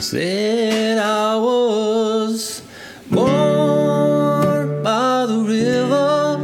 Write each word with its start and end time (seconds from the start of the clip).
Said 0.00 0.98
I 0.98 1.36
was 1.36 2.62
born 3.10 4.82
by 4.82 5.26
the 5.26 5.38
river 5.46 6.38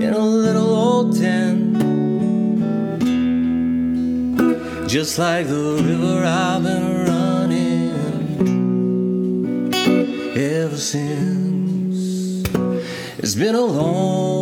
in 0.00 0.12
a 0.12 0.18
little 0.18 0.70
old 0.74 1.16
tent, 1.16 1.76
just 4.88 5.18
like 5.18 5.46
the 5.48 5.82
river 5.84 6.24
I've 6.24 6.62
been 6.62 7.06
running 7.06 7.92
ever 10.36 10.76
since. 10.76 12.42
It's 13.18 13.34
been 13.34 13.54
a 13.54 13.60
long, 13.60 14.41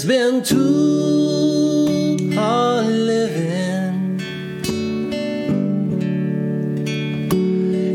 It's 0.00 0.06
been 0.06 0.42
too 0.42 2.32
hard 2.34 2.86
living, 2.86 4.18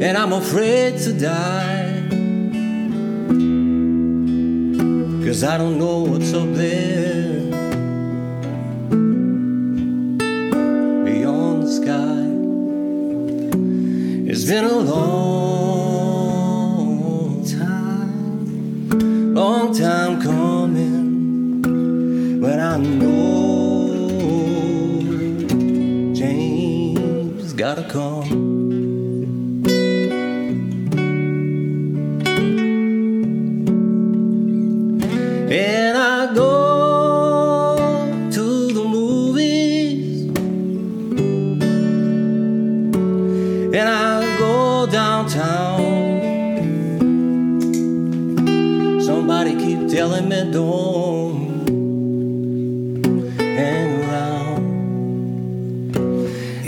and 0.04 0.16
I'm 0.16 0.34
afraid 0.34 1.00
to 1.00 1.14
die. 1.14 2.04
Cause 5.26 5.44
I 5.44 5.58
don't 5.58 5.80
know 5.80 6.04
what's 6.04 6.32
up 6.32 6.54
there 6.54 7.40
beyond 11.06 11.64
the 11.64 11.72
sky. 11.72 12.22
It's 14.30 14.46
been 14.46 14.66
a 14.66 14.78
long 14.78 15.15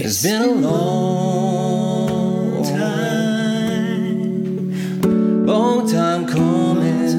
It's 0.09 0.23
been 0.23 0.41
a 0.41 0.47
long 0.47 2.63
time, 2.63 4.25
long 5.45 5.85
time 5.85 6.25
coming, 6.25 7.11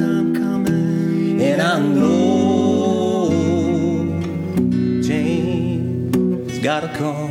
and 1.42 1.60
I 1.60 1.78
know 1.80 3.28
James 5.02 6.58
gotta 6.60 6.88
come. 6.96 7.27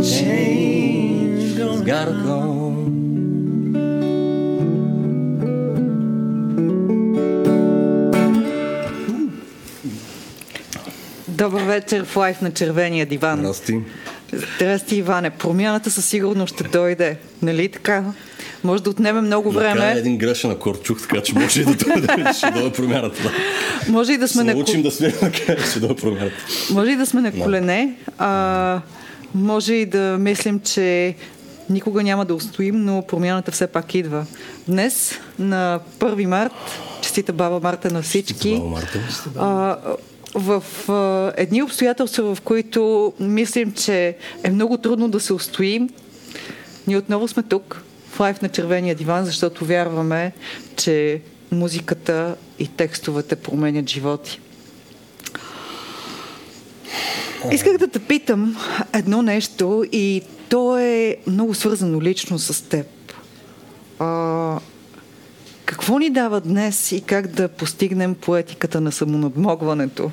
change 0.01 1.55
gotta 1.85 2.15
come. 2.25 2.73
Добър 11.27 11.61
вечер 11.61 12.05
в 12.05 12.17
лайф 12.17 12.41
на 12.41 12.53
червения 12.53 13.05
диван. 13.05 13.39
Здрасти. 13.39 13.81
Здрасти, 14.37 14.95
Иване. 14.95 15.29
Промяната 15.29 15.91
със 15.91 16.05
сигурност 16.05 16.53
ще 16.55 16.63
дойде. 16.63 17.17
Нали 17.41 17.69
така? 17.69 18.03
Може 18.63 18.83
да 18.83 18.89
отнеме 18.89 19.21
много 19.21 19.51
време. 19.51 19.93
един 19.97 20.17
грешен 20.17 20.51
акорд 20.51 20.83
чух, 20.83 21.01
така 21.01 21.21
че 21.21 21.33
може 21.35 21.61
и 21.61 21.65
да 21.65 21.75
дойде, 21.75 22.33
ще 22.37 22.51
дойде 22.51 22.71
промяната. 22.71 23.23
Да. 23.23 23.31
Може 23.91 24.13
и 24.13 24.17
да 24.17 24.27
сме 24.27 24.43
на, 24.43 24.53
научим 24.53 24.81
да 24.81 24.91
сме 24.91 25.13
ще 25.69 25.79
дойде 25.79 25.95
промяната. 25.95 26.35
може 26.71 26.91
и 26.91 26.95
да 26.95 27.05
сме 27.05 27.21
на 27.21 27.31
колене. 27.31 27.95
А, 28.17 28.81
може 29.35 29.73
и 29.73 29.85
да 29.85 30.17
мислим, 30.19 30.59
че 30.59 31.15
никога 31.69 32.03
няма 32.03 32.25
да 32.25 32.35
устоим, 32.35 32.85
но 32.85 33.01
промяната 33.01 33.51
все 33.51 33.67
пак 33.67 33.95
идва. 33.95 34.25
Днес, 34.67 35.19
на 35.39 35.79
1 35.99 36.25
март, 36.25 36.51
честита 37.01 37.33
баба 37.33 37.59
Марта 37.59 37.91
на 37.91 38.01
всички. 38.01 38.55
Баба 38.55 38.69
Марта. 38.69 38.99
А, 39.37 39.77
в 40.35 40.63
а, 40.89 41.33
едни 41.37 41.63
обстоятелства, 41.63 42.35
в 42.35 42.41
които 42.41 43.13
мислим, 43.19 43.71
че 43.71 44.15
е 44.43 44.49
много 44.51 44.77
трудно 44.77 45.09
да 45.09 45.19
се 45.19 45.33
устоим, 45.33 45.89
ние 46.87 46.97
отново 46.97 47.27
сме 47.27 47.43
тук, 47.43 47.81
в 48.09 48.19
лайф 48.19 48.41
на 48.41 48.49
червения 48.49 48.95
диван, 48.95 49.25
защото 49.25 49.65
вярваме, 49.65 50.31
че 50.75 51.21
музиката 51.51 52.35
и 52.59 52.67
текстовете 52.67 53.35
променят 53.35 53.89
животи. 53.89 54.39
Исках 57.51 57.77
да 57.77 57.87
те 57.87 57.99
питам 57.99 58.57
едно 58.93 59.21
нещо 59.21 59.85
и 59.91 60.21
то 60.49 60.77
е 60.77 61.17
много 61.27 61.53
свързано 61.53 62.01
лично 62.01 62.39
с 62.39 62.69
теб. 62.69 62.87
А, 63.99 64.59
какво 65.65 65.99
ни 65.99 66.09
дава 66.09 66.41
днес 66.41 66.91
и 66.91 67.01
как 67.01 67.27
да 67.27 67.47
постигнем 67.47 68.15
поетиката 68.15 68.81
на 68.81 68.91
самонадмогването? 68.91 70.11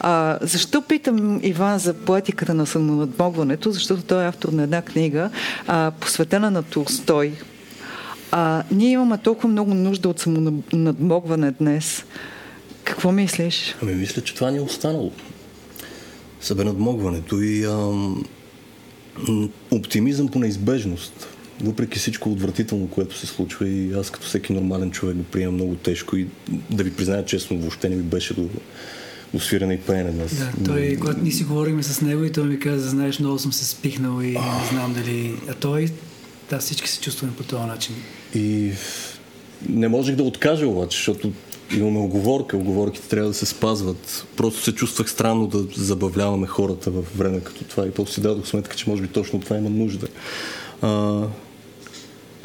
А, 0.00 0.38
защо 0.40 0.82
питам 0.82 1.40
Иван 1.42 1.78
за 1.78 1.94
поетиката 1.94 2.54
на 2.54 2.66
самонадмогването? 2.66 3.72
Защото 3.72 4.02
той 4.02 4.24
е 4.24 4.28
автор 4.28 4.48
на 4.48 4.62
една 4.62 4.82
книга, 4.82 5.30
а, 5.66 5.92
посветена 6.00 6.50
на 6.50 6.62
Толстой. 6.62 7.32
А, 8.32 8.62
ние 8.70 8.90
имаме 8.90 9.18
толкова 9.18 9.48
много 9.48 9.74
нужда 9.74 10.08
от 10.08 10.20
самонадмогване 10.20 11.50
днес. 11.50 12.04
Какво 12.84 13.12
мислиш? 13.12 13.76
Ами 13.82 13.94
мисля, 13.94 14.22
че 14.22 14.34
това 14.34 14.50
ни 14.50 14.58
е 14.58 14.60
останало. 14.60 15.12
Събенадмогването 16.40 17.40
и 17.40 17.64
ам, 17.64 18.24
оптимизъм 19.70 20.28
по 20.28 20.38
неизбежност. 20.38 21.28
Въпреки 21.62 21.98
всичко 21.98 22.32
отвратително, 22.32 22.88
което 22.88 23.18
се 23.18 23.26
случва 23.26 23.68
и 23.68 23.92
аз 23.92 24.10
като 24.10 24.26
всеки 24.26 24.52
нормален 24.52 24.90
човек 24.90 25.16
го 25.16 25.22
приемам 25.22 25.54
много 25.54 25.74
тежко 25.74 26.16
и 26.16 26.26
да 26.70 26.84
ви 26.84 26.92
призная 26.92 27.24
честно, 27.24 27.58
въобще 27.58 27.88
не 27.88 27.96
ми 27.96 28.02
беше 28.02 28.34
до, 28.34 28.48
до 29.34 29.40
свиране 29.40 29.74
и 29.74 29.80
пеене 29.80 30.10
днес. 30.10 30.38
Да, 30.38 30.64
той, 30.64 30.96
когато 31.00 31.20
ние 31.20 31.32
си 31.32 31.44
говорим 31.44 31.82
с 31.82 32.00
него 32.00 32.24
и 32.24 32.32
той 32.32 32.44
ми 32.44 32.58
каза, 32.58 32.88
знаеш, 32.88 33.18
много 33.18 33.38
съм 33.38 33.52
се 33.52 33.64
спихнал 33.64 34.22
и 34.22 34.26
не 34.26 34.68
знам 34.70 34.94
дали... 34.94 35.34
А 35.48 35.54
той, 35.54 35.88
да, 36.50 36.58
всички 36.58 36.88
се 36.88 37.00
чувстваме 37.00 37.32
по 37.36 37.42
този 37.42 37.62
начин. 37.62 37.94
И 38.34 38.72
не 39.68 39.88
можех 39.88 40.16
да 40.16 40.22
откажа 40.22 40.66
обаче, 40.66 40.96
защото 40.96 41.32
имаме 41.76 41.98
оговорка, 41.98 42.56
оговорките 42.56 43.08
трябва 43.08 43.28
да 43.28 43.34
се 43.34 43.46
спазват. 43.46 44.26
Просто 44.36 44.62
се 44.62 44.74
чувствах 44.74 45.10
странно 45.10 45.46
да 45.46 45.82
забавляваме 45.82 46.46
хората 46.46 46.90
в 46.90 47.04
време 47.16 47.40
като 47.40 47.64
това 47.64 47.86
и 47.86 47.90
после 47.90 48.12
си 48.12 48.20
дадох 48.20 48.46
сметка, 48.46 48.76
че 48.76 48.90
може 48.90 49.02
би 49.02 49.08
точно 49.08 49.40
това 49.40 49.56
има 49.56 49.70
нужда. 49.70 50.06
А, 50.82 51.22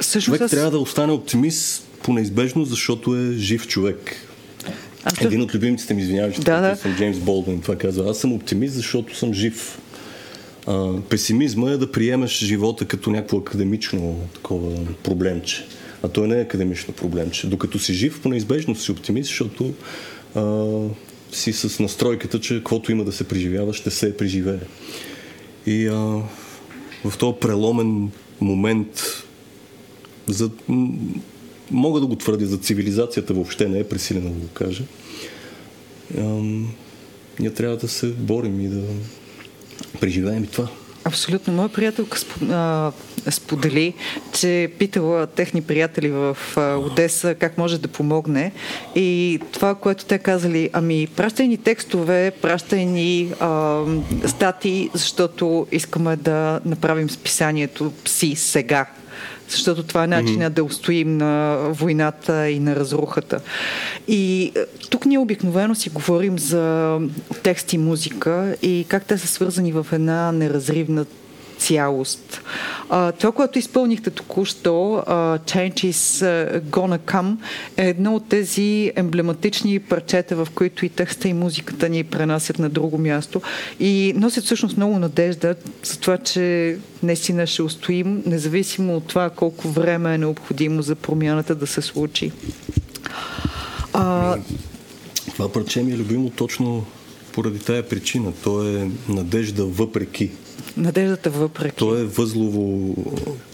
Също 0.00 0.30
човек 0.30 0.48
с... 0.48 0.50
трябва 0.50 0.70
да 0.70 0.78
остане 0.78 1.12
оптимист 1.12 1.86
по 2.02 2.12
неизбежно, 2.12 2.64
защото 2.64 3.16
е 3.16 3.32
жив 3.32 3.66
човек. 3.66 4.16
Аз 5.04 5.20
Един 5.20 5.42
от 5.42 5.54
любимците 5.54 5.94
ми, 5.94 6.02
извинявай, 6.02 6.32
че 6.32 6.40
да, 6.40 6.60
да. 6.60 6.76
съм 6.76 6.96
Джеймс 6.96 7.18
Болден, 7.18 7.60
това 7.60 7.76
казва. 7.76 8.10
Аз 8.10 8.18
съм 8.18 8.32
оптимист, 8.32 8.74
защото 8.74 9.16
съм 9.16 9.34
жив. 9.34 9.78
А, 10.66 11.00
песимизма 11.00 11.70
е 11.70 11.76
да 11.76 11.92
приемеш 11.92 12.38
живота 12.38 12.84
като 12.84 13.10
някакво 13.10 13.36
академично 13.36 14.20
такова 14.34 14.76
проблемче. 15.02 15.66
А 16.02 16.08
той 16.08 16.28
не 16.28 16.38
е 16.38 16.42
академично 16.42 16.94
проблемче. 16.94 17.46
Докато 17.46 17.78
си 17.78 17.94
жив, 17.94 18.20
по 18.22 18.28
неизбежно 18.28 18.74
си 18.74 18.92
оптимист, 18.92 19.28
защото 19.28 19.72
а, 20.34 20.64
си 21.32 21.52
с 21.52 21.80
настройката, 21.80 22.40
че 22.40 22.54
каквото 22.54 22.92
има 22.92 23.04
да 23.04 23.12
се 23.12 23.24
преживява, 23.24 23.74
ще 23.74 23.90
се 23.90 24.16
преживее. 24.16 24.60
И 25.66 25.86
а, 25.86 25.94
в 27.04 27.18
този 27.18 27.36
преломен 27.40 28.10
момент 28.40 29.25
за, 30.28 30.50
мога 31.70 32.00
да 32.00 32.06
го 32.06 32.16
твърдя, 32.16 32.46
за 32.46 32.58
цивилизацията 32.58 33.34
въобще 33.34 33.68
не 33.68 33.78
е 33.78 33.88
пресилено 33.88 34.30
да 34.30 34.38
го 34.38 34.48
кажа. 34.48 34.84
Ам, 36.18 36.72
ние 37.40 37.50
трябва 37.50 37.76
да 37.76 37.88
се 37.88 38.06
борим 38.06 38.60
и 38.60 38.68
да 38.68 38.82
преживеем 40.00 40.44
и 40.44 40.46
това. 40.46 40.68
Абсолютно. 41.04 41.52
Моя 41.52 41.68
приятелка 41.68 42.18
сподели, 43.30 43.94
че 44.32 44.70
питала 44.78 45.26
техни 45.26 45.62
приятели 45.62 46.08
в 46.08 46.36
Одеса 46.56 47.34
как 47.34 47.58
може 47.58 47.80
да 47.80 47.88
помогне. 47.88 48.52
И 48.94 49.40
това, 49.52 49.74
което 49.74 50.04
те 50.04 50.18
казали, 50.18 50.70
ами 50.72 51.06
пращай 51.16 51.48
ни 51.48 51.56
текстове, 51.56 52.32
пращай 52.42 52.84
ни 52.84 53.32
а, 53.40 53.82
статии, 54.26 54.90
защото 54.94 55.66
искаме 55.72 56.16
да 56.16 56.60
направим 56.64 57.10
списанието 57.10 57.92
си 58.04 58.34
сега 58.36 58.86
защото 59.48 59.82
това 59.82 60.04
е 60.04 60.06
начинът 60.06 60.52
mm-hmm. 60.52 60.56
да 60.56 60.64
устоим 60.64 61.16
на 61.16 61.58
войната 61.70 62.50
и 62.50 62.60
на 62.60 62.76
разрухата. 62.76 63.40
И 64.08 64.52
е, 64.56 64.66
тук 64.90 65.06
ние 65.06 65.18
обикновено 65.18 65.74
си 65.74 65.90
говорим 65.90 66.38
за 66.38 66.98
текст 67.42 67.72
и 67.72 67.78
музика 67.78 68.56
и 68.62 68.86
как 68.88 69.04
те 69.04 69.18
са 69.18 69.26
свързани 69.26 69.72
в 69.72 69.86
една 69.92 70.32
неразривна 70.32 71.06
цялост. 71.58 72.42
А, 72.90 73.12
това, 73.12 73.32
което 73.32 73.58
изпълнихте 73.58 74.10
току-що, 74.10 75.02
а, 75.06 75.38
Change 75.38 75.74
is 75.74 76.26
Gonna 76.60 76.98
Come, 76.98 77.36
е 77.76 77.88
едно 77.88 78.14
от 78.14 78.28
тези 78.28 78.92
емблематични 78.96 79.78
парчета, 79.78 80.36
в 80.36 80.48
които 80.54 80.86
и 80.86 80.88
текста 80.88 81.28
и 81.28 81.32
музиката 81.32 81.88
ни 81.88 82.04
пренасят 82.04 82.58
на 82.58 82.68
друго 82.68 82.98
място 82.98 83.42
и 83.80 84.12
носят 84.16 84.44
всъщност 84.44 84.76
много 84.76 84.98
надежда 84.98 85.54
за 85.82 85.98
това, 85.98 86.18
че 86.18 86.76
наистина 87.02 87.46
ще 87.46 87.62
устоим, 87.62 88.22
независимо 88.26 88.96
от 88.96 89.06
това 89.06 89.30
колко 89.30 89.68
време 89.68 90.14
е 90.14 90.18
необходимо 90.18 90.82
за 90.82 90.94
промяната 90.94 91.54
да 91.54 91.66
се 91.66 91.82
случи. 91.82 92.32
А... 93.92 94.36
Това 95.32 95.52
парче 95.52 95.82
ми 95.82 95.92
е 95.92 95.96
любимо 95.96 96.30
точно 96.30 96.84
поради 97.32 97.58
тая 97.58 97.88
причина. 97.88 98.32
То 98.44 98.68
е 98.68 98.90
надежда 99.08 99.64
въпреки 99.64 100.30
Надеждата 100.76 101.30
въпреки. 101.30 101.76
То 101.76 101.98
е 101.98 102.04
възлово 102.04 102.94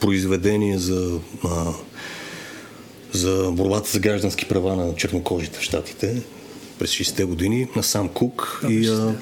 произведение 0.01 0.79
за, 0.79 1.19
а, 1.45 1.73
за 3.13 3.51
борбата 3.53 3.91
за 3.91 4.01
граждански 4.01 4.49
права 4.49 4.77
на 4.77 4.95
чернокожите 4.95 5.59
в 5.59 5.63
Штатите 5.63 6.23
през 6.79 6.91
60-те 6.91 7.25
години 7.25 7.69
на 7.77 7.83
сам 7.83 8.09
Кук. 8.09 8.61
Да, 8.63 8.73
и, 8.73 8.89
а, 8.89 9.15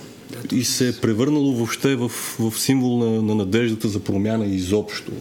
и 0.52 0.64
се 0.64 0.88
е 0.88 0.92
превърнало 0.92 1.52
въобще 1.52 1.94
в, 1.96 2.08
в 2.38 2.52
символ 2.56 2.98
на, 2.98 3.22
на 3.22 3.34
надеждата 3.34 3.88
за 3.88 4.00
промяна 4.00 4.46
изобщо. 4.46 5.12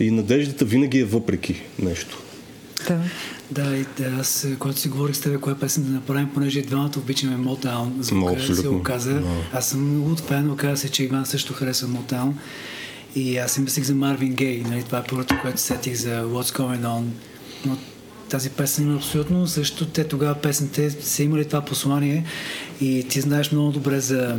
И 0.00 0.10
надеждата 0.10 0.64
винаги 0.64 0.98
е 0.98 1.04
въпреки 1.04 1.62
нещо. 1.78 2.22
Да. 2.88 3.00
Да, 3.50 3.76
и 3.76 3.84
да, 3.98 4.16
аз, 4.20 4.46
когато 4.58 4.78
си 4.78 4.88
говорих 4.88 5.16
с 5.16 5.20
теб, 5.20 5.40
коя 5.40 5.56
песен 5.56 5.84
да 5.84 5.90
направим, 5.90 6.30
понеже 6.34 6.62
двамата 6.62 6.92
обичаме 6.96 7.36
Мотаун, 7.36 7.96
звука 8.00 8.32
no, 8.32 8.60
се 8.60 8.68
оказа. 8.68 9.10
No. 9.10 9.42
Аз 9.52 9.68
съм 9.68 10.02
луд 10.02 10.20
фен, 10.20 10.50
оказа 10.50 10.76
се, 10.76 10.88
че 10.88 11.04
Иван 11.04 11.26
също 11.26 11.52
харесва 11.52 11.88
Мотаун. 11.88 12.38
И 13.16 13.38
аз 13.38 13.52
си 13.52 13.60
мислих 13.60 13.84
за 13.84 13.94
Марвин 13.94 14.34
Гей, 14.34 14.62
нали, 14.70 14.82
това 14.82 14.98
е 14.98 15.04
първото, 15.04 15.34
което 15.42 15.60
сетих 15.60 15.94
за 15.94 16.22
What's 16.22 16.58
Going 16.58 16.82
On. 16.82 17.04
Но 17.66 17.76
тази 18.28 18.50
песен 18.50 18.84
има 18.84 18.96
абсолютно 18.96 19.46
също. 19.46 19.86
Те 19.86 20.04
тогава 20.04 20.34
песните 20.34 20.90
са 20.90 21.22
имали 21.22 21.44
това 21.44 21.60
послание 21.60 22.24
и 22.80 23.06
ти 23.08 23.20
знаеш 23.20 23.52
много 23.52 23.72
добре 23.72 24.00
за 24.00 24.38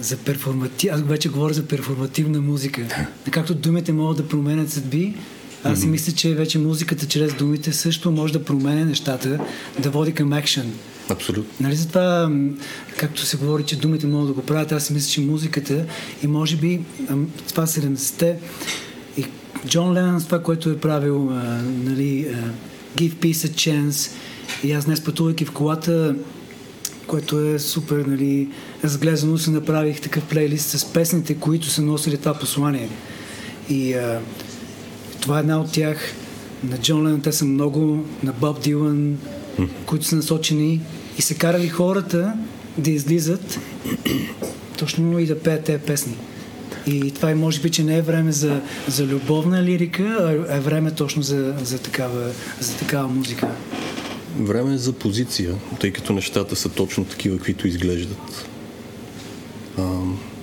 за 0.00 0.16
перформатив... 0.16 0.92
Аз 0.92 1.02
вече 1.02 1.28
говоря 1.28 1.54
за 1.54 1.66
перформативна 1.66 2.40
музика. 2.40 3.06
Както 3.30 3.54
думите 3.54 3.92
могат 3.92 4.16
да 4.16 4.28
променят 4.28 4.70
съдби, 4.70 5.14
аз 5.64 5.80
си 5.80 5.86
мисля, 5.86 6.12
че 6.12 6.34
вече 6.34 6.58
музиката 6.58 7.06
чрез 7.06 7.34
думите 7.34 7.72
също 7.72 8.10
може 8.10 8.32
да 8.32 8.44
променя 8.44 8.84
нещата, 8.84 9.38
да 9.78 9.90
води 9.90 10.12
към 10.12 10.32
екшен. 10.32 10.72
Абсолютно. 11.08 11.52
Нали 11.60 11.76
затова, 11.76 12.30
както 12.96 13.22
се 13.22 13.36
говори, 13.36 13.62
че 13.62 13.76
думите 13.76 14.06
могат 14.06 14.28
да 14.28 14.34
го 14.34 14.42
правят, 14.42 14.72
аз 14.72 14.86
си 14.86 14.92
мисля, 14.92 15.10
че 15.10 15.20
музиката 15.20 15.84
и 16.22 16.26
може 16.26 16.56
би 16.56 16.80
това 17.48 17.66
70-те 17.66 18.36
и 19.16 19.24
Джон 19.66 19.92
Ленън 19.92 20.24
това, 20.24 20.42
което 20.42 20.70
е 20.70 20.78
правил, 20.78 21.30
а, 21.30 21.62
нали, 21.84 22.26
а, 22.34 22.50
Give 22.98 23.14
Peace 23.14 23.48
a 23.48 23.50
Chance 23.50 24.10
и 24.64 24.72
аз 24.72 24.84
днес 24.84 25.04
пътувайки 25.04 25.44
в 25.44 25.50
колата 25.50 26.14
което 27.06 27.40
е 27.40 27.58
супер, 27.58 27.96
нали, 27.96 28.48
разглезано 28.84 29.38
се 29.38 29.50
направих 29.50 30.00
такъв 30.00 30.24
плейлист 30.24 30.68
с 30.68 30.92
песните, 30.92 31.34
които 31.34 31.66
са 31.66 31.82
носили 31.82 32.16
това 32.16 32.34
послание. 32.34 32.88
И 33.68 33.94
а, 33.94 34.20
това 35.22 35.36
е 35.36 35.40
една 35.40 35.60
от 35.60 35.72
тях. 35.72 36.14
На 36.64 36.78
Джон 36.78 37.06
Ленън 37.06 37.20
те 37.20 37.32
са 37.32 37.44
много, 37.44 38.04
на 38.22 38.32
Боб 38.32 38.62
Дилан, 38.62 39.18
които 39.86 40.04
са 40.04 40.16
насочени 40.16 40.80
и 41.18 41.22
се 41.22 41.34
карали 41.34 41.68
хората 41.68 42.34
да 42.78 42.90
излизат 42.90 43.60
точно 44.78 45.18
и 45.18 45.26
да 45.26 45.38
пеят 45.38 45.64
тези 45.64 45.82
песни. 45.82 46.16
И 46.86 47.10
това 47.10 47.30
е 47.30 47.34
може 47.34 47.60
би, 47.60 47.70
че 47.70 47.84
не 47.84 47.96
е 47.96 48.02
време 48.02 48.32
за, 48.32 48.60
за 48.88 49.06
любовна 49.06 49.62
лирика, 49.62 50.36
а 50.48 50.56
е 50.56 50.60
време 50.60 50.90
точно 50.90 51.22
за, 51.22 51.54
за, 51.62 51.78
такава, 51.78 52.30
за 52.60 52.76
такава 52.76 53.08
музика. 53.08 53.48
Време 54.38 54.74
е 54.74 54.78
за 54.78 54.92
позиция, 54.92 55.54
тъй 55.80 55.90
като 55.90 56.12
нещата 56.12 56.56
са 56.56 56.68
точно 56.68 57.04
такива, 57.04 57.36
каквито 57.36 57.68
изглеждат. 57.68 58.48
А, 59.78 60.00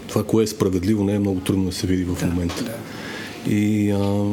това, 0.08 0.24
кое 0.24 0.44
е 0.44 0.48
справедливо, 0.48 1.04
не 1.04 1.16
е 1.16 1.20
много 1.20 1.40
трудно 1.40 1.66
да 1.66 1.72
се 1.72 1.88
види 1.88 2.04
в 2.04 2.20
да, 2.20 2.26
момента. 2.26 2.64
Да. 2.64 2.76
И 3.54 3.92
а, 3.92 4.24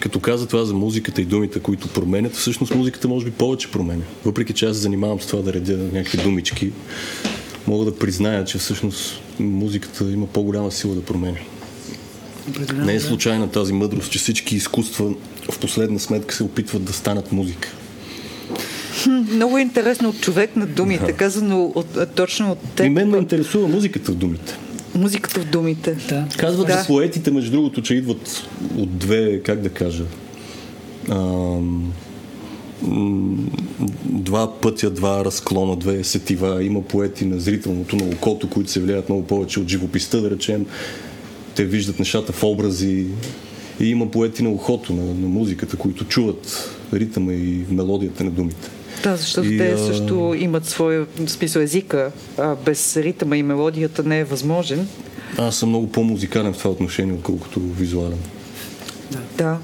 като 0.00 0.20
каза 0.20 0.46
това 0.46 0.64
за 0.64 0.74
музиката 0.74 1.22
и 1.22 1.24
думите, 1.24 1.60
които 1.60 1.88
променят, 1.88 2.34
всъщност 2.34 2.74
музиката 2.74 3.08
може 3.08 3.24
би 3.24 3.30
повече 3.30 3.70
променя. 3.70 4.04
Въпреки 4.24 4.52
че 4.52 4.66
аз 4.66 4.76
се 4.76 4.82
занимавам 4.82 5.20
с 5.20 5.26
това 5.26 5.42
да 5.42 5.52
редя 5.52 5.76
някакви 5.92 6.18
думички, 6.18 6.72
мога 7.66 7.84
да 7.84 7.96
призная, 7.98 8.44
че 8.44 8.58
всъщност 8.58 9.20
музиката 9.38 10.04
има 10.04 10.26
по-голяма 10.26 10.70
сила 10.70 10.94
да 10.94 11.02
променя. 11.02 11.38
Не 12.74 12.94
е 12.94 13.00
случайна 13.00 13.50
тази 13.50 13.72
мъдрост, 13.72 14.10
че 14.10 14.18
всички 14.18 14.56
изкуства 14.56 15.14
в 15.52 15.58
последна 15.58 15.98
сметка 15.98 16.34
се 16.34 16.42
опитват 16.42 16.84
да 16.84 16.92
станат 16.92 17.32
музика. 17.32 17.68
Много 19.06 19.58
е 19.58 19.60
интересно 19.60 20.08
от 20.08 20.20
човек 20.20 20.56
на 20.56 20.66
думите, 20.66 21.06
да. 21.06 21.12
казано 21.12 21.72
от, 21.74 22.14
точно 22.14 22.50
от 22.52 22.58
теб. 22.76 22.86
И 22.86 22.90
мен 22.90 23.08
ме 23.08 23.18
интересува 23.18 23.68
музиката 23.68 24.12
в 24.12 24.14
думите. 24.14 24.58
Музиката 24.94 25.40
в 25.40 25.44
думите. 25.44 25.96
Да. 26.08 26.26
Казват 26.38 26.66
да. 26.66 26.84
поетите, 26.86 27.30
между 27.30 27.50
другото, 27.50 27.82
че 27.82 27.94
идват 27.94 28.48
от 28.76 28.98
две, 28.98 29.42
как 29.42 29.60
да 29.60 29.68
кажа, 29.68 30.04
ам, 31.10 31.92
два 34.04 34.60
пътя, 34.60 34.90
два 34.90 35.24
разклона, 35.24 35.76
две 35.76 36.04
сетива. 36.04 36.64
Има 36.64 36.82
поети 36.82 37.24
на 37.24 37.40
зрителното, 37.40 37.96
на 37.96 38.04
окото, 38.04 38.50
които 38.50 38.70
се 38.70 38.80
влияят 38.80 39.08
много 39.08 39.26
повече 39.26 39.60
от 39.60 39.68
живописта, 39.68 40.20
да 40.20 40.30
речем. 40.30 40.66
Те 41.54 41.64
виждат 41.64 41.98
нещата 41.98 42.32
в 42.32 42.44
образи. 42.44 43.06
И 43.80 43.86
има 43.86 44.10
поети 44.10 44.42
на 44.42 44.50
ухото, 44.50 44.92
на, 44.92 45.04
на 45.04 45.28
музиката, 45.28 45.76
които 45.76 46.04
чуват 46.04 46.70
ритъма 46.94 47.32
и 47.32 47.64
мелодията 47.70 48.24
на 48.24 48.30
думите. 48.30 48.70
Да, 49.02 49.16
защото 49.16 49.48
И, 49.48 49.58
те 49.58 49.78
също 49.78 50.34
имат 50.38 50.66
своя 50.66 51.06
смисъл 51.26 51.60
езика. 51.60 52.12
А, 52.38 52.54
без 52.54 52.96
ритъма 52.96 53.36
и 53.36 53.42
мелодията 53.42 54.02
не 54.02 54.18
е 54.18 54.24
възможен. 54.24 54.88
Аз 55.38 55.56
съм 55.56 55.68
много 55.68 55.92
по-музикален 55.92 56.52
в 56.52 56.58
това 56.58 56.70
отношение, 56.70 57.14
отколкото 57.14 57.60
визуален. 57.60 58.18
Да. 59.38 59.58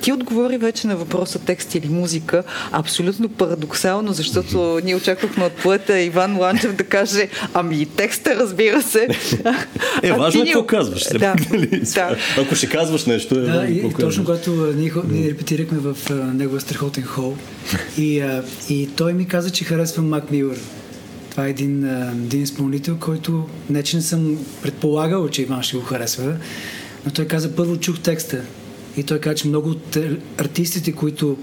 Ти 0.00 0.12
отговори 0.12 0.58
вече 0.58 0.86
на 0.86 0.96
въпроса 0.96 1.38
текст 1.38 1.74
или 1.74 1.88
музика. 1.88 2.42
Абсолютно 2.72 3.28
парадоксално, 3.28 4.12
защото 4.12 4.80
ние 4.84 4.96
очаквахме 4.96 5.44
от 5.44 5.52
поета 5.52 6.00
Иван 6.00 6.36
Ланчев 6.36 6.74
да 6.74 6.84
каже 6.84 7.28
ами 7.54 7.76
и 7.76 7.86
текста, 7.86 8.36
разбира 8.36 8.82
се. 8.82 9.08
Е, 10.02 10.08
А 10.10 10.14
важно 10.14 10.32
ти 10.32 10.38
е 10.38 10.44
ни- 10.44 10.52
какво 10.52 10.66
казваш. 10.66 11.00
все 11.00 11.18
Да, 11.18 11.34
нали? 11.50 11.66
да. 11.94 12.16
Ако 12.38 12.54
ще 12.54 12.68
казваш 12.68 13.04
нещо, 13.04 13.34
е 13.34 13.38
Да, 13.38 13.52
важно 13.52 13.74
и, 13.74 13.78
и 13.78 13.92
точно 13.92 14.24
когато 14.24 14.50
ние, 14.76 14.92
ние 15.08 15.30
репетирахме 15.30 15.78
в 15.78 15.96
а, 16.10 16.14
неговия 16.14 16.60
страхотен 16.60 17.04
хол 17.04 17.36
и, 17.98 18.20
а, 18.20 18.42
и 18.68 18.88
той 18.96 19.12
ми 19.12 19.26
каза, 19.26 19.50
че 19.50 19.64
харесва 19.64 20.02
Мак 20.02 20.30
Милър. 20.30 20.58
Това 21.30 21.46
е 21.46 21.50
един, 21.50 21.84
а, 21.84 22.10
един 22.10 22.42
изпълнител, 22.42 22.96
който 22.96 23.48
не 23.70 23.82
че 23.82 23.96
не 23.96 24.02
съм 24.02 24.36
предполагал, 24.62 25.28
че 25.28 25.42
Иван 25.42 25.62
ще 25.62 25.76
го 25.76 25.82
харесва, 25.82 26.34
но 27.06 27.12
той 27.12 27.24
каза, 27.24 27.56
първо 27.56 27.76
чух 27.76 27.98
текста 27.98 28.40
и 28.96 29.02
той 29.02 29.18
каза, 29.18 29.34
че 29.34 29.48
много 29.48 29.70
от 29.70 29.96
е, 29.96 30.16
артистите, 30.38 30.92
които 30.92 31.36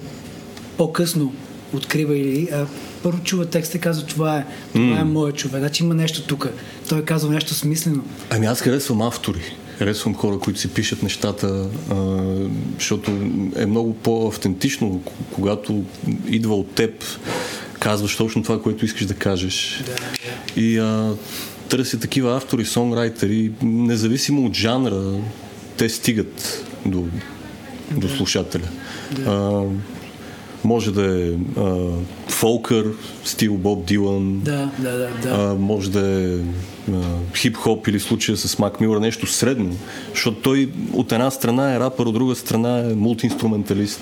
по-късно 0.77 1.33
открива 1.73 2.17
или 2.17 2.49
а, 2.53 2.65
първо 3.03 3.23
чува 3.23 3.45
текста 3.45 3.77
и 3.77 3.81
казва, 3.81 4.07
това 4.07 4.37
е, 4.37 4.45
това 4.73 4.99
е 4.99 5.03
моят 5.03 5.35
човек. 5.35 5.59
Значи 5.59 5.83
има 5.83 5.93
нещо 5.93 6.27
тук. 6.27 6.49
Той 6.89 6.99
е 6.99 7.01
казал 7.01 7.29
нещо 7.29 7.53
смислено. 7.53 8.03
Ами 8.29 8.45
аз 8.45 8.61
харесвам 8.61 9.01
автори. 9.01 9.41
Харесвам 9.77 10.15
хора, 10.15 10.39
които 10.39 10.59
си 10.59 10.67
пишат 10.67 11.03
нещата, 11.03 11.69
а, 11.91 11.95
защото 12.79 13.11
е 13.55 13.65
много 13.65 13.93
по-автентично, 13.93 15.01
когато 15.31 15.83
идва 16.27 16.55
от 16.55 16.71
теб, 16.71 17.03
казваш 17.79 18.15
точно 18.15 18.43
това, 18.43 18.61
което 18.61 18.85
искаш 18.85 19.05
да 19.05 19.13
кажеш. 19.13 19.83
И 20.55 20.77
а, 20.77 21.13
търся 21.69 21.99
такива 21.99 22.37
автори, 22.37 22.65
сонграйтери, 22.65 23.51
независимо 23.61 24.45
от 24.45 24.53
жанра, 24.53 25.01
те 25.77 25.89
стигат 25.89 26.65
до, 26.85 27.07
до 27.97 28.09
слушателя. 28.09 28.67
А, 29.27 29.61
може 30.63 30.91
да 30.91 31.27
е 31.27 31.31
а, 31.59 31.87
фолкър, 32.27 32.85
стил 33.25 33.53
Боб 33.57 33.85
Дилан, 33.85 34.39
Да, 34.39 34.69
да, 34.79 34.91
да. 34.91 35.09
да. 35.23 35.29
а, 35.29 35.55
може 35.55 35.91
да 35.91 36.23
е 36.23 36.37
а, 36.93 37.01
хип-хоп 37.35 37.87
или 37.87 37.99
случая 37.99 38.37
с 38.37 38.59
Мак 38.59 38.81
Милър, 38.81 38.97
нещо 38.99 39.27
средно. 39.27 39.75
Защото 40.13 40.37
той 40.41 40.69
от 40.93 41.11
една 41.11 41.31
страна 41.31 41.75
е 41.75 41.79
рапър, 41.79 42.05
от 42.05 42.13
друга 42.13 42.35
страна 42.35 42.79
е 42.79 42.95
мултиинструменталист. 42.95 44.01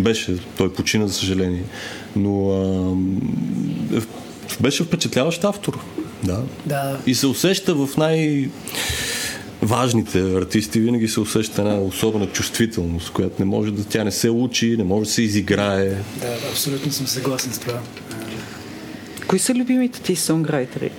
Беше, 0.00 0.36
той 0.56 0.72
почина, 0.72 1.06
за 1.06 1.14
съжаление. 1.14 1.62
Но 2.16 2.50
а, 2.50 3.96
е- 3.96 4.00
беше 4.60 4.84
впечатляващ 4.84 5.44
автор. 5.44 5.78
Да. 6.24 6.42
Да. 6.66 6.98
И 7.06 7.14
се 7.14 7.26
усеща 7.26 7.74
в 7.74 7.88
най- 7.96 8.48
важните 9.62 10.20
артисти 10.20 10.80
винаги 10.80 11.08
се 11.08 11.20
усеща 11.20 11.62
една 11.62 11.80
особена 11.80 12.26
чувствителност, 12.26 13.10
която 13.12 13.34
не 13.38 13.44
може 13.44 13.72
да 13.72 13.84
тя 13.84 14.04
не 14.04 14.12
се 14.12 14.30
учи, 14.30 14.76
не 14.76 14.84
може 14.84 15.08
да 15.08 15.12
се 15.12 15.22
изиграе. 15.22 15.88
Да, 15.88 16.38
абсолютно 16.50 16.92
съм 16.92 17.06
съгласен 17.06 17.52
с 17.52 17.58
това. 17.58 17.80
Кои 19.26 19.38
са 19.38 19.54
любимите 19.54 20.02
ти 20.02 20.16
сонграйтери? 20.16 20.90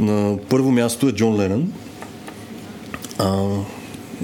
На 0.00 0.38
първо 0.48 0.70
място 0.70 1.08
е 1.08 1.12
Джон 1.12 1.36
Ленън. 1.36 1.72
А, 3.18 3.46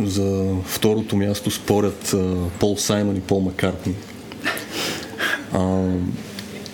за 0.02 0.54
второто 0.64 1.16
място 1.16 1.50
спорят 1.50 2.14
а, 2.14 2.34
Пол 2.60 2.76
Саймън 2.76 3.16
и 3.16 3.20
Пол 3.20 3.40
Маккартни. 3.40 3.94
А, 5.52 5.84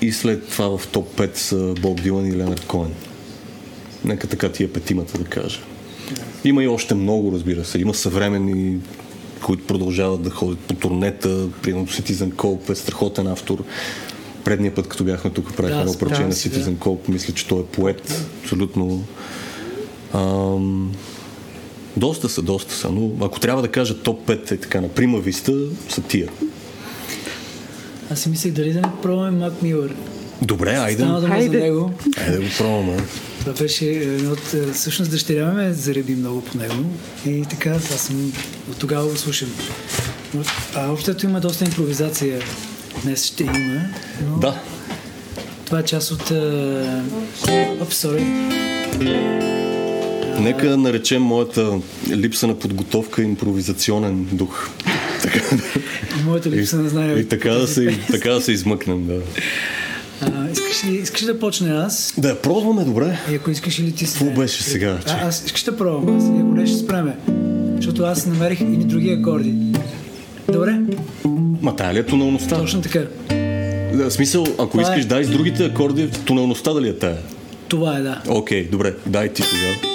и 0.03 0.13
след 0.13 0.49
това 0.49 0.79
в 0.79 0.87
топ 0.87 1.17
5 1.17 1.37
са 1.37 1.75
Боб 1.81 2.03
Дилан 2.03 2.27
и 2.27 2.37
Ленард 2.37 2.65
Коен. 2.67 2.95
Нека 4.05 4.27
така 4.27 4.49
тия 4.49 4.73
петимата 4.73 5.19
да 5.19 5.25
кажа. 5.25 5.61
Има 6.45 6.65
и 6.65 6.69
още 6.69 6.95
много, 6.95 7.33
разбира 7.33 7.65
се. 7.65 7.79
Има 7.79 7.95
съвременни, 7.95 8.79
които 9.43 9.67
продължават 9.67 10.23
да 10.23 10.31
ходят 10.31 10.59
по 10.59 10.75
турнета. 10.75 11.49
Примерно 11.63 11.87
Citizen 11.87 12.33
Cope 12.33 12.71
е 12.71 12.75
страхотен 12.75 13.27
автор. 13.27 13.65
Предния 14.45 14.75
път, 14.75 14.89
като 14.89 15.05
бяхме 15.05 15.31
тук, 15.31 15.57
правихме 15.57 15.85
Да, 15.85 15.91
едно 15.91 16.09
да, 16.09 16.21
на 16.21 16.33
Citizen 16.33 16.77
Cope. 16.77 17.09
Мисля, 17.09 17.35
че 17.35 17.47
той 17.47 17.61
е 17.61 17.65
поет. 17.65 18.27
Абсолютно. 18.43 19.05
Ам, 20.15 20.93
доста 21.97 22.29
са, 22.29 22.43
доста 22.43 22.75
са. 22.75 22.91
Но 22.91 23.11
ако 23.27 23.41
трябва 23.41 23.63
да 23.63 23.69
кажа 23.69 23.99
топ 23.99 24.27
5 24.27 24.53
е 24.53 24.57
така 24.57 24.81
на 24.81 24.89
прима 24.89 25.19
виста, 25.19 25.53
са 25.89 26.03
тия. 26.03 26.29
Аз 28.11 28.21
си 28.21 28.29
мислех 28.29 28.53
дали 28.53 28.73
да 28.73 28.81
не 28.81 28.89
пробваме 29.03 29.31
Мак 29.31 29.63
Милър. 29.63 29.95
Добре, 30.43 30.71
айде. 30.71 31.03
Стана 31.03 31.21
дума 31.21 31.21
за 31.21 31.29
Хайде. 31.29 31.61
него. 31.61 31.93
Айде 32.19 32.37
да 32.37 32.43
го 32.43 32.49
пробваме. 32.59 32.97
Това 33.41 33.53
беше 33.53 33.85
едно 33.87 34.33
от... 34.33 34.55
е, 34.55 34.73
Всъщност 34.73 35.11
дъщеря 35.11 35.53
ме 35.53 35.73
зареби 35.73 36.15
много 36.15 36.41
по 36.41 36.59
него. 36.59 36.75
И 37.27 37.45
така, 37.51 37.71
аз 37.71 38.01
съм 38.01 38.33
от 38.71 38.77
тогава 38.79 39.09
го 39.09 39.17
слушам. 39.17 39.49
А 40.75 40.93
общото 40.93 41.27
има 41.27 41.41
доста 41.41 41.65
импровизация. 41.65 42.41
Днес 43.03 43.25
ще 43.25 43.43
има. 43.45 43.81
Но 44.31 44.39
Да. 44.39 44.61
това 45.65 45.79
е 45.79 45.85
част 45.85 46.11
от... 46.11 46.31
Оп, 47.81 47.93
сори. 47.93 48.23
Нека 50.41 50.77
наречем 50.77 51.23
моята 51.23 51.79
липса 52.11 52.47
на 52.47 52.59
подготовка 52.59 53.23
импровизационен 53.23 54.29
дух. 54.33 54.69
Моята 56.25 56.51
липса 56.51 56.77
на 56.77 56.89
знание. 56.89 57.17
И 57.17 57.29
така 57.29 57.51
да 57.51 57.69
се, 57.69 57.99
така 58.11 58.31
да 58.31 58.41
се 58.41 58.53
измъкнем, 58.53 59.07
да. 59.07 59.21
А, 60.21 60.49
искаш, 60.71 60.91
ли, 60.91 60.97
искаш 60.97 61.23
ли 61.23 61.27
да 61.27 61.39
почне 61.39 61.71
аз? 61.71 62.15
Да 62.19 62.37
пробваме, 62.41 62.85
добре. 62.85 63.19
И 63.33 63.35
ако 63.35 63.51
искаш 63.51 63.79
или 63.79 63.93
ти 63.93 64.07
си. 64.07 64.19
Какво 64.19 64.41
беше 64.41 64.63
сега, 64.63 64.99
че? 65.07 65.15
А, 65.15 65.29
аз 65.29 65.45
искаш 65.47 65.63
да 65.63 65.77
пробвам 65.77 66.17
аз. 66.19 66.25
И 66.25 66.41
ако 66.41 66.55
не, 66.55 66.67
ще 66.67 66.77
спреме. 66.77 67.17
Защото 67.77 68.03
аз 68.03 68.27
намерих 68.27 68.61
и 68.61 68.65
други 68.65 69.11
акорди. 69.11 69.55
Добре? 70.53 70.81
Ма 71.63 71.77
тая 71.77 71.95
ли 71.95 71.99
е 71.99 72.07
тоналността? 72.07 72.59
Точно 72.59 72.83
така. 72.83 73.01
Да, 73.95 74.11
в 74.11 74.13
смисъл, 74.13 74.45
ако 74.59 74.79
Това 74.79 74.83
е. 74.83 74.93
искаш, 74.93 75.05
дай 75.05 75.25
с 75.25 75.29
другите 75.29 75.65
акорди, 75.65 76.11
тоналността 76.11 76.73
дали 76.73 76.89
е 76.89 76.99
тая? 76.99 77.19
Това 77.69 77.97
е, 77.97 78.01
да. 78.03 78.23
Окей, 78.29 78.69
добре, 78.69 78.95
дай 79.07 79.33
ти 79.33 79.43
тогава. 79.43 79.88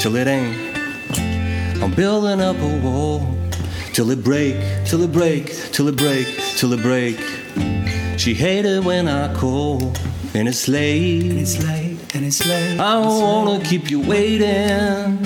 Till 0.00 0.16
it 0.16 0.26
ain't. 0.26 0.56
I'm 1.82 1.92
building 1.92 2.40
up 2.40 2.56
a 2.56 2.78
wall 2.78 3.20
till 3.92 4.10
it 4.10 4.24
break, 4.24 4.56
till 4.86 5.02
it 5.02 5.12
break, 5.12 5.54
till 5.72 5.88
it 5.88 5.96
break, 5.98 6.26
till 6.56 6.72
it 6.72 6.80
break. 6.80 7.18
She 8.18 8.32
hated 8.32 8.82
when 8.82 9.08
I 9.08 9.32
call 9.34 9.92
and 10.32 10.48
it's 10.48 10.68
late. 10.68 11.30
and 11.30 11.38
It's 11.38 11.62
late 11.62 11.98
and 12.14 12.24
it's 12.24 12.46
late. 12.46 12.80
I 12.80 12.94
don't 12.94 13.20
wanna 13.20 13.62
keep 13.62 13.90
you 13.90 14.00
waiting. 14.00 15.18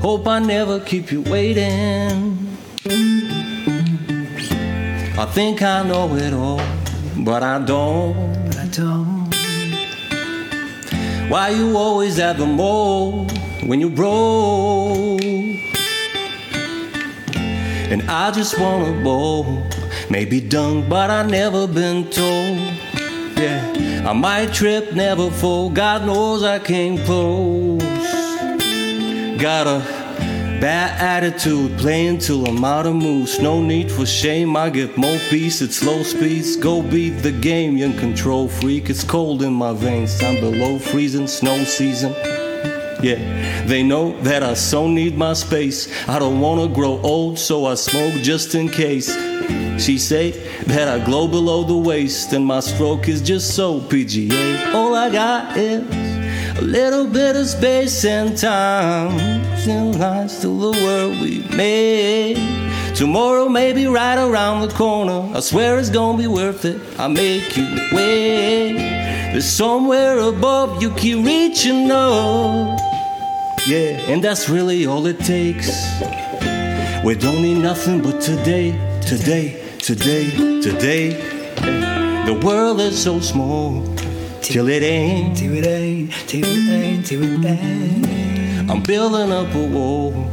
Hope 0.00 0.28
I 0.28 0.38
never 0.38 0.78
keep 0.78 1.10
you 1.10 1.22
waiting. 1.22 2.38
I 5.18 5.24
think 5.32 5.62
I 5.62 5.82
know 5.82 6.14
it 6.14 6.32
all, 6.32 6.62
but 7.24 7.42
I 7.42 7.58
don't. 7.58 8.54
I 8.56 8.66
don't. 8.68 9.34
Why 11.28 11.48
you 11.48 11.76
always 11.76 12.20
at 12.20 12.36
the 12.36 12.46
mall 12.46 13.26
when 13.66 13.80
you 13.80 13.90
broke? 13.90 15.22
And 17.92 18.02
I 18.08 18.30
just 18.30 18.58
wanna 18.58 18.92
bowl, 19.02 19.62
maybe 20.10 20.40
dunk, 20.40 20.88
but 20.88 21.10
I 21.10 21.22
never 21.26 21.66
been 21.66 22.08
told. 22.10 22.58
Yeah, 23.36 24.04
I 24.06 24.12
might 24.12 24.52
trip, 24.52 24.94
never 24.94 25.30
fall. 25.30 25.70
God 25.70 26.06
knows 26.06 26.42
I 26.42 26.58
came 26.58 26.98
close. 27.04 27.82
Got 29.40 29.66
a 29.66 29.96
Bad 30.60 30.98
attitude, 30.98 31.76
playing 31.76 32.16
till 32.16 32.46
I'm 32.46 32.64
out 32.64 32.86
of 32.86 32.94
moves. 32.94 33.38
No 33.38 33.60
need 33.60 33.92
for 33.92 34.06
shame, 34.06 34.56
I 34.56 34.70
get 34.70 34.96
more 34.96 35.18
peace 35.28 35.60
at 35.60 35.70
slow 35.70 36.02
speeds. 36.02 36.56
Go 36.56 36.80
beat 36.80 37.18
the 37.22 37.30
game, 37.30 37.76
young 37.76 37.92
control 37.98 38.48
freak. 38.48 38.88
It's 38.88 39.04
cold 39.04 39.42
in 39.42 39.52
my 39.52 39.74
veins, 39.74 40.18
I'm 40.22 40.40
below 40.40 40.78
freezing, 40.78 41.26
snow 41.26 41.62
season. 41.64 42.14
Yeah, 43.06 43.62
they 43.66 43.84
know 43.84 44.20
that 44.22 44.42
I 44.42 44.54
so 44.54 44.88
need 44.88 45.16
my 45.16 45.32
space. 45.34 45.86
I 46.08 46.18
don't 46.18 46.40
wanna 46.40 46.66
grow 46.66 47.00
old, 47.02 47.38
so 47.38 47.64
I 47.66 47.74
smoke 47.76 48.14
just 48.14 48.56
in 48.56 48.68
case. 48.68 49.14
She 49.78 49.96
say 49.96 50.32
that 50.66 50.88
I 50.88 50.98
glow 51.04 51.28
below 51.28 51.62
the 51.62 51.76
waist, 51.76 52.32
and 52.32 52.44
my 52.44 52.58
stroke 52.58 53.08
is 53.08 53.20
just 53.20 53.54
so 53.54 53.78
PGA. 53.78 54.74
All 54.74 54.92
I 54.96 55.10
got 55.10 55.56
is 55.56 55.84
a 56.58 56.62
little 56.62 57.06
bit 57.06 57.36
of 57.36 57.46
space 57.46 58.04
and 58.04 58.36
time. 58.36 59.14
Still 59.56 59.92
lies 59.92 60.40
to 60.40 60.48
the 60.48 60.72
world 60.84 61.20
we 61.20 61.46
made. 61.56 62.38
Tomorrow 62.96 63.48
may 63.48 63.72
be 63.72 63.86
right 63.86 64.18
around 64.18 64.62
the 64.66 64.74
corner. 64.74 65.30
I 65.32 65.38
swear 65.38 65.78
it's 65.78 65.90
gonna 65.90 66.18
be 66.18 66.26
worth 66.26 66.64
it. 66.64 66.80
I 66.98 67.06
make 67.06 67.56
you 67.56 67.68
wait. 67.92 68.72
There's 69.30 69.44
somewhere 69.44 70.18
above 70.18 70.82
you 70.82 70.90
keep 70.90 71.24
reaching 71.24 71.92
up. 71.92 72.95
Yeah, 73.66 73.98
and 74.06 74.22
that's 74.22 74.48
really 74.48 74.86
all 74.86 75.06
it 75.06 75.18
takes. 75.18 75.66
We 77.04 77.16
don't 77.16 77.42
need 77.42 77.60
nothing 77.60 78.00
but 78.00 78.20
today, 78.20 78.70
today, 79.04 79.60
today, 79.78 80.30
today. 80.60 81.10
The 82.26 82.40
world 82.44 82.80
is 82.80 82.96
so 82.96 83.18
small 83.18 83.82
till 84.40 84.68
it 84.68 84.84
ain't. 84.84 85.36
Till 85.36 85.52
it 85.52 85.66
ain't, 85.66 86.12
till 86.28 86.44
it 86.44 86.70
ain't, 86.70 87.06
till 87.06 87.24
it 87.24 87.44
ain't. 87.44 88.70
I'm 88.70 88.84
building 88.84 89.32
up 89.32 89.52
a 89.52 89.66
wall 89.66 90.30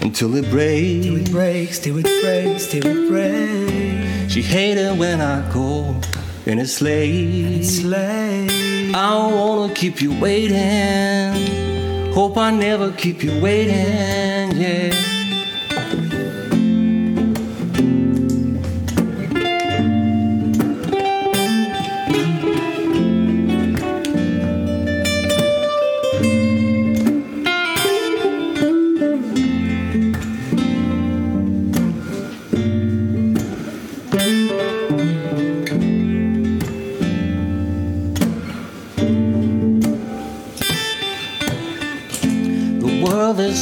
until 0.00 0.36
it 0.36 0.48
breaks. 0.48 1.06
Till 1.06 1.16
it 1.16 1.30
breaks, 1.32 1.78
till 1.80 1.98
it 1.98 2.22
breaks, 2.22 2.68
till 2.68 2.86
it 2.86 3.08
breaks. 3.10 4.32
She 4.32 4.42
hated 4.42 4.96
when 4.96 5.20
I 5.20 5.52
go 5.52 6.00
and 6.46 6.60
it's 6.60 6.80
late. 6.80 7.56
It's 7.56 7.82
late. 7.82 8.94
I 8.94 9.10
don't 9.10 9.34
wanna 9.34 9.74
keep 9.74 10.00
you 10.00 10.16
waiting. 10.20 11.75
Hope 12.16 12.38
I 12.38 12.50
never 12.50 12.92
keep 12.92 13.22
you 13.22 13.38
waiting, 13.42 14.56
yeah. 14.56 15.15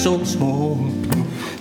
So 0.05 0.23
small 0.23 0.77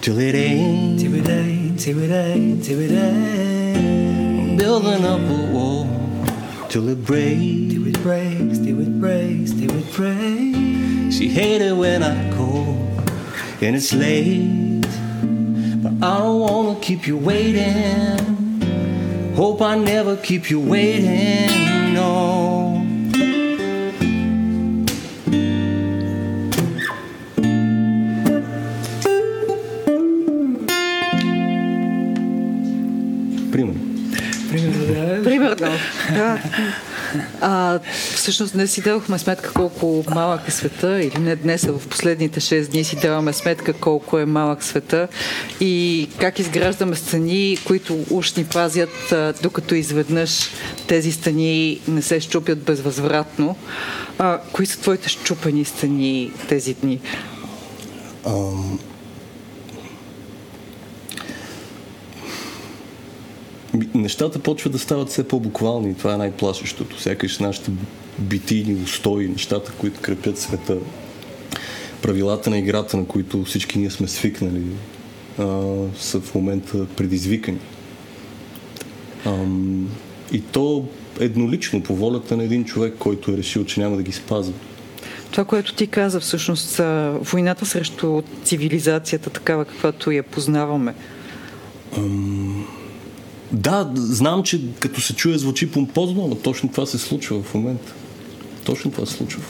till 0.01 0.19
it 0.19 0.35
ain't. 0.35 0.99
Till 0.99 1.15
it 1.15 1.29
ain't, 1.29 1.79
till 1.79 1.97
it 1.97 2.11
ain't, 2.11 2.61
till 2.61 2.77
it 2.77 2.91
ain't. 2.91 4.59
Building 4.59 5.05
up 5.05 5.21
a 5.21 5.51
wall 5.53 5.87
till 6.67 6.89
it 6.89 7.05
breaks. 7.05 7.73
Till 7.73 7.87
it 7.87 8.03
breaks, 8.03 8.57
till 8.59 8.81
it 8.81 8.99
breaks, 8.99 9.51
till 9.51 9.71
it 9.71 9.93
breaks. 9.93 11.15
She 11.15 11.29
hated 11.29 11.71
when 11.77 12.03
I 12.03 12.35
call 12.35 12.75
and 13.61 13.77
it's 13.77 13.93
late. 13.93 14.81
But 15.81 15.93
I 16.05 16.17
don't 16.17 16.41
wanna 16.41 16.75
keep 16.81 17.07
you 17.07 17.15
waiting. 17.15 18.59
Hope 19.37 19.61
I 19.61 19.75
never 19.77 20.17
keep 20.17 20.49
you 20.49 20.59
waiting, 20.59 21.47
Да. 36.13 36.39
А, 37.41 37.79
всъщност 38.15 38.53
днес 38.53 38.71
си 38.71 38.81
дадохме 38.81 39.19
сметка 39.19 39.53
колко 39.53 40.03
малък 40.09 40.47
е 40.47 40.51
света, 40.51 41.01
или 41.01 41.19
не 41.19 41.35
днес, 41.35 41.63
а 41.63 41.71
в 41.71 41.87
последните 41.87 42.39
6 42.39 42.71
дни 42.71 42.83
си 42.83 42.95
даваме 42.95 43.33
сметка 43.33 43.73
колко 43.73 44.19
е 44.19 44.25
малък 44.25 44.63
света 44.63 45.07
и 45.59 46.07
как 46.19 46.39
изграждаме 46.39 46.95
стени, 46.95 47.57
които 47.65 48.05
уж 48.09 48.33
ни 48.33 48.45
пазят, 48.45 49.13
докато 49.41 49.75
изведнъж 49.75 50.49
тези 50.87 51.11
стени 51.11 51.81
не 51.87 52.01
се 52.01 52.19
щупят 52.19 52.59
безвъзвратно. 52.59 53.55
А, 54.19 54.39
кои 54.51 54.65
са 54.65 54.79
твоите 54.79 55.09
щупени 55.09 55.65
стени 55.65 56.31
тези 56.47 56.73
дни? 56.73 56.99
Ам... 58.27 58.79
Нещата 63.93 64.39
почват 64.39 64.73
да 64.73 64.79
стават 64.79 65.09
все 65.09 65.27
по-буквални 65.27 65.95
това 65.95 66.13
е 66.13 66.17
най-плашещото. 66.17 67.01
Сякаш 67.01 67.39
нашите 67.39 67.71
битийни 68.19 68.83
устои, 68.83 69.27
нещата, 69.27 69.71
които 69.77 70.01
крепят 70.01 70.37
света, 70.37 70.77
правилата 72.01 72.49
на 72.49 72.57
играта, 72.57 72.97
на 72.97 73.05
които 73.05 73.43
всички 73.43 73.79
ние 73.79 73.89
сме 73.89 74.07
свикнали, 74.07 74.63
а, 75.39 75.43
са 75.99 76.21
в 76.21 76.35
момента 76.35 76.85
предизвикани. 76.85 77.59
Ам, 79.25 79.89
и 80.31 80.41
то 80.41 80.85
еднолично 81.19 81.83
по 81.83 81.95
волята 81.95 82.37
на 82.37 82.43
един 82.43 82.65
човек, 82.65 82.95
който 82.99 83.31
е 83.31 83.37
решил, 83.37 83.65
че 83.65 83.79
няма 83.79 83.97
да 83.97 84.03
ги 84.03 84.11
спазва. 84.11 84.53
Това, 85.31 85.45
което 85.45 85.73
ти 85.73 85.87
каза, 85.87 86.19
всъщност, 86.19 86.81
войната 87.19 87.65
срещу 87.65 88.21
цивилизацията, 88.43 89.29
такава 89.29 89.65
каквато 89.65 90.11
я 90.11 90.23
познаваме. 90.23 90.93
Да, 93.53 93.91
знам, 93.95 94.43
че 94.43 94.61
като 94.79 95.01
се 95.01 95.15
чуе 95.15 95.37
звучи 95.37 95.71
помпозно, 95.71 96.27
но 96.27 96.35
точно 96.35 96.69
това 96.69 96.85
се 96.85 96.97
случва 96.97 97.41
в 97.41 97.53
момента. 97.53 97.93
Точно 98.65 98.91
това 98.91 99.05
се 99.05 99.13
случва 99.13 99.41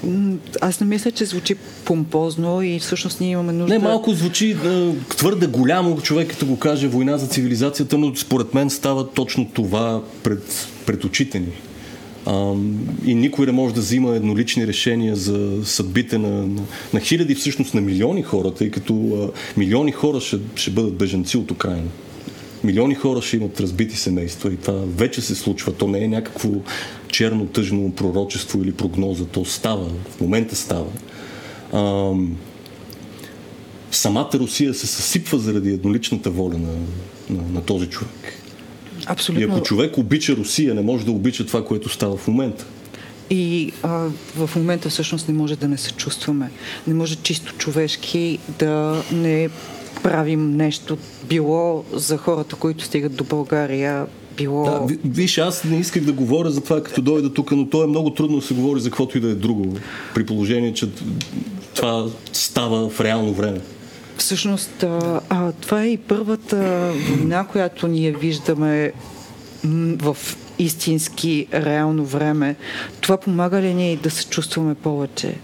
Аз 0.62 0.80
не 0.80 0.86
мисля, 0.86 1.12
че 1.12 1.26
звучи 1.26 1.56
помпозно 1.86 2.62
и 2.62 2.80
всъщност 2.80 3.22
ние 3.22 3.32
имаме 3.32 3.54
нужда... 3.54 3.74
Не, 3.74 3.80
малко 3.80 4.14
звучи 4.14 4.52
е, 4.52 4.96
твърде 5.10 5.48
голямо, 5.48 6.02
човек 6.02 6.30
като 6.30 6.46
го 6.46 6.60
каже 6.60 6.88
война 6.88 7.18
за 7.18 7.28
цивилизацията, 7.28 7.98
но 7.98 8.16
според 8.16 8.54
мен 8.54 8.70
става 8.70 9.10
точно 9.10 9.50
това 9.54 10.02
пред, 10.24 10.68
пред 10.86 11.04
очите 11.04 11.40
ни. 11.40 11.52
А, 12.26 12.54
и 13.06 13.16
никой 13.16 13.46
не 13.46 13.52
може 13.52 13.74
да 13.74 13.82
взима 13.82 14.16
еднолични 14.16 14.68
решения 14.68 15.16
за 15.16 15.60
съдбите 15.64 16.18
на, 16.18 16.30
на, 16.30 16.62
на 16.94 17.00
хиляди, 17.00 17.36
всъщност 17.36 17.74
на 17.74 17.82
милиони 17.82 18.24
хора, 18.24 18.52
тъй 18.54 18.72
като 18.72 18.94
а, 18.94 19.40
милиони 19.58 19.92
хора 19.92 20.20
ще, 20.20 20.38
ще 20.56 20.72
бъдат 20.72 20.96
бежанци 20.96 21.38
от 21.38 21.52
Украина. 21.52 21.90
Милиони 22.64 22.96
хора 22.96 23.22
ще 23.22 23.38
имат 23.38 23.60
разбити 23.60 23.98
семейства 23.98 24.54
и 24.54 24.58
това 24.58 24.74
вече 24.88 25.22
се 25.22 25.36
случва. 25.36 25.74
То 25.74 25.88
не 25.88 26.04
е 26.04 26.08
някакво 26.08 26.50
черно, 27.08 27.46
тъжно 27.46 27.92
пророчество 27.92 28.62
или 28.62 28.72
прогноза. 28.72 29.26
То 29.26 29.46
става. 29.46 29.90
В 30.10 30.22
момента 30.22 30.56
става. 30.56 30.88
Ам, 31.74 32.38
самата 33.92 34.30
Русия 34.34 34.74
се 34.74 34.88
съсипва 34.88 35.40
заради 35.40 35.70
едноличната 35.70 36.30
воля 36.30 36.58
на, 36.58 36.74
на, 37.30 37.50
на 37.52 37.62
този 37.62 37.88
човек. 37.88 38.34
И 39.00 39.04
Абсолютно. 39.06 39.56
ако 39.56 39.64
човек 39.64 39.98
обича 39.98 40.36
Русия, 40.36 40.76
не 40.76 40.82
може 40.82 41.06
да 41.06 41.12
обича 41.12 41.46
това, 41.46 41.66
което 41.66 41.90
става 41.90 42.18
в 42.18 42.28
момента. 42.28 42.66
И 43.30 43.72
а, 43.84 44.08
в 44.36 44.50
момента 44.56 44.90
всъщност 44.90 45.28
не 45.28 45.34
може 45.34 45.56
да 45.56 45.68
не 45.68 45.78
се 45.78 45.92
чувстваме. 45.92 46.52
Не 46.88 46.94
може 46.94 47.16
чисто 47.16 47.54
човешки 47.58 48.40
да 48.60 49.04
не 49.12 49.50
правим 50.04 50.58
нещо, 50.58 50.98
било 51.30 51.84
за 51.94 52.18
хората, 52.18 52.56
които 52.56 52.84
стигат 52.84 53.16
до 53.16 53.24
България, 53.24 54.06
било... 54.38 54.64
Да, 54.64 54.80
ви- 54.80 55.00
виж, 55.06 55.38
аз 55.38 55.64
не 55.64 55.78
исках 55.78 56.04
да 56.04 56.12
говоря 56.14 56.52
за 56.52 56.62
това, 56.62 56.84
като 56.84 57.02
дойда 57.02 57.34
тук, 57.34 57.52
но 57.52 57.70
то 57.70 57.84
е 57.84 57.88
много 57.88 58.10
трудно 58.10 58.40
да 58.40 58.46
се 58.46 58.54
говори 58.54 58.80
за 58.80 58.90
каквото 58.90 59.18
и 59.18 59.22
да 59.22 59.30
е 59.30 59.36
друго, 59.36 59.78
при 60.16 60.26
положение, 60.26 60.74
че 60.74 60.90
това 61.76 62.06
става 62.34 62.90
в 62.90 63.02
реално 63.02 63.34
време. 63.34 63.62
Всъщност, 64.18 64.84
а, 64.84 65.22
а, 65.30 65.52
това 65.52 65.84
е 65.84 65.88
и 65.88 65.98
първата 65.98 66.92
война, 67.10 67.48
която 67.48 67.88
ние 67.88 68.12
виждаме 68.12 68.92
в 69.98 70.18
истински 70.60 71.48
реално 71.54 72.06
време. 72.06 72.56
Това 73.02 73.18
помага 73.18 73.62
ли 73.62 73.74
ни 73.74 73.98
да 73.98 74.12
се 74.12 74.26
чувстваме 74.26 74.76
повече? 74.76 75.36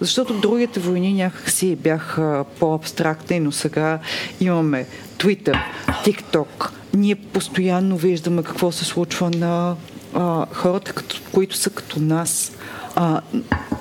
Защото 0.00 0.34
другите 0.34 0.80
войни 0.80 1.12
някакси 1.12 1.76
бяха 1.76 2.44
по-абстрактни, 2.58 3.40
но 3.40 3.52
сега 3.52 3.98
имаме 4.40 4.86
Twitter, 5.18 5.58
TikTok. 6.04 6.70
Ние 6.94 7.14
постоянно 7.14 7.96
виждаме 7.96 8.42
какво 8.42 8.72
се 8.72 8.84
случва 8.84 9.30
на 9.30 9.76
а, 10.14 10.46
хората, 10.52 10.92
като, 10.92 11.20
които 11.32 11.56
са 11.56 11.70
като 11.70 12.00
нас. 12.00 12.52
А, 12.94 13.20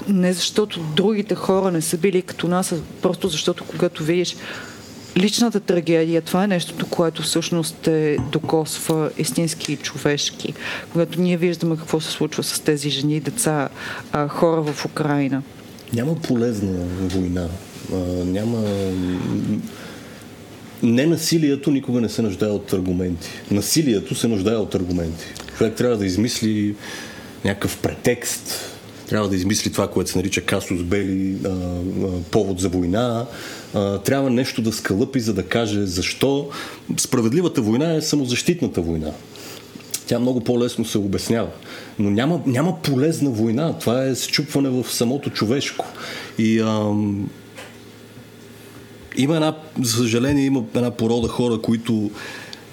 не 0.08 0.34
защото 0.34 0.80
другите 0.80 1.36
хора 1.36 1.71
не 1.71 1.82
са 1.82 1.97
били 1.97 2.21
като 2.21 2.47
нас, 2.47 2.71
а 2.71 2.80
просто 3.01 3.28
защото 3.28 3.63
когато 3.65 4.04
видиш 4.04 4.36
личната 5.17 5.60
трагедия, 5.60 6.21
това 6.21 6.43
е 6.43 6.47
нещото, 6.47 6.86
което 6.89 7.21
всъщност 7.21 7.75
те 7.75 8.17
докосва 8.32 9.10
истински 9.17 9.73
и 9.73 9.78
човешки. 9.78 10.54
Когато 10.91 11.21
ние 11.21 11.38
виждаме 11.38 11.78
какво 11.78 11.99
се 11.99 12.12
случва 12.12 12.43
с 12.43 12.60
тези 12.60 12.89
жени, 12.89 13.19
деца, 13.19 13.69
а, 14.12 14.28
хора 14.28 14.62
в 14.62 14.86
Украина. 14.86 15.41
Няма 15.95 16.15
полезна 16.15 16.86
война. 17.01 17.47
А, 17.93 17.95
няма... 18.25 18.63
Не 20.84 21.05
насилието 21.05 21.71
никога 21.71 22.01
не 22.01 22.10
се 22.10 22.21
нуждае 22.21 22.49
от 22.49 22.73
аргументи. 22.73 23.29
Насилието 23.51 24.15
се 24.15 24.27
нуждае 24.27 24.55
от 24.55 24.75
аргументи. 24.75 25.25
Човек 25.58 25.75
трябва 25.75 25.97
да 25.97 26.05
измисли 26.05 26.75
някакъв 27.45 27.77
претекст, 27.77 28.75
трябва 29.10 29.29
да 29.29 29.36
измисли 29.36 29.71
това, 29.71 29.88
което 29.88 30.10
се 30.10 30.17
нарича 30.17 30.41
касус 30.41 30.84
бели, 30.84 31.38
а, 31.45 31.49
а, 31.49 31.51
повод 32.31 32.60
за 32.60 32.69
война, 32.69 33.25
а, 33.73 33.97
трябва 33.97 34.29
нещо 34.29 34.62
да 34.62 34.71
скалъпи, 34.71 35.19
за 35.19 35.34
да 35.34 35.43
каже 35.43 35.86
защо. 35.86 36.49
Справедливата 36.97 37.62
война 37.62 37.95
е 37.95 38.01
самозащитната 38.01 38.81
война. 38.81 39.12
Тя 40.07 40.19
много 40.19 40.39
по-лесно 40.39 40.85
се 40.85 40.97
обяснява. 40.97 41.49
Но 41.99 42.09
няма, 42.09 42.41
няма 42.45 42.81
полезна 42.81 43.29
война. 43.29 43.73
Това 43.79 44.05
е 44.05 44.15
счупване 44.15 44.69
в 44.69 44.85
самото 44.93 45.29
човешко. 45.29 45.85
И 46.37 46.59
ам, 46.59 47.29
има 49.17 49.35
една, 49.35 49.55
за 49.81 49.91
съжаление, 49.91 50.45
има 50.45 50.63
една 50.75 50.91
порода 50.91 51.27
хора, 51.27 51.61
които 51.61 52.11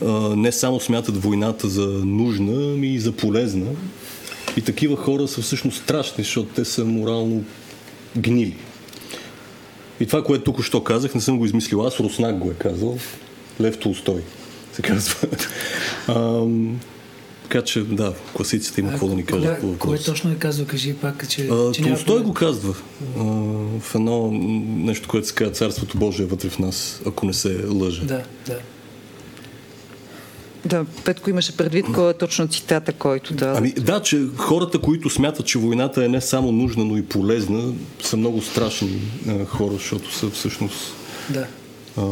а, 0.04 0.10
не 0.36 0.52
само 0.52 0.80
смятат 0.80 1.22
войната 1.22 1.68
за 1.68 1.86
нужна, 2.04 2.72
ами 2.72 2.88
и 2.88 2.98
за 2.98 3.12
полезна. 3.12 3.66
И 4.56 4.60
такива 4.60 4.96
хора 4.96 5.28
са 5.28 5.42
всъщност 5.42 5.82
страшни, 5.82 6.24
защото 6.24 6.54
те 6.54 6.64
са 6.64 6.84
морално 6.84 7.44
гнили. 8.16 8.56
И 10.00 10.06
това, 10.06 10.24
което 10.24 10.44
тук 10.44 10.62
що 10.62 10.84
казах, 10.84 11.14
не 11.14 11.20
съм 11.20 11.38
го 11.38 11.44
измислил 11.44 11.86
аз, 11.86 12.00
Руснак 12.00 12.38
го 12.38 12.50
е 12.50 12.54
казал. 12.54 12.98
Лев 13.60 13.78
Толстой 13.78 14.22
се 14.72 14.82
казва. 14.82 15.28
така 17.52 17.64
че, 17.64 17.80
да, 17.80 18.14
класиците 18.36 18.80
има 18.80 18.90
какво 18.90 19.06
да 19.06 19.14
ни 19.14 19.24
кажат 19.24 19.60
Кое 19.60 19.68
въпроса. 19.68 20.04
точно 20.04 20.32
е 20.32 20.34
казал, 20.34 20.66
кажи 20.66 20.94
пак, 20.94 21.28
че, 21.28 21.48
А, 21.48 21.72
че 21.72 21.82
няма 21.82 21.94
Толстой 21.94 22.16
проблем. 22.16 22.22
го 22.22 22.34
казва 22.34 22.74
а, 23.18 23.22
в 23.80 23.94
едно 23.94 24.30
нещо, 24.76 25.08
което 25.08 25.26
се 25.26 25.34
казва 25.34 25.52
Царството 25.54 25.98
Божие 25.98 26.24
е 26.24 26.28
вътре 26.28 26.48
в 26.48 26.58
нас, 26.58 27.00
ако 27.06 27.26
не 27.26 27.32
се 27.32 27.64
лъжа. 27.66 28.04
Да, 28.04 28.22
да. 28.46 28.58
Да, 30.66 30.84
Петко 31.04 31.30
имаше 31.30 31.56
предвид 31.56 31.86
кой 31.94 32.10
е 32.10 32.14
точно 32.14 32.48
цитата, 32.48 32.92
който 32.92 33.34
да... 33.34 33.54
Ами 33.56 33.72
да, 33.72 34.02
че 34.02 34.22
хората, 34.36 34.78
които 34.78 35.10
смятат, 35.10 35.46
че 35.46 35.58
войната 35.58 36.04
е 36.04 36.08
не 36.08 36.20
само 36.20 36.52
нужна, 36.52 36.84
но 36.84 36.96
и 36.96 37.02
полезна, 37.02 37.72
са 38.02 38.16
много 38.16 38.42
страшни 38.42 39.00
а, 39.28 39.44
хора, 39.44 39.72
защото 39.72 40.14
са 40.14 40.30
всъщност 40.30 40.94
да. 41.30 41.46
а, 41.96 42.02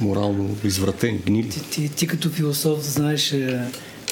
морално 0.00 0.56
извратени, 0.64 1.18
гнили. 1.26 1.48
Ти, 1.48 1.70
ти, 1.70 1.88
ти 1.88 2.06
като 2.06 2.30
философ 2.30 2.80
знаеш, 2.80 3.34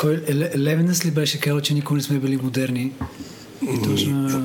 кой, 0.00 0.16
Ле- 0.18 0.58
Левинас 0.58 1.04
ли 1.04 1.10
беше 1.10 1.40
казал, 1.40 1.60
че 1.60 1.74
никога 1.74 1.96
не 1.96 2.02
сме 2.02 2.18
били 2.18 2.36
модерни? 2.36 2.92
И 3.64 3.82
точно... 3.84 4.44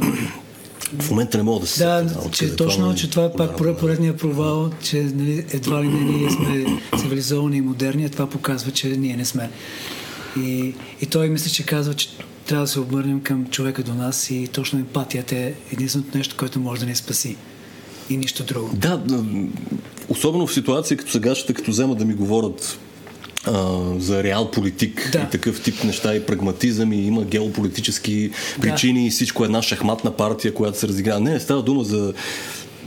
В 1.00 1.10
момента 1.10 1.38
не 1.38 1.44
мога 1.44 1.60
да 1.60 1.68
се 1.68 1.80
Да, 1.80 2.06
откъде 2.16 2.32
че 2.52 2.56
точно, 2.56 2.90
ме 2.90 2.96
че 2.96 3.10
това 3.10 3.24
е 3.24 3.28
пак 3.28 3.36
ударва. 3.36 3.58
поред- 3.58 3.78
поредния 3.78 4.18
провал, 4.18 4.72
че 4.84 4.98
нали, 4.98 5.46
едва 5.52 5.84
ли 5.84 5.88
не 5.88 6.00
ние 6.02 6.30
сме 6.30 6.66
цивилизовани 7.00 7.58
и 7.58 7.62
модерни, 7.62 8.06
а 8.06 8.10
това 8.10 8.28
показва, 8.28 8.72
че 8.72 8.88
ние 8.88 9.18
не 9.18 9.26
сме. 9.26 9.50
И, 10.38 10.74
и 11.02 11.06
той 11.06 11.30
мисля, 11.30 11.50
че 11.50 11.66
казва, 11.66 11.94
че 11.94 12.08
трябва 12.46 12.64
да 12.64 12.72
се 12.72 12.80
обърнем 12.80 13.22
към 13.22 13.46
човека 13.46 13.84
до 13.84 13.94
нас 13.94 14.30
и 14.30 14.48
точно 14.48 14.80
емпатията 14.80 15.36
е 15.36 15.54
единственото 15.74 16.18
нещо, 16.18 16.36
което 16.38 16.60
може 16.60 16.82
да 16.82 16.88
ни 16.88 16.96
спаси. 16.96 17.38
И 18.10 18.18
нищо 18.18 18.44
друго. 18.44 18.70
Да, 18.74 18.98
да, 18.98 19.24
особено 20.10 20.48
в 20.48 20.54
ситуация 20.54 20.98
като 20.98 21.12
сегашната, 21.12 21.54
като 21.54 21.72
взема 21.72 21.96
да 21.96 22.06
ми 22.06 22.14
говорят 22.14 22.80
а, 23.46 23.70
за 24.00 24.24
реал 24.24 24.52
политик 24.52 25.10
Да. 25.12 25.20
и 25.20 25.32
такъв 25.32 25.62
тип 25.62 25.84
неща 25.84 26.16
и 26.16 26.26
прагматизъм 26.26 26.94
и 26.94 26.98
има 26.98 27.24
геополитически 27.24 28.30
причини 28.62 29.08
и 29.08 29.12
всичко 29.12 29.44
е 29.44 29.46
една 29.46 29.62
шахматна 29.62 30.12
партия, 30.12 30.54
която 30.54 30.80
се 30.80 30.88
разиграва. 30.88 31.20
Не, 31.20 31.40
става 31.40 31.64
дума 31.64 31.84
за 31.84 32.14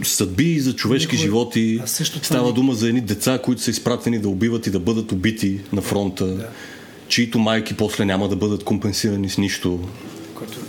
съдби 0.03 0.61
за 0.61 0.73
човешки 0.73 1.07
Никога- 1.07 1.23
животи. 1.23 1.81
А 1.83 1.87
също 1.87 2.15
това 2.15 2.25
Става 2.27 2.47
не- 2.47 2.53
дума 2.53 2.75
за 2.75 2.89
едни 2.89 3.01
деца, 3.01 3.39
които 3.39 3.63
са 3.63 3.71
изпратени 3.71 4.19
да 4.19 4.29
убиват 4.29 4.67
и 4.67 4.71
да 4.71 4.79
бъдат 4.81 5.13
убити 5.13 5.61
на 5.73 5.83
фронта, 5.83 6.47
чието 7.09 7.39
майки 7.39 7.75
после 7.75 8.05
няма 8.05 8.29
да 8.29 8.37
бъдат 8.37 8.65
компенсирани 8.65 9.29
с 9.31 9.39
нищо. 9.39 9.81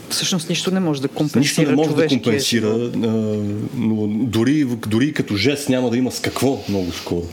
Всъщност 0.10 0.50
нищо 0.50 0.72
не 0.72 0.80
може 0.80 1.02
да 1.02 1.08
компенсира 1.08 1.40
Нищо 1.40 1.62
не 1.62 1.76
може 1.76 1.96
да 1.96 2.08
компенсира, 2.08 2.68
а, 2.68 3.00
но 3.76 4.08
дори, 4.08 4.66
дори 4.88 5.14
като 5.14 5.36
жест 5.36 5.70
няма 5.70 5.90
да 5.90 5.98
има 5.98 6.12
с 6.12 6.20
какво 6.20 6.64
много 6.70 6.92
скоро. 6.92 7.28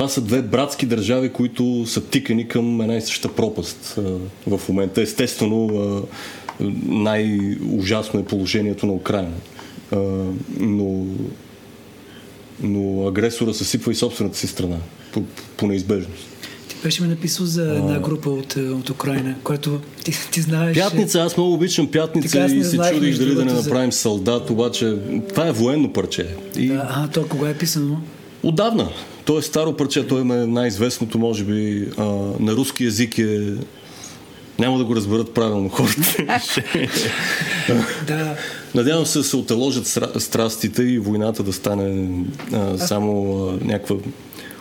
Това 0.00 0.08
са 0.08 0.20
две 0.20 0.42
братски 0.42 0.86
държави, 0.86 1.28
които 1.28 1.86
са 1.86 2.04
тикани 2.04 2.48
към 2.48 2.80
една 2.80 2.96
и 2.96 3.00
съща 3.00 3.28
пропаст 3.28 3.98
в 4.46 4.60
момента. 4.68 5.02
Естествено, 5.02 6.02
най-ужасно 6.86 8.20
е 8.20 8.24
положението 8.24 8.86
на 8.86 8.92
Украина. 8.92 9.32
Но, 10.60 11.06
но 12.62 13.08
агресора 13.08 13.54
съсипва 13.54 13.92
и 13.92 13.94
собствената 13.94 14.38
си 14.38 14.46
страна 14.46 14.76
по, 15.12 15.22
по 15.56 15.66
неизбежност. 15.66 16.26
Ти 16.68 16.76
беше 16.82 17.02
ми 17.02 17.08
написал 17.08 17.46
за 17.46 17.62
една 17.62 17.98
група 17.98 18.30
от, 18.30 18.56
е, 18.56 18.60
от 18.60 18.90
Украина, 18.90 19.34
която 19.44 19.80
ти, 20.04 20.12
ти 20.32 20.40
знаеш... 20.40 20.78
Пятница, 20.78 21.20
аз 21.20 21.36
много 21.36 21.54
обичам 21.54 21.86
Така 21.86 22.06
пятница 22.06 22.48
не 22.48 22.54
и 22.54 22.64
се 22.64 22.76
чудих 22.76 23.18
дали 23.18 23.18
да 23.18 23.24
не 23.24 23.34
другото, 23.34 23.62
за- 23.62 23.68
направим 23.68 23.92
солдат, 23.92 24.50
обаче 24.50 24.96
това 25.28 25.46
е 25.46 25.52
военно 25.52 25.92
парче. 25.92 26.26
И 26.56 26.68
Да, 26.68 26.88
а, 26.90 27.08
то 27.08 27.28
кога 27.28 27.48
е 27.48 27.54
писано? 27.54 28.00
Отдавна. 28.42 28.88
То 29.30 29.38
е 29.38 29.42
старо 29.42 29.76
парче, 29.76 30.06
то 30.06 30.18
има 30.18 30.34
най-известното, 30.34 31.18
може 31.18 31.44
би, 31.44 31.88
а, 31.98 32.04
на 32.40 32.52
руски 32.52 32.84
язик 32.84 33.18
е... 33.18 33.52
Няма 34.58 34.78
да 34.78 34.84
го 34.84 34.96
разберат 34.96 35.34
правилно 35.34 35.68
хората. 35.68 36.24
Да, 38.06 38.36
Надявам 38.74 39.06
се 39.06 39.18
да 39.18 39.24
се 39.24 39.36
оталожат 39.36 39.86
стра- 39.86 40.18
страстите 40.18 40.82
и 40.82 40.98
войната 40.98 41.42
да 41.42 41.52
стане 41.52 42.08
а, 42.52 42.78
само 42.78 43.44
а, 43.44 43.64
някаква 43.64 43.96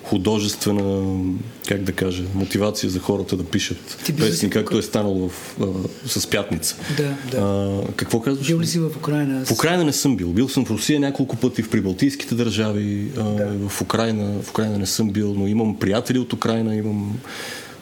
художествена, 0.09 1.19
как 1.67 1.83
да 1.83 1.91
кажа, 1.91 2.23
мотивация 2.35 2.89
за 2.89 2.99
хората 2.99 3.37
да 3.37 3.43
пишат 3.43 3.97
Ти 4.05 4.15
песни, 4.15 4.35
си 4.35 4.49
както 4.49 4.77
е 4.77 4.81
станало 4.81 5.29
в, 5.29 5.57
а, 5.61 5.65
с 6.09 6.27
пятница. 6.27 6.75
да, 6.97 7.15
да. 7.31 7.37
А, 7.37 7.81
какво 7.95 8.21
казваш? 8.21 8.47
Бил 8.47 8.59
ли 8.59 8.67
си 8.67 8.79
в 8.79 8.89
Украина? 8.97 9.45
В 9.45 9.51
Украина 9.51 9.83
не 9.83 9.93
съм 9.93 10.17
бил. 10.17 10.29
Бил 10.29 10.49
съм 10.49 10.65
в 10.65 10.71
Русия 10.71 10.99
няколко 10.99 11.35
пъти, 11.35 11.63
в 11.63 11.69
прибалтийските 11.69 12.35
държави. 12.35 13.07
А, 13.17 13.23
в, 13.69 13.81
Украина, 13.81 14.41
в 14.41 14.49
Украина 14.49 14.77
не 14.77 14.85
съм 14.85 15.09
бил, 15.09 15.33
но 15.37 15.47
имам 15.47 15.79
приятели 15.79 16.19
от 16.19 16.33
Украина, 16.33 16.75
имам 16.75 17.19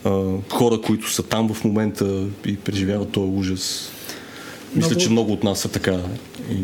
а, 0.04 0.24
хора, 0.50 0.82
които 0.82 1.12
са 1.12 1.24
там 1.24 1.54
в 1.54 1.63
момента 1.63 2.26
и 2.46 2.58
преживяват 2.58 3.10
този 3.12 3.32
ужас. 3.32 3.90
Мисля, 4.76 4.90
Много- 4.90 5.02
че 5.02 5.10
много 5.10 5.34
от 5.34 5.44
нас 5.44 5.60
са 5.60 5.70
така. 5.70 6.00
И... 6.52 6.58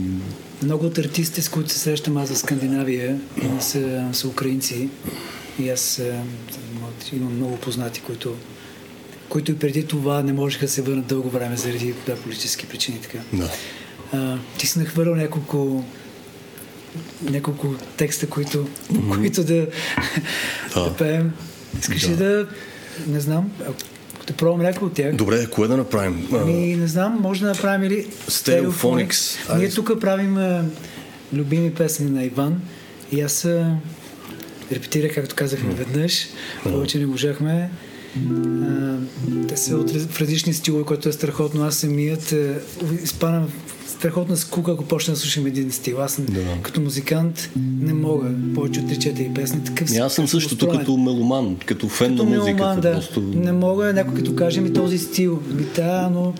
Много 0.66 0.86
от 0.86 0.98
артистите, 0.98 1.42
с 1.42 1.50
които 1.50 1.70
се 1.70 1.80
срещам 1.80 2.18
аз 2.18 2.30
за 2.30 2.36
Скандинавия, 2.36 3.20
са, 3.60 4.06
са 4.14 4.28
украинци. 4.28 4.90
И 5.60 5.70
аз 5.70 6.00
е, 6.00 6.20
имам 7.14 7.36
много 7.36 7.58
познати, 7.58 8.02
които, 8.02 8.36
които 9.30 9.52
и 9.52 9.60
преди 9.60 9.88
това 9.88 10.24
не 10.24 10.34
можеха 10.34 10.66
да 10.66 10.72
се 10.72 10.82
върнат 10.82 11.06
дълго 11.06 11.30
време 11.30 11.58
заради 11.58 11.94
да, 12.06 12.16
политически 12.16 12.66
причини. 12.66 13.00
Така. 13.02 13.18
Да. 13.34 13.50
А, 14.14 14.38
ти 14.58 14.68
си 14.68 14.80
нахвърлял 14.80 15.16
няколко 15.16 15.84
няколко 17.30 17.76
текста, 17.98 18.28
които, 18.30 18.68
които 19.14 19.44
да, 19.44 19.68
да. 20.76 20.96
пеем. 20.98 21.34
Искаш 21.80 22.10
ли 22.10 22.16
да, 22.16 22.48
не 23.08 23.20
знам, 23.20 23.52
ако 23.62 23.76
да 24.28 24.34
пробвам 24.34 24.62
някой 24.62 24.88
от 24.88 24.94
тях? 24.94 25.16
Добре, 25.16 25.46
кое 25.46 25.68
да 25.68 25.78
направим? 25.78 26.28
Ами, 26.34 26.76
не 26.76 26.88
знам, 26.88 27.18
може 27.22 27.42
да 27.42 27.48
направим 27.48 27.92
или. 27.92 28.08
Stereophonics. 28.30 29.58
Ние 29.58 29.70
тук 29.70 30.00
правим 30.02 30.38
а, 30.38 30.66
любими 31.34 31.74
песни 31.74 32.10
на 32.10 32.24
Иван 32.24 32.62
и 33.12 33.22
аз 33.22 33.46
а, 33.46 33.76
репетирах, 34.72 35.14
както 35.16 35.36
казахме 35.36 35.74
веднъж, 35.74 36.28
повече 36.64 37.00
не 37.00 37.06
можахме. 37.06 37.70
А, 38.32 38.96
те 39.48 39.58
са 39.58 39.76
от, 39.78 39.92
в 39.92 40.22
различни 40.22 40.54
стилове, 40.54 40.84
което 40.84 41.10
е 41.10 41.14
страхотно. 41.14 41.64
Аз 41.64 41.76
самият 41.76 42.32
а, 42.32 42.56
изпадам 43.04 43.48
в 43.86 43.90
страхотна 43.90 44.38
скука, 44.38 44.72
ако 44.72 44.86
почна 44.86 45.14
да 45.14 45.20
слушам 45.20 45.46
един 45.46 45.72
стил. 45.72 46.02
Аз 46.02 46.22
Да. 46.22 46.42
като 46.62 46.82
музикант 46.82 47.50
не 47.82 47.94
мога 47.94 48.30
повече 48.56 48.80
от 48.80 48.86
3-4 48.86 49.34
песни. 49.36 49.64
Такъв 49.64 49.92
и 49.92 49.98
аз 49.98 50.14
съм 50.14 50.28
същото 50.28 50.70
като 50.70 50.98
меломан, 50.98 51.56
като 51.66 51.90
фен 51.90 52.12
Като 52.12 52.24
на 52.24 52.30
музиката. 52.30 52.54
меломан, 52.54 52.82
да. 52.82 52.92
Просто... 52.94 53.22
Не 53.22 53.52
мога 53.52 53.94
някой 53.94 54.16
като 54.16 54.36
каже 54.36 54.62
ми 54.62 54.74
този 54.74 54.98
стил. 54.98 55.42
Ми 55.54 55.66
да, 55.76 56.10
но 56.14 56.34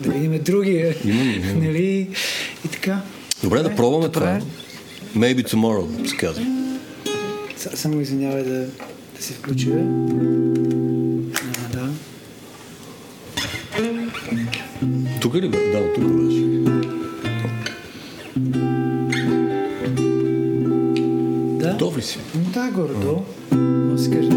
да 0.00 0.10
видим 0.10 0.40
другия. 0.42 0.94
Именно, 1.04 1.32
именно. 1.32 1.60
нали? 1.66 2.08
И 2.64 2.68
така. 2.68 3.00
Добре, 3.42 3.62
да 3.62 3.76
пробваме 3.76 4.08
това. 4.08 4.40
Maybe 5.16 5.54
tomorrow, 5.54 6.06
се 6.08 6.16
казва. 6.16 6.57
Са- 7.58 7.76
Само 7.76 8.00
извинявай 8.00 8.42
да, 8.42 8.66
да 9.16 9.22
се 9.22 9.32
включи. 9.32 9.70
А, 9.70 9.82
да. 11.72 11.88
Тук 15.20 15.34
ли 15.34 15.48
бе? 15.48 15.70
Да, 15.72 15.92
тук 15.94 16.04
беше. 16.04 16.44
Да, 21.50 21.58
Да. 21.58 21.72
Готов 21.72 21.98
ли 21.98 22.02
си? 22.02 22.18
Да, 22.54 22.70
горе-долу. 22.70 23.22
Може 23.52 24.02
си 24.02 24.10
каже. 24.10 24.28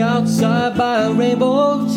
Outside 0.00 0.76
by 0.76 1.02
a 1.04 1.12
rainbow, 1.12 1.87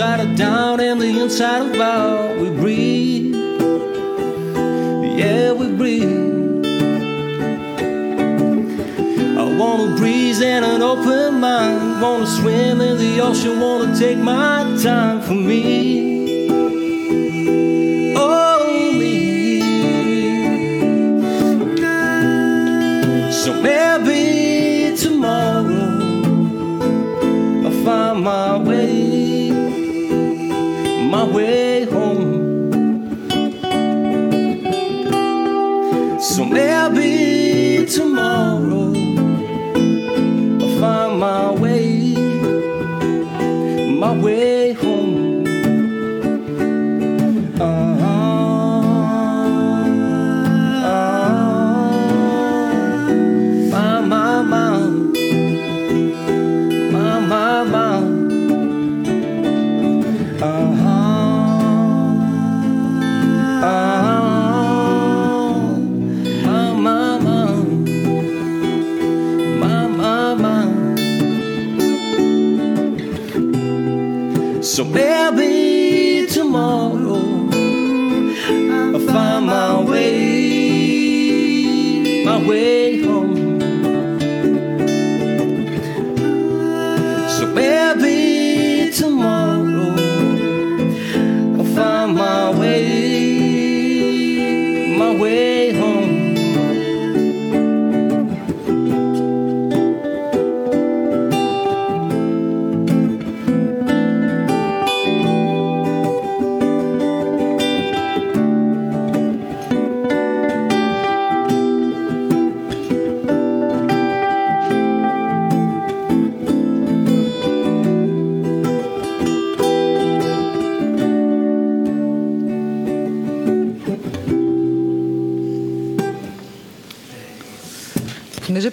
upper 0.00 0.22
of 0.22 0.36
down 0.36 0.80
and 0.80 1.00
the 1.00 1.20
inside 1.20 1.62
of 1.62 1.80
out. 1.80 2.38
We 2.38 2.50
breathe. 2.50 3.34
Yeah, 5.18 5.52
we 5.52 5.72
breathe. 5.72 6.64
I 9.38 9.56
wanna 9.58 9.96
breeze 9.96 10.40
and 10.40 10.64
an 10.64 10.82
open 10.82 11.40
mind. 11.40 12.00
Wanna 12.00 12.26
swim 12.26 12.80
in 12.80 12.98
the 12.98 13.20
ocean, 13.20 13.60
wanna 13.60 13.96
take 13.98 14.18
my 14.18 14.78
time 14.82 15.20
for 15.22 15.34
me. 15.34 16.07
more. 38.18 38.47
So 74.78 75.17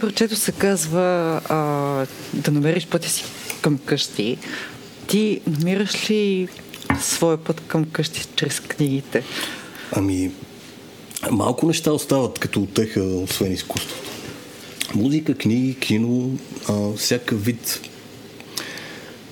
прочето 0.06 0.36
се 0.36 0.52
казва 0.52 1.42
а, 1.50 1.56
да 2.34 2.52
намериш 2.52 2.88
пътя 2.88 3.10
си 3.10 3.24
към 3.62 3.78
къщи, 3.78 4.38
ти 5.08 5.42
намираш 5.48 6.10
ли 6.10 6.48
своя 7.02 7.38
път 7.38 7.62
към 7.68 7.86
къщи 7.86 8.28
чрез 8.36 8.60
книгите? 8.60 9.24
Ами, 9.92 10.32
малко 11.32 11.68
неща 11.68 11.92
остават 11.92 12.40
като 12.40 12.62
отеха, 12.62 13.02
освен 13.02 13.52
изкуството. 13.52 14.12
Музика, 14.96 15.34
книги, 15.34 15.76
кино, 15.80 16.32
а, 16.70 16.94
всякакъв 16.98 17.46
вид 17.46 17.82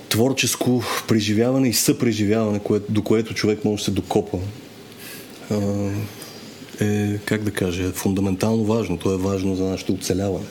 творческо 0.09 0.83
преживяване 1.07 1.69
и 1.69 1.73
съпреживяване, 1.73 2.59
кое, 2.59 2.79
до 2.89 3.01
което 3.01 3.33
човек 3.33 3.65
може 3.65 3.81
да 3.81 3.85
се 3.85 3.91
докопа, 3.91 4.37
а, 5.51 5.89
е, 6.81 7.17
как 7.25 7.43
да 7.43 7.51
кажа, 7.51 7.91
фундаментално 7.91 8.65
важно. 8.65 8.97
То 8.97 9.13
е 9.13 9.17
важно 9.17 9.55
за 9.55 9.63
нашето 9.63 9.93
оцеляване. 9.93 10.45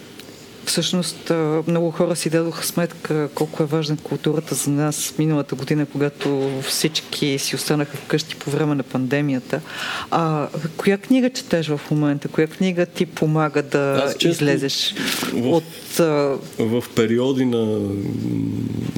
Всъщност 0.66 1.33
много 1.66 1.90
хора 1.90 2.16
си 2.16 2.31
дадоха 2.31 2.66
сметка 2.66 3.29
колко 3.35 3.62
е 3.62 3.66
важна 3.66 3.96
културата 3.96 4.55
за 4.55 4.70
нас 4.70 5.14
миналата 5.18 5.55
година, 5.55 5.87
когато 5.87 6.51
всички 6.68 7.38
си 7.38 7.57
останаха 7.57 7.96
вкъщи 7.96 8.37
по 8.37 8.51
време 8.51 8.75
на 8.75 8.83
пандемията. 8.83 9.61
А, 10.11 10.48
коя 10.77 10.98
книга 10.98 11.31
четеш 11.31 11.68
в 11.68 11.81
момента? 11.90 12.29
Коя 12.29 12.46
книга 12.46 12.87
ти 12.87 13.07
помага 13.07 13.62
да 13.62 14.03
Аз 14.07 14.12
често 14.12 14.29
излезеш 14.44 14.94
в- 15.33 15.46
от... 15.46 16.01
А, 16.01 16.38
в 16.59 16.85
периоди 16.96 17.44
на, 17.44 17.79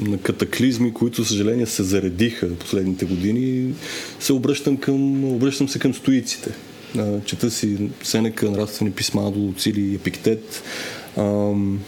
на 0.01 0.17
катаклизми, 0.17 0.93
които, 0.93 1.21
за 1.21 1.27
съжаление, 1.27 1.65
се 1.65 1.83
заредиха 1.83 2.49
последните 2.55 3.05
години, 3.05 3.73
се 4.19 4.33
обръщам, 4.33 4.77
към, 4.77 5.23
обръщам 5.23 5.69
се 5.69 5.79
към 5.79 5.93
стоиците. 5.93 6.49
Чета 7.25 7.51
си 7.51 7.77
Сенека, 8.03 8.51
нравствени 8.51 8.91
писма 8.91 9.31
до 9.31 9.39
Луцили 9.39 9.81
и 9.81 9.95
Епиктет. 9.95 10.63
Ам, 11.17 11.79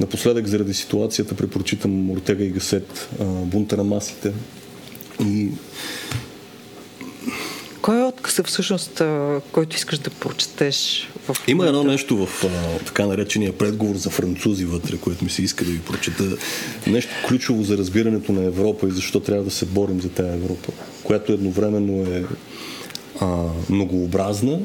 Напоследък, 0.00 0.46
заради 0.46 0.74
ситуацията, 0.74 1.34
препрочитам 1.34 2.10
Ортега 2.10 2.44
и 2.44 2.50
Гасет, 2.50 3.08
а, 3.20 3.24
Бунта 3.24 3.76
на 3.76 3.84
масите. 3.84 4.32
И 5.20 5.48
Кой 7.82 8.00
е 8.00 8.04
отказът 8.04 8.46
всъщност, 8.46 9.02
който 9.52 9.76
искаш 9.76 9.98
да 9.98 10.10
прочетеш? 10.10 11.08
В 11.28 11.36
Има 11.48 11.66
едно 11.66 11.84
нещо 11.84 12.26
в 12.26 12.44
а, 12.44 12.78
така 12.84 13.06
наречения 13.06 13.58
предговор 13.58 13.96
за 13.96 14.10
французи 14.10 14.64
вътре, 14.64 14.96
което 14.96 15.24
ми 15.24 15.30
се 15.30 15.42
иска 15.42 15.64
да 15.64 15.70
ви 15.70 15.80
прочета. 15.80 16.24
Нещо 16.86 17.14
ключово 17.28 17.62
за 17.62 17.78
разбирането 17.78 18.32
на 18.32 18.44
Европа 18.44 18.88
и 18.88 18.90
защо 18.90 19.20
трябва 19.20 19.44
да 19.44 19.50
се 19.50 19.66
борим 19.66 20.00
за 20.00 20.08
тази 20.08 20.28
Европа, 20.28 20.72
която 21.02 21.32
едновременно 21.32 22.02
е 22.02 22.24
а, 23.20 23.44
многообразна 23.70 24.60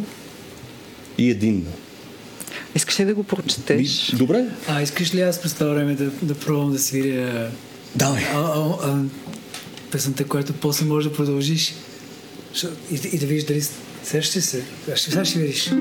и 1.18 1.30
единна. 1.30 1.72
Искаш 2.76 3.00
ли 3.00 3.06
да 3.06 3.14
го 3.14 3.24
прочетеш? 3.24 4.10
И, 4.10 4.16
добре. 4.16 4.46
А 4.68 4.82
искаш 4.82 5.14
ли 5.14 5.22
аз 5.22 5.42
през 5.42 5.54
това 5.54 5.74
време 5.74 5.94
да, 5.96 6.10
да 6.22 6.36
пробвам 6.36 6.72
да 6.72 6.80
свиря 6.80 7.52
Давай. 7.96 8.24
а, 8.24 8.38
а, 8.38 8.76
а, 8.84 9.04
песента, 9.92 10.24
която 10.24 10.54
после 10.54 10.86
може 10.86 11.10
да 11.10 11.16
продължиш 11.16 11.74
и, 12.92 13.00
и 13.12 13.18
да 13.18 13.26
видиш 13.26 13.44
дали 13.44 13.62
сещаш 14.04 14.44
се. 14.44 14.64
Ще, 14.96 15.12
сега 15.12 15.26
ще 15.26 15.40
видиш. 15.40 15.72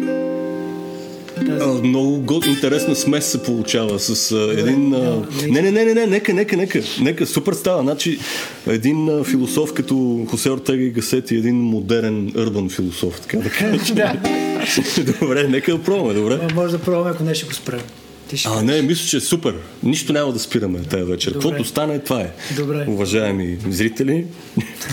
Тази... 1.36 1.64
А, 1.64 1.66
много 1.66 2.20
го, 2.20 2.40
интересна 2.46 2.96
смес 2.96 3.26
се 3.26 3.42
получава 3.42 3.98
с 3.98 4.32
а, 4.32 4.52
един... 4.60 4.94
А... 4.94 5.26
Не, 5.48 5.62
не, 5.62 5.70
не, 5.70 5.84
не, 5.84 5.94
не, 5.94 6.06
нека, 6.06 6.34
нека, 6.34 6.56
нека, 6.56 6.80
нека, 7.00 7.26
супер 7.26 7.52
става. 7.52 7.82
Значи, 7.82 8.18
един 8.66 9.08
а, 9.08 9.24
философ 9.24 9.72
като 9.72 10.26
Хосе 10.30 10.50
Ортега 10.50 10.84
и 10.84 10.90
Гасети, 10.90 11.36
един 11.36 11.56
модерен 11.56 12.32
урбан 12.36 12.68
философ, 12.68 13.20
така 13.20 13.38
да 13.38 13.50
кажа. 13.58 14.20
добре, 15.20 15.48
нека 15.48 15.72
да 15.72 15.82
пробваме, 15.82 16.14
добре. 16.14 16.38
Може 16.54 16.72
да 16.72 16.78
пробваме, 16.78 17.10
ако 17.10 17.24
не 17.24 17.34
ще 17.34 17.46
го 17.46 17.54
спрем. 17.54 17.80
Ти 18.28 18.36
ще 18.36 18.48
А, 18.48 18.62
не, 18.62 18.82
мисля, 18.82 19.06
че 19.08 19.16
е 19.16 19.20
супер. 19.20 19.54
Нищо 19.82 20.12
няма 20.12 20.32
да 20.32 20.38
спираме 20.38 20.82
тази 20.82 21.02
вечер. 21.02 21.32
Каквото 21.32 21.64
стане, 21.64 21.98
това 21.98 22.20
е. 22.20 22.30
Добре. 22.56 22.84
Уважаеми 22.88 23.58
зрители, 23.68 24.26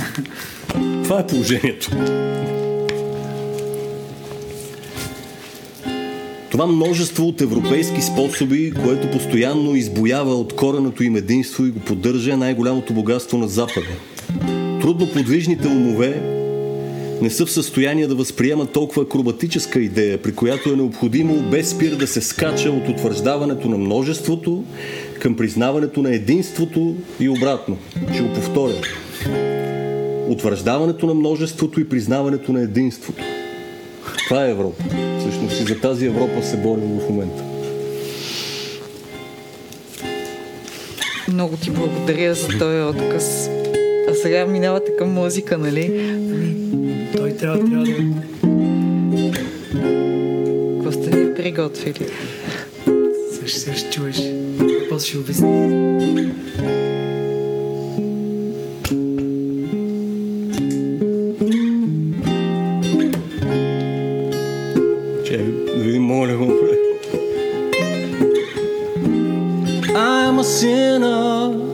това 1.04 1.20
е 1.20 1.28
положението. 1.28 1.92
Това 6.52 6.68
множество 6.68 7.28
от 7.28 7.42
европейски 7.42 8.02
способи, 8.02 8.74
което 8.84 9.12
постоянно 9.12 9.76
избоява 9.76 10.36
от 10.36 10.56
кореното 10.56 11.04
им 11.04 11.16
единство 11.16 11.66
и 11.66 11.72
го 11.72 11.80
поддържа 11.80 12.34
е 12.34 12.38
най-голямото 12.38 12.94
богатство 12.94 13.38
на 13.38 13.48
Запада. 13.48 13.88
Трудно 14.82 15.12
подвижните 15.14 15.68
умове 15.68 16.22
не 17.22 17.30
са 17.30 17.46
в 17.46 17.52
състояние 17.52 18.08
да 18.08 18.16
възприемат 18.16 18.72
толкова 18.72 19.04
акробатическа 19.04 19.80
идея, 19.80 20.22
при 20.22 20.36
която 20.36 20.70
е 20.70 20.76
необходимо 20.76 21.50
без 21.52 21.70
спир 21.70 21.96
да 21.96 22.08
се 22.08 22.22
скача 22.22 22.72
от 22.72 22.90
утвърждаването 22.90 23.70
на 23.70 23.78
множеството 23.78 24.64
към 25.20 25.36
признаването 25.36 26.02
на 26.02 26.16
единството 26.16 26.96
и 27.20 27.30
обратно. 27.30 27.78
Ще 28.14 28.22
го 28.22 28.34
повторя. 28.34 28.82
Утвърждаването 30.28 31.06
на 31.06 31.14
множеството 31.14 31.82
и 31.82 31.90
признаването 31.90 32.54
на 32.54 32.62
единството. 32.62 33.24
Това 34.28 34.46
е 34.46 34.52
Европа. 34.52 34.84
Всъщност 35.20 35.62
и 35.62 35.64
за 35.64 35.80
тази 35.80 36.06
Европа 36.06 36.44
се 36.44 36.58
борим 36.58 37.00
в 37.00 37.10
момента. 37.10 37.44
Много 41.34 41.58
ти 41.58 41.72
благодаря 41.72 42.36
за 42.36 42.48
този 42.48 42.80
отказ. 42.80 43.50
А 44.10 44.16
сега 44.16 44.46
минавате 44.46 44.92
към 44.96 45.10
музика, 45.10 45.58
нали? 45.58 46.17
Той 47.40 47.48
трябва, 47.48 47.70
трябва 47.70 47.86
да... 47.86 47.92
Какво 50.76 50.92
сте 50.92 51.16
ни 51.16 51.34
приготвили? 51.36 52.08
Сега 53.32 53.48
ще, 53.48 53.60
сега 53.60 53.76
ще 53.76 53.90
чуеш. 53.90 54.22
После 54.90 55.08
ще 55.08 55.18
обясня. 55.18 55.70
Че, 65.26 65.38
да 65.38 65.84
видим, 65.84 66.04
мога 66.04 66.28
ли 66.28 66.32
да 66.32 66.38
го 66.38 66.46
направя. 66.46 66.74
I'm 69.96 70.40
a 70.40 70.44
sinner 70.44 71.68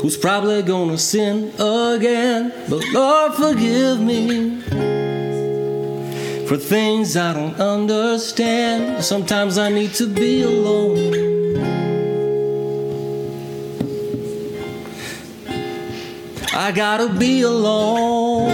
who's 0.00 0.16
probably 0.16 0.62
gonna 0.62 0.98
sin 0.98 1.34
again, 1.58 2.52
but 2.70 2.82
Lord 2.94 3.30
forgive 3.34 3.98
me 4.00 4.20
for 6.50 6.56
things 6.56 7.16
I 7.16 7.32
don't 7.32 7.54
understand. 7.60 9.04
Sometimes 9.04 9.56
I 9.56 9.68
need 9.68 9.94
to 9.94 10.08
be 10.08 10.42
alone. 10.42 11.14
I 16.52 16.72
gotta 16.72 17.08
be 17.08 17.42
alone. 17.42 18.50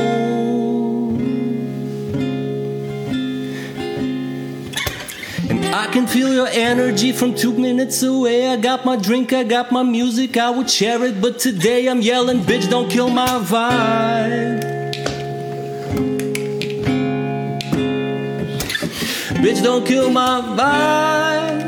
And 5.49 5.65
I 5.75 5.87
can 5.87 6.07
feel 6.07 6.35
your 6.35 6.49
energy 6.49 7.13
from 7.13 7.35
two 7.35 7.55
minutes 7.55 8.03
away. 8.03 8.51
I 8.51 8.57
got 8.59 8.85
my 8.85 8.97
drink, 8.97 9.33
I 9.33 9.43
got 9.43 9.73
my 9.73 9.83
music, 9.83 10.37
I 10.37 10.51
would 10.51 10.69
share 10.69 11.03
it. 11.03 11.23
But 11.23 11.39
today 11.39 11.87
I'm 11.87 12.03
yelling, 12.03 12.41
bitch, 12.41 12.69
don't 12.69 12.91
kill 12.91 13.09
my 13.09 13.39
vibe. 13.39 14.56
Bitch, 19.47 19.63
don't 19.63 19.87
kill 19.87 20.11
my 20.11 20.41
vibe. 20.59 21.63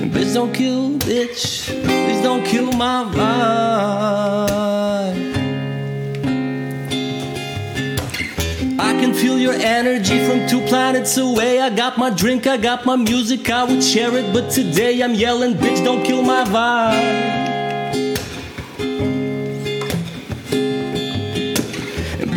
And 0.00 0.12
bitch, 0.12 0.34
don't 0.34 0.52
kill, 0.52 1.00
bitch. 1.00 1.66
Bitch, 1.82 2.22
don't 2.22 2.44
kill 2.44 2.70
my 2.70 3.02
vibe. 3.12 3.24
I 8.78 8.92
can 9.00 9.12
feel 9.12 9.36
your 9.36 9.54
energy 9.54 10.24
from 10.28 10.46
two 10.46 10.60
planets 10.68 11.16
away. 11.16 11.60
I 11.60 11.70
got 11.70 11.98
my 11.98 12.10
drink, 12.10 12.46
I 12.46 12.56
got 12.56 12.86
my 12.86 12.94
music, 12.94 13.50
I 13.50 13.64
would 13.64 13.82
share 13.82 14.16
it. 14.16 14.32
But 14.32 14.48
today 14.52 15.02
I'm 15.02 15.14
yelling, 15.14 15.54
bitch, 15.54 15.84
don't 15.84 16.04
kill 16.04 16.22
my 16.22 16.44
vibe. 16.44 18.14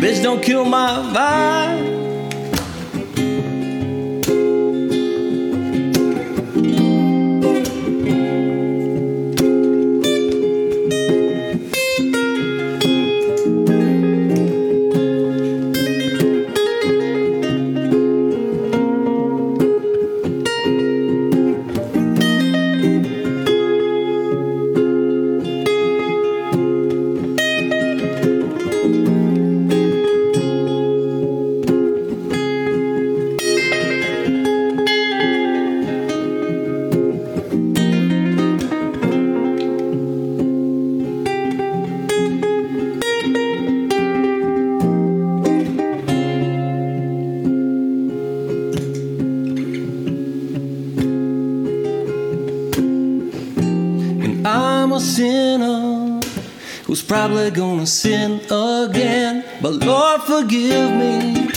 Bitch, 0.00 0.20
don't 0.24 0.42
kill 0.42 0.64
my 0.64 1.12
vibe. 1.14 1.87
Probably 57.08 57.50
gonna 57.50 57.86
sin 57.86 58.40
again. 58.50 59.42
But 59.62 59.74
Lord, 59.74 60.22
forgive 60.22 60.92
me 60.92 61.48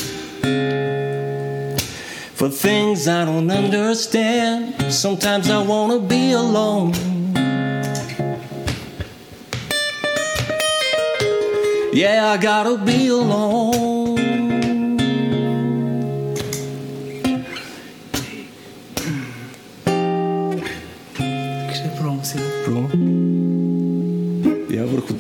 for 2.34 2.50
things 2.50 3.08
I 3.08 3.26
don't 3.26 3.52
understand. 3.52 4.92
Sometimes 4.92 5.50
I 5.50 5.62
wanna 5.62 6.00
be 6.00 6.32
alone. 6.32 6.94
Yeah, 11.94 12.32
I 12.34 12.38
gotta 12.38 12.78
be 12.78 13.10
alone. 13.10 13.91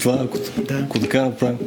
Това, 0.02 0.18
ако, 0.24 0.38
Да. 0.68 0.80
ако 0.80 1.00
така 1.00 1.26
направим. 1.26 1.58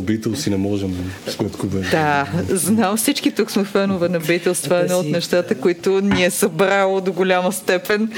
Битълс 0.00 0.46
и 0.46 0.50
не 0.50 0.56
можем 0.56 1.12
с 1.26 1.36
Кurt 1.36 1.56
Cobain. 1.56 1.90
Да, 1.90 2.26
знам 2.48 2.96
всички 2.96 3.30
тук 3.30 3.50
сме 3.50 3.64
фенове 3.64 4.08
на 4.08 4.20
Beatles. 4.20 4.64
Това 4.64 4.78
е 4.78 4.82
едно 4.82 4.98
от 4.98 5.06
нещата, 5.06 5.54
които 5.54 6.00
ни 6.00 6.24
е 6.24 6.30
събрало 6.30 7.00
до 7.00 7.12
голяма 7.12 7.52
степен. 7.52 8.12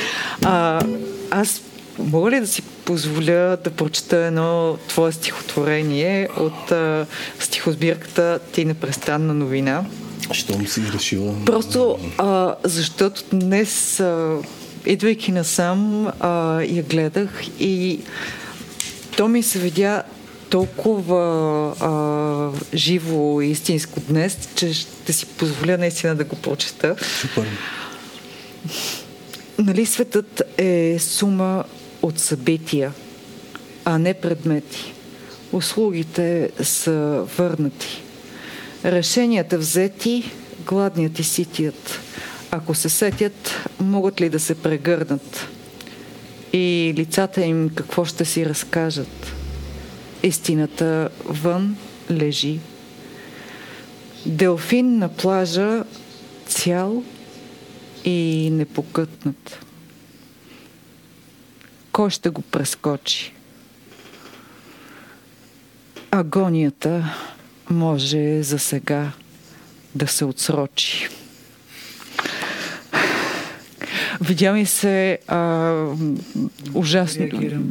А, 0.44 0.82
аз 1.30 1.62
мога 1.98 2.30
ли 2.30 2.40
да 2.40 2.46
си 2.46 2.62
позволя 2.62 3.56
да 3.64 3.70
прочета 3.70 4.16
едно 4.16 4.78
твое 4.88 5.12
стихотворение 5.12 6.28
от 6.36 6.72
а, 6.72 7.06
стихосбирката 7.38 8.38
Ти 8.52 8.64
непрестанна 8.64 9.34
новина? 9.34 9.84
Щом 10.32 10.66
си 10.66 10.80
решила. 10.94 11.34
Просто 11.46 11.98
а, 12.18 12.54
защото 12.64 13.22
днес, 13.32 14.00
а, 14.00 14.36
идвайки 14.86 15.32
насам, 15.32 16.08
а, 16.20 16.62
я 16.62 16.82
гледах 16.82 17.30
и 17.60 18.00
то 19.16 19.28
ми 19.28 19.42
се 19.42 19.58
видя 19.58 20.02
толкова 20.52 21.74
а, 21.80 22.76
живо 22.76 23.40
и 23.40 23.46
истинско 23.46 24.00
днес, 24.00 24.48
че 24.54 24.74
ще 24.74 25.12
си 25.12 25.26
позволя 25.26 25.76
наистина 25.76 26.14
да 26.14 26.24
го 26.24 26.36
прочета. 26.36 26.96
Супер. 27.20 27.46
Нали 29.58 29.86
светът 29.86 30.42
е 30.58 30.96
сума 30.98 31.64
от 32.02 32.18
събития, 32.18 32.92
а 33.84 33.98
не 33.98 34.14
предмети. 34.14 34.92
Услугите 35.52 36.50
са 36.62 37.26
върнати. 37.38 38.02
Решенията 38.84 39.58
взети, 39.58 40.30
гладният 40.66 41.18
и 41.18 41.24
ситият. 41.24 42.00
Ако 42.50 42.74
се 42.74 42.88
сетят, 42.88 43.68
могат 43.80 44.20
ли 44.20 44.28
да 44.28 44.40
се 44.40 44.54
прегърнат? 44.54 45.48
И 46.52 46.94
лицата 46.96 47.40
им 47.40 47.70
какво 47.74 48.04
ще 48.04 48.24
си 48.24 48.46
разкажат? 48.46 49.41
Истината 50.22 51.08
вън 51.24 51.76
лежи. 52.10 52.60
Делфин 54.26 54.98
на 54.98 55.08
плажа 55.08 55.84
цял 56.46 57.04
и 58.04 58.48
непокътнат. 58.52 59.66
Кой 61.92 62.10
ще 62.10 62.30
го 62.30 62.42
прескочи? 62.42 63.34
Агонията 66.10 67.14
може 67.70 68.42
за 68.42 68.58
сега 68.58 69.12
да 69.94 70.06
се 70.06 70.24
отсрочи. 70.24 71.08
Видя 74.20 74.52
ми 74.52 74.66
се 74.66 75.18
а, 75.28 75.72
ужасно. 76.74 77.20
Реагирам. 77.22 77.70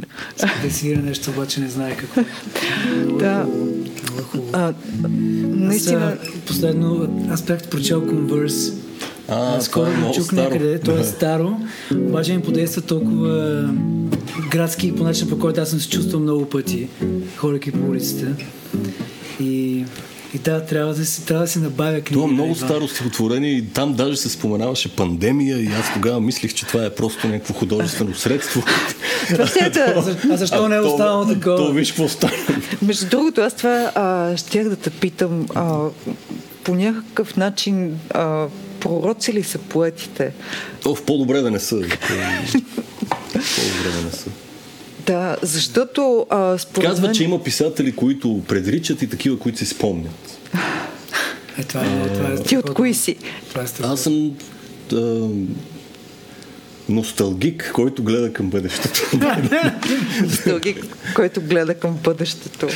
Да 0.64 0.70
си 0.70 0.96
нещо, 0.96 1.30
обаче 1.30 1.60
не 1.60 1.68
знае 1.68 1.96
какво. 1.96 2.20
Да. 3.18 3.30
е 3.30 3.42
хубаво. 3.42 3.66
Много 4.02 4.18
е 4.18 4.22
хубаво. 4.22 4.50
А, 4.52 4.72
наистина, 5.56 6.16
Аз, 6.22 6.28
последно, 6.46 7.08
аз 7.30 7.42
бях 7.42 7.68
прочел 7.68 8.02
Converse. 8.02 8.74
А, 9.28 9.56
А, 9.56 9.60
скоро 9.60 9.86
е 9.86 9.94
го 9.94 10.12
чух 10.14 10.24
старо. 10.24 10.42
някъде, 10.42 10.78
то 10.78 10.90
е 10.90 10.94
Да. 10.94 11.04
старо, 11.16 11.60
обаче 11.92 12.36
ми 12.36 12.42
подейства 12.42 12.82
толкова 12.82 13.64
градски 14.50 14.96
по 14.96 15.04
начин, 15.04 15.28
по 15.28 15.38
който 15.38 15.60
аз 15.60 15.70
съм 15.70 15.80
се 15.80 15.88
чувствал 15.88 16.22
много 16.22 16.48
пъти, 16.48 16.88
ходейки 17.36 17.72
по 17.72 17.86
улицата. 17.88 18.26
И, 19.40 19.84
и 20.34 20.38
да, 20.38 20.60
трябва 20.60 20.94
да 20.94 21.06
си, 21.06 21.26
трябва 21.26 21.44
да 21.44 21.48
си 21.48 21.58
набавя 21.58 21.92
книги. 21.92 22.12
Това 22.12 22.24
е 22.24 22.32
много 22.32 22.48
Иван. 22.48 22.68
старо 22.68 22.88
стихотворение 22.88 23.50
и 23.50 23.64
там 23.64 23.94
даже 23.94 24.16
се 24.16 24.28
споменаваше 24.28 24.88
пандемия 24.88 25.58
и 25.58 25.66
аз 25.66 25.92
тогава 25.94 26.20
мислих, 26.20 26.54
че 26.54 26.66
това 26.66 26.84
е 26.84 26.90
просто 26.90 27.28
някакво 27.28 27.54
художествено 27.54 28.14
средство. 28.14 28.60
да, 29.30 29.42
А 29.96 30.02
за- 30.02 30.16
А 30.32 30.36
защо 30.36 30.68
не 30.68 30.76
е 30.76 30.80
останало 30.80 31.26
такова? 31.26 31.56
То 31.56 31.72
виж 31.72 31.88
какво 31.88 32.08
стана. 32.08 32.32
Между 32.82 33.08
другото, 33.08 33.40
аз 33.40 33.54
това 33.54 33.92
а, 33.94 34.36
щях 34.36 34.68
да 34.68 34.76
те 34.76 34.90
питам. 34.90 35.46
А, 35.54 35.78
по 36.64 36.74
някакъв 36.74 37.36
начин 37.36 37.98
а, 38.10 38.46
пророци 38.80 39.32
ли 39.32 39.42
са 39.42 39.58
поетите? 39.58 40.32
То 40.82 40.94
в 40.94 41.04
по-добре 41.04 41.40
да 41.40 41.50
не 41.50 41.60
са. 41.60 41.76
По-добре 41.76 42.00
да 43.90 44.02
не 44.04 44.10
са. 44.10 44.30
Да, 45.06 45.36
защото 45.42 46.26
а, 46.30 46.58
според 46.58 46.88
Казва, 46.88 47.06
мен... 47.06 47.14
че 47.16 47.24
има 47.24 47.42
писатели, 47.42 47.96
които 47.96 48.42
предричат 48.48 49.02
и 49.02 49.08
такива, 49.08 49.38
които 49.38 49.58
си 49.58 49.66
спомнят. 49.66 50.38
Е, 51.58 51.64
това 51.64 51.80
е, 51.80 52.08
това 52.12 52.28
е 52.28 52.36
Ти 52.36 52.56
от 52.56 52.74
кои 52.74 52.94
си? 52.94 53.16
Това 53.48 53.62
е. 53.62 53.66
Аз 53.82 54.00
съм 54.00 54.32
а, 54.92 55.28
носталгик, 56.88 57.70
който 57.74 58.02
гледа 58.02 58.32
към 58.32 58.50
бъдещето. 58.50 59.00
Дълги, 60.46 60.76
който 61.14 61.40
гледа 61.40 61.74
към 61.74 61.98
бъдещето. 62.04 62.68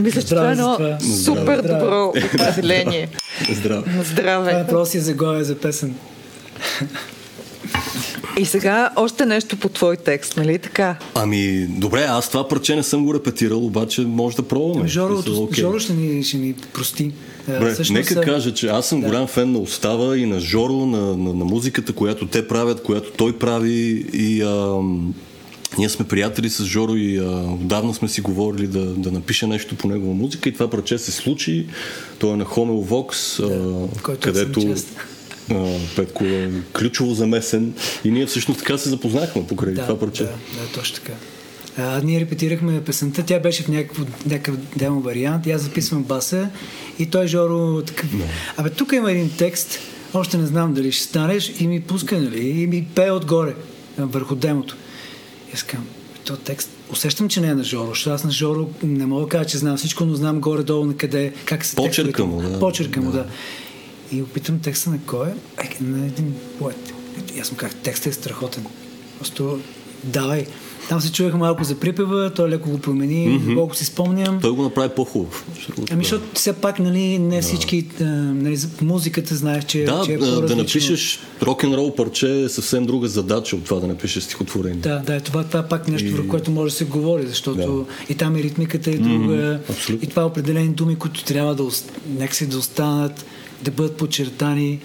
Мисля, 0.00 0.22
че 0.22 0.28
това 0.28 0.48
е 0.48 0.52
едно 0.52 0.74
Здраве 0.74 0.98
супер 1.24 1.58
Здраве. 1.58 1.80
добро 1.84 2.08
определение. 2.08 3.08
Здраве. 3.52 3.90
На 3.90 3.92
Това 3.92 4.00
е 4.00 4.04
здраве. 4.04 4.66
просто 4.68 4.98
за 5.00 5.14
гоя 5.14 5.44
за 5.44 5.54
песен. 5.54 5.94
И 8.38 8.44
сега 8.44 8.90
още 8.96 9.26
нещо 9.26 9.56
по 9.56 9.68
твой 9.68 9.96
текст, 9.96 10.36
нали 10.36 10.58
така? 10.58 10.96
Ами, 11.14 11.66
добре, 11.66 12.02
аз 12.02 12.28
това 12.28 12.48
парче 12.48 12.76
не 12.76 12.82
съм 12.82 13.04
го 13.04 13.14
репетирал, 13.14 13.66
обаче 13.66 14.00
може 14.00 14.36
да 14.36 14.42
пробваме. 14.42 14.88
Жоро, 14.88 15.22
Смисъл, 15.22 15.42
от, 15.42 15.50
окей. 15.50 15.62
Жоро 15.64 15.78
ще, 15.78 15.92
ни, 15.92 16.24
ще 16.24 16.36
ни 16.36 16.54
прости. 16.72 17.12
А, 17.48 17.52
Добре, 17.52 17.72
всъщност, 17.72 18.10
нека 18.10 18.20
а, 18.20 18.22
кажа, 18.22 18.54
че 18.54 18.68
аз 18.68 18.86
съм 18.86 19.00
да. 19.00 19.06
голям 19.06 19.26
фен 19.26 19.52
на 19.52 19.58
Остава 19.58 20.16
и 20.16 20.26
на 20.26 20.40
Жоро, 20.40 20.86
на, 20.86 21.16
на, 21.16 21.34
на 21.34 21.44
музиката, 21.44 21.92
която 21.92 22.26
те 22.26 22.48
правят, 22.48 22.82
която 22.82 23.10
той 23.10 23.38
прави 23.38 24.06
и 24.12 24.42
ам, 24.42 25.14
ние 25.78 25.88
сме 25.88 26.04
приятели 26.04 26.50
с 26.50 26.64
Жоро 26.64 26.96
и 26.96 27.18
а, 27.18 27.22
отдавна 27.52 27.94
сме 27.94 28.08
си 28.08 28.20
говорили 28.20 28.66
да, 28.66 28.84
да 28.84 29.10
напише 29.10 29.46
нещо 29.46 29.76
по 29.76 29.88
негова 29.88 30.14
музика 30.14 30.48
и 30.48 30.52
това 30.52 30.70
парче 30.70 30.98
се 30.98 31.12
случи. 31.12 31.66
Той 32.18 32.32
е 32.32 32.36
на 32.36 32.44
Homel 32.44 32.88
Vox, 32.88 33.42
а, 33.42 34.02
който 34.02 34.30
аз 34.30 34.36
съм 34.36 34.52
където 34.52 34.60
а, 34.60 34.76
Петко 35.96 36.24
е 36.24 36.50
ключово 36.78 37.14
замесен 37.14 37.74
и 38.04 38.10
ние 38.10 38.26
всъщност 38.26 38.60
така 38.60 38.78
се 38.78 38.88
запознахме 38.88 39.46
покрай 39.46 39.74
Да, 39.74 39.82
това 39.82 39.98
парче. 39.98 40.22
Да, 40.22 40.30
да, 40.30 40.72
точно 40.74 40.94
така. 40.94 41.12
А, 41.76 42.00
ние 42.04 42.20
репетирахме 42.20 42.84
песента, 42.84 43.22
тя 43.22 43.40
беше 43.40 43.62
в 43.62 43.68
някакъв, 43.68 44.26
някакъв 44.26 44.56
демо 44.76 45.00
вариант, 45.00 45.46
аз 45.46 45.62
записвам 45.62 46.02
баса 46.02 46.48
и 46.98 47.06
той 47.06 47.26
Жоро 47.26 47.82
такъв... 47.82 48.10
Абе, 48.56 48.70
тук 48.70 48.92
има 48.92 49.12
един 49.12 49.30
текст, 49.38 49.78
още 50.14 50.38
не 50.38 50.46
знам 50.46 50.74
дали 50.74 50.92
ще 50.92 51.04
станеш 51.04 51.52
и 51.60 51.66
ми 51.66 51.80
пуска, 51.80 52.20
нали, 52.20 52.48
и 52.48 52.66
ми 52.66 52.86
пее 52.94 53.10
отгоре, 53.10 53.54
върху 53.98 54.34
демото. 54.34 54.76
И 55.50 55.54
аз 55.54 55.62
казвам, 55.62 55.86
този 56.24 56.40
текст, 56.40 56.70
усещам, 56.92 57.28
че 57.28 57.40
не 57.40 57.48
е 57.48 57.54
на 57.54 57.64
Жоро, 57.64 57.88
защото 57.88 58.10
аз 58.10 58.24
на 58.24 58.30
Жоро 58.30 58.70
не 58.82 59.06
мога 59.06 59.22
да 59.22 59.28
кажа, 59.28 59.44
че 59.44 59.58
знам 59.58 59.76
всичко, 59.76 60.04
но 60.04 60.14
знам 60.14 60.40
горе-долу 60.40 60.84
на 60.84 60.96
къде, 60.96 61.32
как 61.44 61.64
се 61.64 61.76
Почерка 61.76 62.24
му, 62.24 62.42
да. 62.42 62.60
Почерка 62.60 63.00
му, 63.00 63.10
да. 63.10 63.26
И 64.14 64.22
опитам 64.22 64.58
текста 64.58 64.90
на 64.90 64.98
кой 65.06 65.28
е? 65.28 65.32
Е, 65.62 65.84
на 65.84 66.06
един 66.06 66.34
поет. 66.58 66.92
И 67.36 67.40
аз 67.40 67.50
му 67.50 67.56
казах, 67.56 67.76
текстът 67.82 68.12
е 68.12 68.16
страхотен. 68.16 68.66
Просто 69.18 69.60
давай. 70.04 70.46
Там 70.88 71.00
се 71.00 71.12
чуеха 71.12 71.36
малко 71.36 71.64
за 71.64 71.74
припева, 71.74 72.32
той 72.34 72.48
леко 72.48 72.70
го 72.70 72.78
промени, 72.78 73.28
mm-hmm. 73.28 73.54
колко 73.54 73.76
си 73.76 73.84
спомням. 73.84 74.40
Той 74.40 74.50
го 74.50 74.62
направи 74.62 74.88
по-хубав. 74.96 75.44
Ами, 75.90 76.04
защото 76.04 76.24
все 76.34 76.52
пак, 76.52 76.78
нали, 76.78 77.18
не 77.18 77.42
всички, 77.42 77.86
а, 78.00 78.04
нали, 78.04 78.58
музиката 78.82 79.34
знаеш, 79.34 79.64
че, 79.64 79.84
Да, 79.84 80.02
че 80.04 80.12
е 80.12 80.18
а, 80.22 80.40
да 80.40 80.56
напишеш 80.56 81.20
рок-н-рол 81.42 81.94
парче 81.94 82.42
е 82.42 82.48
съвсем 82.48 82.86
друга 82.86 83.08
задача 83.08 83.56
от 83.56 83.64
това 83.64 83.80
да 83.80 83.86
напишеш 83.86 84.22
стихотворение. 84.22 84.80
Да, 84.80 84.98
да, 84.98 85.20
това, 85.20 85.44
това 85.44 85.60
е 85.60 85.68
пак 85.68 85.88
нещо, 85.88 86.10
върху 86.10 86.28
което 86.28 86.50
може 86.50 86.72
да 86.72 86.76
се 86.76 86.84
говори, 86.84 87.26
защото 87.26 87.86
и 88.08 88.14
там 88.14 88.36
и 88.36 88.42
ритмиката 88.42 88.90
е 88.90 88.98
друга, 88.98 89.60
абсолютно. 89.70 90.04
и 90.04 90.10
това 90.10 90.22
е 90.22 90.26
определени 90.26 90.68
думи, 90.68 90.96
които 90.96 91.24
трябва 91.24 91.54
да, 91.54 91.64
някакси 92.18 92.46
да 92.46 92.58
останат, 92.58 93.24
да 93.64 93.70
бъдат 93.70 93.96
подчертани 93.96 94.80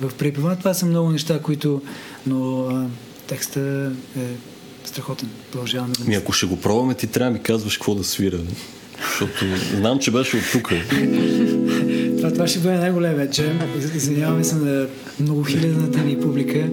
в 0.00 0.14
припева. 0.14 0.56
Това 0.56 0.74
са 0.74 0.86
много 0.86 1.10
неща, 1.10 1.38
които... 1.42 1.82
Но 2.26 2.60
а, 2.60 2.86
текста 3.26 3.60
е 4.18 4.20
страхотен. 4.84 5.28
Продължавам 5.52 5.92
да 5.92 6.04
Ми 6.04 6.14
ако 6.14 6.32
ще 6.32 6.46
го 6.46 6.60
пробваме, 6.60 6.94
ти 6.94 7.06
трябва 7.06 7.32
да 7.32 7.38
ми 7.38 7.42
казваш 7.42 7.76
какво 7.76 7.94
да 7.94 8.04
свира. 8.04 8.38
Защото 9.08 9.44
знам, 9.76 9.98
че 9.98 10.10
беше 10.10 10.36
от 10.36 10.42
тук. 10.52 10.68
Това, 12.16 12.32
това 12.32 12.46
ще 12.46 12.58
бъде 12.58 12.76
най-големия. 12.76 13.28
Из- 13.78 13.94
Извиняваме 13.96 14.44
се 14.44 14.54
на 14.56 14.86
многохилядната 15.20 15.98
ни 15.98 16.20
публика. 16.20 16.68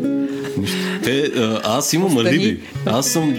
Те, 1.03 1.31
а, 1.35 1.61
аз 1.63 1.93
имам 1.93 2.07
Остани. 2.07 2.29
алиби. 2.29 2.59
Аз 2.85 3.07
съм 3.07 3.35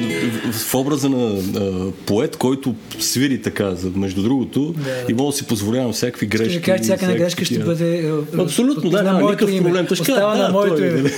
в, 0.53 0.75
образа 0.75 1.09
на 1.09 1.27
а, 1.57 1.91
поет, 2.07 2.37
който 2.37 2.75
свири 2.99 3.43
така, 3.43 3.73
между 3.95 4.23
другото, 4.23 4.73
Да. 4.73 5.05
и 5.09 5.15
мога 5.15 5.31
да 5.31 5.37
си 5.37 5.47
позволявам 5.47 5.93
всякакви 5.93 6.27
грешки. 6.27 6.51
Ще 6.51 6.59
ви 6.59 6.65
кажа, 6.65 6.83
всяка 6.83 7.05
една 7.05 7.17
грешка 7.17 7.45
ще 7.45 7.59
бъде... 7.59 7.99
е, 7.99 8.11
Абсолютно, 8.39 8.91
да, 8.91 8.97
на 8.97 9.03
няма 9.03 9.21
моето 9.21 9.31
никакъв 9.45 9.51
име. 9.51 9.63
проблем. 9.65 9.87
Каже, 9.87 10.03
Остава 10.03 10.35
на 10.35 10.47
да, 10.47 10.53
моето 10.53 10.77
той- 10.77 10.89
име. 10.89 11.11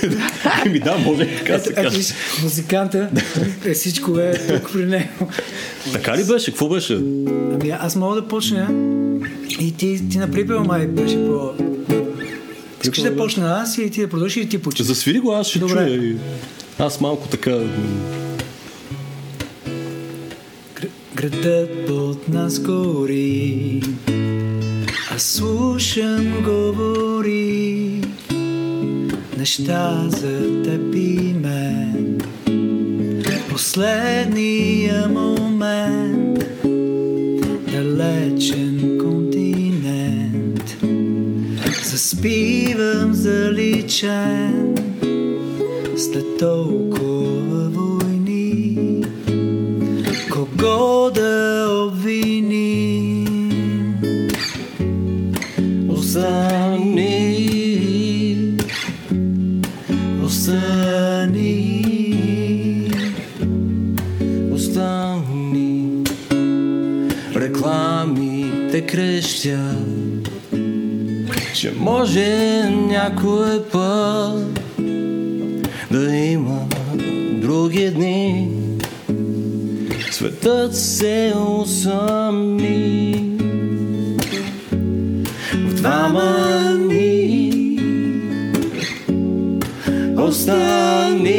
Еми 0.65 0.79
да, 0.85 0.97
може 0.97 1.27
така 1.37 1.59
се 1.59 1.73
каже. 1.73 1.99
музиканта, 2.43 3.09
е, 3.65 3.73
всичко 3.73 4.19
е 4.19 4.33
тук 4.49 4.71
при 4.73 4.85
него. 4.85 5.27
Така 5.93 6.17
ли 6.17 6.23
беше? 6.23 6.45
Какво 6.45 6.69
беше? 6.69 6.93
Ами 6.93 7.69
аз 7.71 7.95
мога 7.95 8.15
да 8.15 8.27
почна 8.27 8.67
и 9.59 9.71
ти, 9.71 10.01
ти 10.11 10.17
на 10.17 10.31
припева 10.31 10.59
май 10.59 10.87
беше 10.87 11.15
по... 11.15 11.51
Искаш 12.85 13.03
да 13.03 13.17
почна 13.17 13.51
аз 13.53 13.77
и 13.77 13.89
ти 13.89 14.01
да 14.01 14.09
продължиш 14.09 14.43
и 14.43 14.49
ти 14.49 14.57
почнеш. 14.57 14.87
Засвири 14.87 15.19
го, 15.19 15.31
аз 15.31 15.47
ще 15.47 15.59
Добре. 15.59 15.73
чуя. 15.73 15.95
и- 15.97 16.15
Аз 16.79 17.01
малко 17.01 17.27
така... 17.27 17.57
Градът 21.15 21.85
под 21.87 22.29
нас 22.29 22.59
гори, 22.59 23.81
а 25.11 25.19
слушам 25.19 26.43
говори 26.43 28.01
неща 29.37 30.05
за 30.09 30.63
теб 30.63 30.95
и 30.95 31.33
мен. 31.33 32.17
Последния 33.49 35.07
момент, 35.07 36.39
далечен 37.67 38.74
заспивам 41.95 43.13
заличен 43.13 44.75
след 45.97 46.37
толкова 46.39 47.69
войни. 47.69 49.03
Кого 50.29 51.11
да 51.15 51.65
обвиним? 51.87 53.25
Остани, 55.89 57.37
остани, 60.23 61.71
остани. 64.53 66.03
Рекламите 67.35 68.81
крещят, 68.81 70.04
че 71.53 71.73
може 71.79 72.63
някой 72.69 73.63
път 73.71 74.59
да 75.91 76.15
има 76.15 76.59
други 77.41 77.89
дни. 77.89 78.49
Светът 80.11 80.75
се 80.75 81.33
усъмни 81.59 83.31
в 85.53 85.73
двама 85.73 86.55
ни. 86.89 87.79
Остани, 90.17 91.35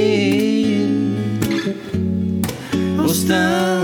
остани. 3.05 3.76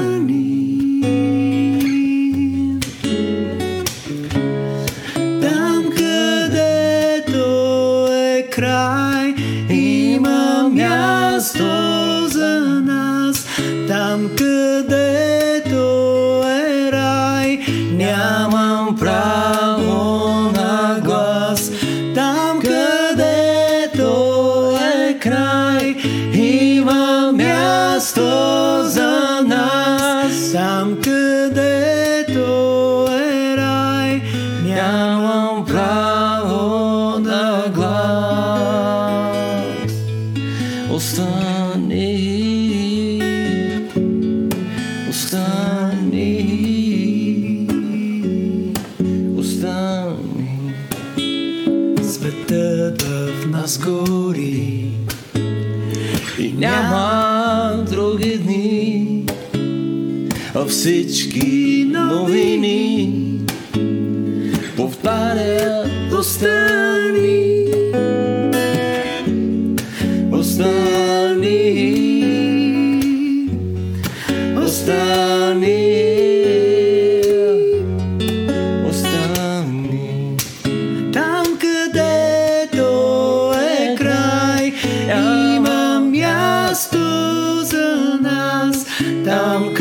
Там 89.24 89.72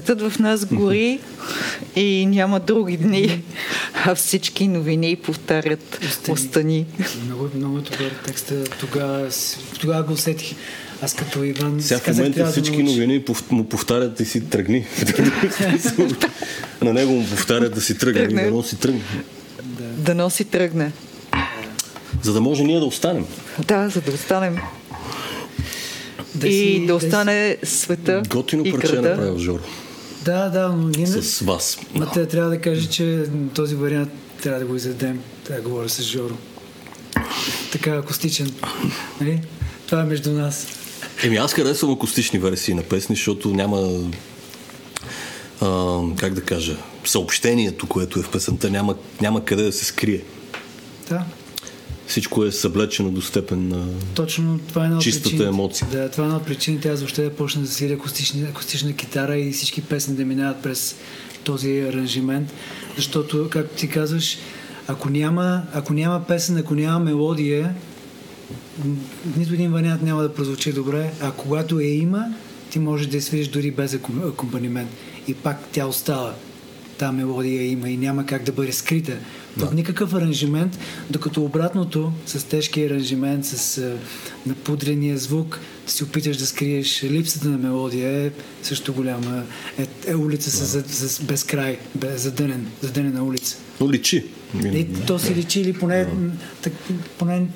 Светът 0.00 0.22
в 0.22 0.38
нас 0.38 0.64
гори 0.66 1.20
и 1.96 2.26
няма 2.26 2.60
други 2.60 2.96
дни, 2.96 3.42
а 3.94 4.14
всички 4.14 4.68
новини 4.68 5.16
повтарят 5.16 5.98
Остани. 6.04 6.34
остани. 6.34 6.86
Много, 7.24 7.48
много 7.54 7.74
добър 7.76 8.12
текст. 8.26 8.52
Тогава, 8.80 9.28
тогава 9.80 10.02
го 10.02 10.12
усетих. 10.12 10.54
Аз 11.02 11.14
като 11.14 11.44
Иван 11.44 11.82
Сега 11.82 11.98
си 11.98 12.04
в 12.04 12.16
момента 12.16 12.44
да 12.44 12.50
всички 12.50 12.76
науча. 12.76 12.92
новини 12.92 13.24
му 13.50 13.64
повтарят 13.64 14.20
и 14.20 14.24
си 14.24 14.40
тръгни. 14.40 14.86
На 16.82 16.92
него 16.92 17.12
му 17.12 17.26
повтарят 17.26 17.74
да 17.74 17.80
си 17.80 17.98
тръгне. 17.98 18.50
Да 18.50 18.62
си 18.62 18.76
тръгне. 18.76 19.00
Да 19.80 20.14
носи 20.14 20.44
тръгне. 20.44 20.92
За 22.22 22.32
да 22.32 22.40
може 22.40 22.62
ние 22.62 22.78
да 22.78 22.86
останем. 22.86 23.26
Да, 23.58 23.88
за 23.88 24.00
да 24.00 24.10
останем. 24.12 24.58
Да 26.34 26.48
и 26.48 26.52
си- 26.52 26.80
да 26.80 27.00
си- 27.00 27.06
остане 27.06 27.56
света 27.62 28.22
Готино 28.28 28.62
и 28.66 28.72
парче 28.72 28.96
е 28.96 29.00
направил 29.00 29.38
Жоро. 29.38 29.62
Да, 30.24 30.48
да, 30.48 30.68
но 30.68 30.88
ние... 30.88 31.06
С 31.06 31.40
вас. 31.40 31.78
Ма 31.94 32.10
те 32.12 32.26
трябва 32.26 32.50
да 32.50 32.60
кажа, 32.60 32.88
че 32.88 33.24
този 33.54 33.74
вариант 33.74 34.10
трябва 34.42 34.60
да 34.60 34.66
го 34.66 34.76
издадем. 34.76 35.22
Трябва 35.44 35.62
да 35.62 35.68
говоря 35.68 35.88
с 35.88 36.02
Жоро. 36.02 36.36
Така 37.72 37.90
акустичен. 37.90 38.54
Нали? 39.20 39.40
Това 39.86 40.02
е 40.02 40.04
между 40.04 40.32
нас. 40.32 40.66
Еми 41.22 41.36
аз 41.36 41.52
харесвам 41.52 41.92
акустични 41.92 42.38
версии 42.38 42.74
на 42.74 42.82
песни, 42.82 43.16
защото 43.16 43.48
няма 43.48 44.10
а, 45.60 46.00
как 46.16 46.34
да 46.34 46.40
кажа 46.40 46.76
съобщението, 47.04 47.86
което 47.86 48.20
е 48.20 48.22
в 48.22 48.30
песента, 48.30 48.70
няма, 48.70 48.96
няма 49.20 49.44
къде 49.44 49.62
да 49.62 49.72
се 49.72 49.84
скрие. 49.84 50.22
Да. 51.08 51.24
Всичко 52.10 52.44
е 52.44 52.52
съблечено 52.52 53.10
до 53.10 53.22
степен 53.22 53.68
на... 53.68 53.86
Точно 54.14 54.60
това 54.68 54.82
е 54.82 54.86
една 54.86 54.98
Чистата 54.98 55.22
причините. 55.24 55.48
емоция. 55.48 55.88
Да, 55.92 56.10
това 56.10 56.24
е 56.24 56.26
една 56.26 56.36
от 56.36 56.46
причините 56.46 56.88
аз 56.88 57.00
въобще 57.00 57.22
да 57.22 57.30
почна 57.30 57.62
да 57.62 57.68
свиря 57.68 57.94
акустична, 57.94 58.48
акустична 58.48 58.92
китара 58.92 59.38
и 59.38 59.52
всички 59.52 59.82
песни 59.82 60.14
да 60.14 60.24
минават 60.24 60.62
през 60.62 60.96
този 61.44 61.80
аранжимент. 61.80 62.52
Защото, 62.96 63.48
както 63.50 63.76
ти 63.76 63.88
казваш, 63.88 64.38
ако 64.88 65.10
няма, 65.10 65.62
ако 65.72 65.92
няма 65.92 66.24
песен, 66.28 66.56
ако 66.56 66.74
няма 66.74 66.98
мелодия, 67.00 67.74
нито 69.36 69.54
един 69.54 69.72
вариант 69.72 70.02
няма 70.02 70.22
да 70.22 70.34
прозвучи 70.34 70.72
добре, 70.72 71.10
а 71.20 71.30
когато 71.30 71.80
я 71.80 71.94
има, 71.94 72.24
ти 72.70 72.78
можеш 72.78 73.06
да 73.06 73.16
я 73.16 73.22
свириш 73.22 73.48
дори 73.48 73.70
без 73.70 73.92
аком- 73.92 74.28
акомпанимент. 74.28 74.90
И 75.28 75.34
пак 75.34 75.68
тя 75.72 75.86
остава. 75.86 76.34
Тази 77.00 77.16
мелодия 77.16 77.66
има 77.66 77.90
и 77.90 77.96
няма 77.96 78.26
как 78.26 78.42
да 78.42 78.52
бъде 78.52 78.72
скрита 78.72 79.16
под 79.58 79.72
никакъв 79.72 80.14
аранжимент, 80.14 80.78
докато 81.10 81.44
обратното 81.44 82.12
с 82.26 82.44
тежкия 82.44 82.86
аранжимент, 82.86 83.44
с 83.44 83.78
а, 83.78 83.96
напудрения 84.46 85.18
звук, 85.18 85.60
да 85.86 85.92
си 85.92 86.04
опиташ 86.04 86.36
да 86.36 86.46
скриеш 86.46 87.04
липсата 87.04 87.48
на 87.48 87.58
мелодия 87.58 88.26
е 88.26 88.30
също 88.62 88.94
голяма. 88.94 89.42
Е, 89.78 89.86
е 90.10 90.14
улица 90.14 90.50
с, 90.50 90.82
с, 90.82 91.08
с 91.08 91.22
безкрай, 91.22 91.78
без, 91.94 92.22
задънен, 92.22 92.66
задънена 92.80 93.24
улица. 93.24 93.56
Но 93.80 93.92
личи. 93.92 94.24
И 94.64 94.86
то 95.06 95.18
си 95.18 95.34
личи 95.34 95.60
или 95.60 95.72
поне, 95.72 96.06
так, 96.62 96.72
поне 97.18 97.46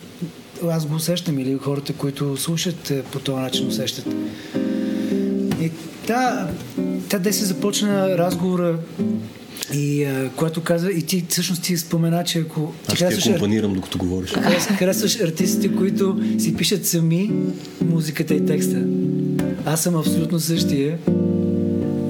аз 0.71 0.87
го 0.87 0.95
усещам 0.95 1.39
или 1.39 1.59
хората, 1.59 1.93
които 1.93 2.37
слушат 2.37 2.91
е, 2.91 3.03
по 3.03 3.19
този 3.19 3.41
начин 3.41 3.67
усещат. 3.67 4.07
И 5.61 5.71
та, 6.07 6.49
та 7.09 7.19
де 7.19 7.33
се 7.33 7.45
започна 7.45 8.19
разговора 8.19 8.79
и 9.75 10.05
а, 10.05 10.31
когато 10.37 10.61
каза, 10.63 10.91
и 10.91 11.03
ти 11.03 11.25
всъщност 11.29 11.63
ти 11.63 11.77
спомена, 11.77 12.25
че 12.25 12.39
ако 12.39 12.61
ти 12.61 12.93
Аз 12.93 12.95
ще 12.97 13.05
харесваш, 13.05 13.27
акомпанирам, 13.27 13.75
докато 13.75 13.99
говориш. 13.99 14.31
харес- 14.31 14.77
харесваш 14.77 15.21
артистите, 15.21 15.77
които 15.77 16.21
си 16.39 16.57
пишат 16.57 16.87
сами 16.87 17.31
музиката 17.85 18.35
и 18.35 18.47
текста. 18.47 18.83
Аз 19.67 19.83
съм 19.83 19.97
абсолютно 19.97 20.41
същия. 20.41 20.99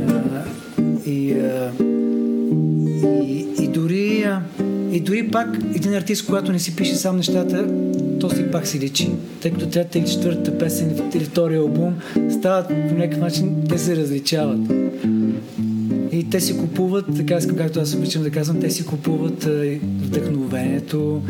А, 0.09 0.43
и, 1.07 1.33
а, 1.33 1.71
и, 3.25 3.47
и, 3.61 3.69
дори, 3.69 4.23
а, 4.23 4.41
и 4.95 5.01
дори 5.01 5.29
пак 5.29 5.49
един 5.75 5.95
артист, 5.95 6.27
когато 6.27 6.53
не 6.53 6.59
си 6.59 6.77
пише 6.77 6.95
сам 6.95 7.17
нещата, 7.17 7.67
то 8.21 8.31
си 8.31 8.51
пак 8.53 8.67
си 8.67 8.81
личи. 8.81 9.11
Тъй 9.41 9.51
като 9.51 9.67
третата 9.67 9.99
или 9.99 10.07
четвъртата 10.07 10.59
песен 10.59 11.11
или 11.15 11.25
втория 11.25 11.61
албум 11.61 11.95
стават 12.39 12.69
по 12.69 12.95
някакъв 12.95 13.21
начин, 13.21 13.55
те 13.69 13.79
се 13.79 13.97
различават. 13.97 14.73
И 16.13 16.31
те 16.31 16.41
си 16.41 16.59
купуват, 16.59 17.05
така 17.17 17.39
както 17.57 17.81
аз 17.81 17.95
обичам 17.95 18.23
да 18.23 18.31
казвам, 18.31 18.61
те 18.61 18.71
си 18.71 18.87
купуват 18.87 19.45
вдъхновението, 20.01 21.23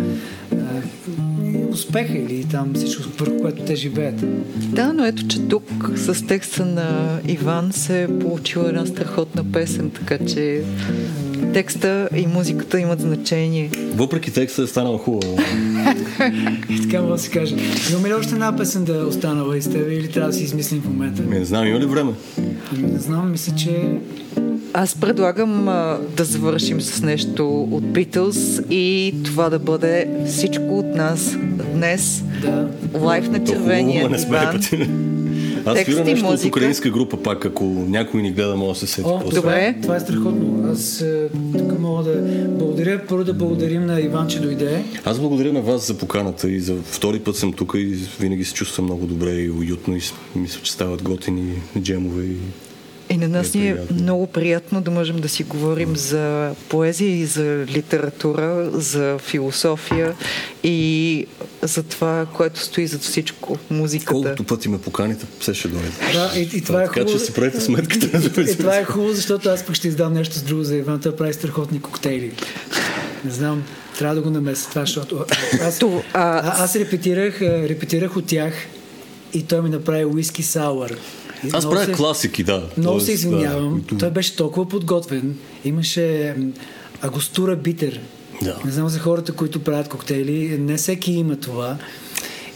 успеха 1.70 2.18
или 2.18 2.44
там 2.44 2.74
всичко, 2.74 3.02
върху 3.18 3.36
което 3.40 3.62
те 3.62 3.76
живеят. 3.76 4.24
Да, 4.56 4.92
но 4.92 5.04
ето, 5.04 5.26
че 5.26 5.48
тук 5.48 5.90
с 5.96 6.26
текста 6.26 6.66
на 6.66 7.18
Иван 7.28 7.72
се 7.72 8.02
е 8.02 8.18
получила 8.18 8.68
една 8.68 8.86
страхотна 8.86 9.44
песен, 9.52 9.90
така 9.90 10.26
че 10.26 10.62
текста 11.54 12.08
и 12.16 12.26
музиката 12.26 12.80
имат 12.80 13.00
значение. 13.00 13.70
Въпреки 13.94 14.32
текста 14.32 14.62
е 14.62 14.66
станала 14.66 14.98
хубава. 14.98 15.42
И 16.70 16.80
така 16.82 17.00
мога 17.00 17.12
да 17.12 17.18
се 17.18 17.30
каже. 17.30 17.56
Имаме 17.90 18.08
ли 18.08 18.14
още 18.14 18.34
една 18.34 18.56
песен 18.56 18.84
да 18.84 18.96
е 18.96 19.02
останала 19.02 19.56
из 19.58 19.70
тебе 19.70 19.94
или 19.94 20.10
трябва 20.10 20.30
да 20.30 20.36
си 20.36 20.44
измислим 20.44 20.80
в 20.80 20.88
момента? 20.88 21.22
Ми, 21.22 21.38
не 21.38 21.44
знам, 21.44 21.66
има 21.66 21.80
ли 21.80 21.86
време? 21.86 22.12
Ами, 22.72 22.92
Не 22.92 22.98
знам, 22.98 23.30
мисля, 23.30 23.54
че 23.56 23.98
Аз 24.72 24.94
предлагам 24.94 25.68
а, 25.68 25.98
да 26.16 26.24
завършим 26.24 26.80
с 26.80 27.02
нещо 27.02 27.62
от 27.62 27.84
Beatles 27.84 28.68
и 28.70 29.14
това 29.24 29.50
да 29.50 29.58
бъде 29.58 30.08
всичко 30.26 30.78
от 30.78 30.86
нас 30.86 31.36
днес. 31.74 32.22
да. 32.42 32.68
Лайф 32.94 33.30
на 33.30 33.38
хубаво, 33.38 33.52
червения 33.52 34.02
ма 34.04 34.10
не 34.10 34.18
сме 34.18 34.38
диван. 34.38 35.14
Аз 35.66 35.74
Текст 35.74 35.92
свира 35.92 36.00
и 36.00 36.12
нещо 36.12 36.24
от 36.26 36.30
музика. 36.32 36.48
украинска 36.48 36.90
група 36.90 37.22
пак, 37.22 37.44
ако 37.44 37.64
някой 37.64 38.22
ни 38.22 38.32
гледа, 38.32 38.56
може 38.56 38.80
да 38.80 38.86
се 38.86 38.92
сети. 38.92 39.08
О, 39.08 39.20
е, 39.20 39.34
Добре. 39.34 39.74
това 39.82 39.96
е 39.96 40.00
страхотно. 40.00 40.70
Аз 40.72 41.00
е, 41.00 41.28
мога 41.94 42.10
да 42.10 42.48
благодаря. 42.48 43.06
Първо 43.08 43.24
да 43.24 43.34
благодарим 43.34 43.86
на 43.86 44.00
Иван, 44.00 44.28
че 44.28 44.40
дойде. 44.40 44.84
Аз 45.04 45.20
благодаря 45.20 45.52
на 45.52 45.60
вас 45.62 45.86
за 45.86 45.98
поканата 45.98 46.50
и 46.50 46.60
за 46.60 46.74
втори 46.74 47.20
път 47.20 47.36
съм 47.36 47.52
тук 47.52 47.72
и 47.76 47.84
винаги 48.20 48.44
се 48.44 48.54
чувствам 48.54 48.86
много 48.86 49.06
добре 49.06 49.30
и 49.30 49.50
уютно 49.50 49.96
и 49.96 50.00
мисля, 50.36 50.60
че 50.62 50.72
стават 50.72 51.02
готини 51.02 51.62
джемове 51.78 52.24
и 52.24 52.36
И 53.14 53.18
на 53.18 53.28
нас 53.28 53.54
Е 53.54 53.58
ни 53.58 53.68
е 53.68 53.76
много 53.92 54.26
приятно 54.26 54.80
да 54.80 54.90
можем 54.90 55.16
да 55.16 55.28
си 55.28 55.42
говорим 55.42 55.96
за 55.96 56.54
поезия 56.68 57.10
и 57.16 57.26
за 57.26 57.64
литература, 57.68 58.70
за 58.72 59.18
философия 59.18 60.14
и 60.64 61.26
за 61.62 61.82
това, 61.82 62.26
което 62.36 62.60
стои 62.60 62.86
зад 62.86 63.00
всичко, 63.02 63.58
музиката. 63.70 64.12
колкото 64.12 64.44
пъти 64.44 64.68
ме 64.68 64.80
поканите, 64.80 65.26
все 65.40 65.54
ще 65.54 65.68
дойде. 65.68 65.88
Да, 66.12 66.32
и, 66.36 66.50
и 66.54 66.60
това 66.60 66.82
е 66.82 66.86
така 66.86 67.00
хубаво. 67.00 67.18
че 67.18 67.24
си 67.24 67.34
правете 67.34 67.60
сметката. 67.60 68.06
И, 68.06 68.40
и, 68.40 68.50
и, 68.50 68.56
това 68.56 68.76
е 68.76 68.84
хубаво, 68.84 69.12
защото 69.12 69.48
аз 69.48 69.66
пък 69.66 69.74
ще 69.74 69.88
издам 69.88 70.12
нещо 70.14 70.34
с 70.34 70.42
друго 70.42 70.62
за 70.64 70.76
Иван. 70.76 71.00
Той 71.00 71.16
прави 71.16 71.32
страхотни 71.32 71.80
коктейли. 71.82 72.32
Не 73.24 73.30
знам, 73.30 73.64
трябва 73.98 74.14
да 74.14 74.22
го 74.22 74.30
намеся 74.30 74.68
това, 74.70 74.80
защото 74.80 75.24
аз, 75.62 75.82
а- 75.82 76.02
а, 76.12 76.64
аз 76.64 76.76
репетирах, 76.76 77.42
репетирах 77.42 78.16
от 78.16 78.26
тях 78.26 78.54
и 79.34 79.42
той 79.42 79.62
ми 79.62 79.70
направи 79.70 80.04
уиски 80.04 80.42
сауър. 80.42 80.96
Аз 81.52 81.64
правя 81.64 81.84
се- 81.84 81.92
класики, 81.92 82.42
да. 82.42 82.68
Много 82.76 83.00
се 83.00 83.12
извинявам. 83.12 83.82
Да, 83.88 83.98
Той 83.98 84.10
беше 84.10 84.36
толкова 84.36 84.68
подготвен. 84.68 85.34
Имаше 85.64 86.34
агостура 87.02 87.56
битер. 87.56 88.00
Да. 88.42 88.56
Не 88.64 88.70
знам 88.72 88.88
за 88.88 88.98
хората, 88.98 89.32
които 89.32 89.60
правят 89.60 89.88
коктейли. 89.88 90.58
Не 90.58 90.76
всеки 90.76 91.12
има 91.12 91.36
това. 91.36 91.76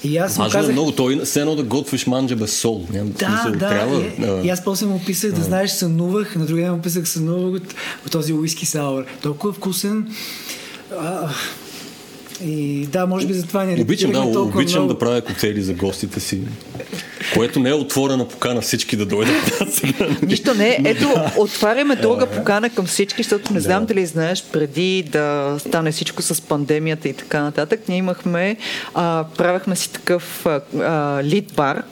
И 0.04 0.18
аз 0.18 0.36
му 0.38 0.44
Важно 0.44 0.58
е 0.58 0.60
казах... 0.60 0.72
много. 0.72 0.92
Той 0.92 1.20
все 1.20 1.40
едно 1.40 1.54
да 1.56 1.62
готвиш 1.62 2.06
манджа 2.06 2.36
без 2.36 2.52
сол. 2.52 2.86
Няма 2.92 3.10
Да, 3.10 3.26
смисъл, 3.26 3.52
да. 3.52 3.58
трябва. 3.68 4.00
и, 4.00 4.20
да. 4.20 4.40
и 4.44 4.50
аз 4.50 4.64
после 4.64 4.86
му 4.86 4.94
описах, 4.96 5.32
да 5.32 5.42
знаеш, 5.42 5.70
сънувах. 5.70 6.36
На 6.36 6.46
другия 6.46 6.64
ден 6.64 6.72
му 6.72 6.78
описах, 6.78 7.08
сънувах 7.08 7.54
от, 7.54 7.74
от 8.06 8.12
този 8.12 8.32
уиски 8.32 8.66
сауър. 8.66 9.04
Толкова 9.22 9.52
вкусен. 9.52 10.14
А, 10.92 11.28
и 12.44 12.86
да, 12.86 13.06
може 13.06 13.26
би 13.26 13.34
затова 13.34 13.64
не 13.64 13.82
Обичам, 13.82 14.12
да, 14.12 14.22
толкова 14.22 14.60
обичам 14.60 14.74
много. 14.74 14.92
да 14.92 14.98
правя 14.98 15.20
коктейли 15.20 15.62
за 15.62 15.74
гостите 15.74 16.20
си. 16.20 16.40
Което 17.34 17.60
не 17.60 17.70
е 17.70 17.74
отворена 17.74 18.28
покана 18.28 18.60
всички 18.60 18.96
да 18.96 19.06
дойдат. 19.06 19.62
Нищо 20.22 20.54
не. 20.54 20.68
е. 20.68 20.78
Ето, 20.84 21.14
отваряме 21.36 21.96
друга 21.96 22.26
покана 22.26 22.70
към 22.70 22.86
всички, 22.86 23.22
защото 23.22 23.52
не 23.52 23.60
знам 23.60 23.86
дали 23.86 24.06
знаеш, 24.06 24.44
преди 24.52 25.02
да 25.02 25.56
стане 25.58 25.92
всичко 25.92 26.22
с 26.22 26.42
пандемията 26.42 27.08
и 27.08 27.12
така 27.12 27.42
нататък, 27.42 27.80
ние 27.88 27.98
имахме, 27.98 28.56
а, 28.94 29.24
правехме 29.36 29.76
си 29.76 29.92
такъв 29.92 30.46
а, 30.46 30.60
лид 31.22 31.52
бар. 31.56 31.82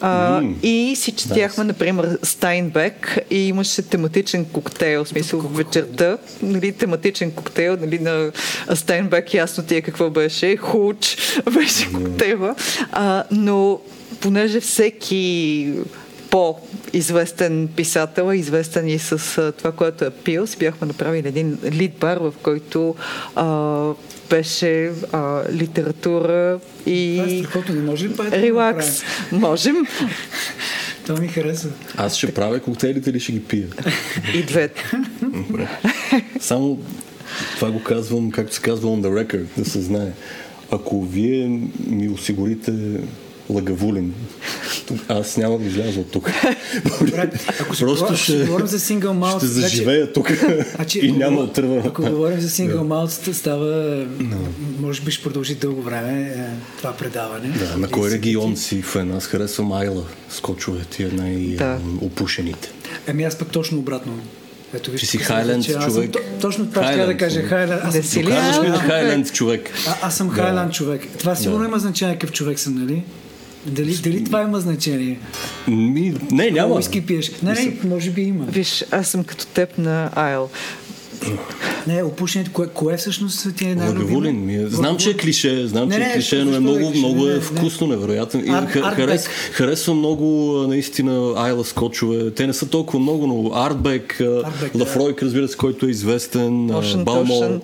А, 0.00 0.42
и 0.62 0.94
си 0.96 1.12
четяхме, 1.12 1.64
например, 1.64 2.18
Стайнбек 2.22 3.18
и 3.30 3.48
имаше 3.48 3.82
тематичен 3.82 4.44
коктейл, 4.44 5.04
в 5.04 5.08
смисъл 5.08 5.40
вечерта, 5.40 6.18
нали, 6.42 6.72
тематичен 6.72 7.30
коктейл, 7.30 7.76
нали, 7.80 7.98
на 7.98 8.30
Стайнбек, 8.74 9.34
ясно 9.34 9.64
ти 9.64 9.76
е 9.76 9.80
какво 9.80 10.10
беше, 10.10 10.56
хуч 10.56 11.16
беше 11.54 11.92
коктейла, 11.92 12.54
а, 12.92 13.24
но 13.30 13.80
понеже 14.20 14.60
всеки 14.60 15.72
по-известен 16.30 17.68
писател, 17.76 18.32
е 18.32 18.36
известен 18.36 18.88
и 18.88 18.98
с 18.98 19.38
а, 19.38 19.52
това, 19.52 19.72
което 19.72 20.04
е 20.04 20.10
пил, 20.10 20.46
си 20.46 20.56
бяхме 20.58 20.86
направили 20.86 21.28
един 21.28 21.58
лид 21.72 21.92
бар, 22.00 22.16
в 22.16 22.34
който 22.42 22.94
а, 23.36 23.92
беше 24.30 24.90
а, 25.12 25.42
литература 25.52 26.60
и 26.86 27.16
Това 27.18 27.32
е 27.34 27.38
страхотно. 27.38 27.74
Не 27.74 27.82
може 27.82 28.08
ли 28.08 28.12
това 28.12 28.24
да 28.24 28.42
релакс. 28.42 29.02
направим? 29.02 29.40
Можем 29.40 29.76
Това 31.06 31.20
ми 31.20 31.28
харесва. 31.28 31.70
Аз 31.96 32.16
ще 32.16 32.34
правя 32.34 32.60
коктейлите 32.60 33.10
или 33.10 33.20
ще 33.20 33.32
ги 33.32 33.42
пия? 33.42 33.66
и 34.34 34.42
двете. 34.42 34.90
Добре. 35.22 35.68
Само 36.40 36.78
това 37.54 37.70
го 37.70 37.82
казвам, 37.82 38.30
както 38.30 38.54
се 38.54 38.62
казва 38.62 38.88
on 38.88 39.00
the 39.00 39.24
record, 39.24 39.46
да 39.56 39.70
се 39.70 39.80
знае. 39.80 40.10
Ако 40.70 41.02
вие 41.02 41.60
ми 41.86 42.08
осигурите 42.08 42.72
лагавулин, 43.50 44.14
тук- 44.86 45.00
аз 45.08 45.36
няма 45.36 45.58
да 45.58 45.64
изляза 45.64 46.00
от 46.00 46.10
тук. 46.10 46.30
Добре, 47.00 47.30
ако 47.60 47.68
Просто 47.68 47.86
говорим- 47.86 48.16
ще, 48.16 48.24
ще 48.24 48.44
говорим 48.44 48.66
за 48.66 48.78
single 48.78 49.04
malt, 49.04 49.36
ще 49.36 49.46
значи- 49.46 49.60
заживея 49.76 50.12
тук 50.12 50.30
Значи, 50.74 50.98
и 50.98 51.08
ако 51.08 51.18
няма 51.18 51.36
го- 51.36 51.42
отърва. 51.42 51.82
Ако 51.86 52.02
говорим 52.02 52.40
за 52.40 52.50
сингъл 52.50 52.84
малцата, 52.84 53.34
става, 53.34 54.04
може 54.80 55.00
би 55.02 55.10
ще 55.10 55.22
продължи 55.22 55.54
дълго 55.54 55.82
време 55.82 56.22
е, 56.22 56.50
това 56.78 56.92
предаване. 56.92 57.48
Да, 57.48 57.76
на 57.76 57.88
кой 57.88 58.10
регион 58.10 58.56
си 58.56 58.82
фен? 58.82 59.12
Аз 59.12 59.26
харесвам 59.26 59.72
Айла, 59.72 60.02
скочове, 60.30 60.84
тия 60.90 61.10
Да. 61.10 61.16
най-опушените. 61.16 62.70
Ами 63.08 63.24
аз 63.24 63.38
пък 63.38 63.48
точно 63.50 63.78
обратно. 63.78 64.12
Ето, 64.74 64.90
виж, 64.90 65.00
Че 65.00 65.06
си 65.06 65.18
съм 65.18 65.26
съм 65.72 65.92
човек. 65.92 66.10
то- 66.12 66.18
Точно 66.40 66.66
това 66.66 66.92
ще 66.92 67.06
да 67.06 67.16
кажа. 67.16 67.42
Хайленд. 67.42 67.80
Аз 67.84 67.94
Не 67.94 68.02
съм 68.02 68.10
си 68.10 68.24
ли? 68.24 68.28
Казваш 68.28 68.56
ми 68.58 68.66
човек. 68.66 68.80
Хайленд 68.80 69.32
човек. 69.32 69.70
А, 69.88 69.96
аз 70.02 70.16
съм 70.16 70.30
Хайланд 70.30 70.72
човек. 70.72 71.02
Това 71.18 71.34
сигурно 71.36 71.64
има 71.64 71.78
значение 71.78 72.14
какъв 72.14 72.32
човек 72.32 72.58
съм, 72.58 72.74
нали? 72.74 73.02
Дали, 73.66 73.94
дали 73.94 74.24
това 74.24 74.42
има 74.42 74.60
значение? 74.60 75.18
Ми, 75.68 76.14
не, 76.30 76.50
няма. 76.50 76.74
Уиски 76.74 77.06
пиеш. 77.06 77.32
Не, 77.42 77.52
не, 77.52 77.76
може 77.84 78.10
би 78.10 78.22
има. 78.22 78.44
Виж, 78.44 78.84
аз 78.90 79.08
съм 79.08 79.24
като 79.24 79.46
теб 79.46 79.78
на 79.78 80.10
Айл. 80.14 80.48
Не, 81.86 82.02
опушенето, 82.02 82.50
кое, 82.52 82.66
кое 82.66 82.96
всъщност 82.96 83.56
ти 83.56 83.64
е 83.64 83.74
най-любимо? 83.74 84.00
Лагавулин 84.00 84.44
ми 84.46 84.54
е. 84.54 84.66
Знам, 84.66 84.96
че 84.96 85.10
е 85.10 85.16
клише, 85.16 85.66
знам, 85.66 85.88
Не, 85.88 85.94
че 85.94 86.02
е 86.02 86.12
клише, 86.14 86.44
но 86.44 86.52
е 86.52 86.56
е 86.56 86.60
много, 86.60 86.78
клише? 86.78 86.98
много 86.98 87.26
е 87.26 87.34
не. 87.34 87.40
вкусно, 87.40 87.86
невероятно. 87.86 88.40
И 88.40 88.44
Ар- 88.44 88.66
ха- 88.66 88.78
Артбек. 88.78 88.94
харес, 88.96 89.26
харесвам 89.52 89.98
много 89.98 90.24
наистина 90.68 91.34
Айла 91.36 91.64
скочове. 91.64 92.30
Те 92.30 92.46
не 92.46 92.52
са 92.52 92.68
толкова 92.68 92.98
много, 92.98 93.26
но 93.26 93.50
Артбек. 93.54 94.20
Лафройк, 94.74 95.22
разбира 95.22 95.48
се, 95.48 95.56
който 95.56 95.86
е 95.86 95.90
известен, 95.90 96.66
Балмор. 96.96 97.60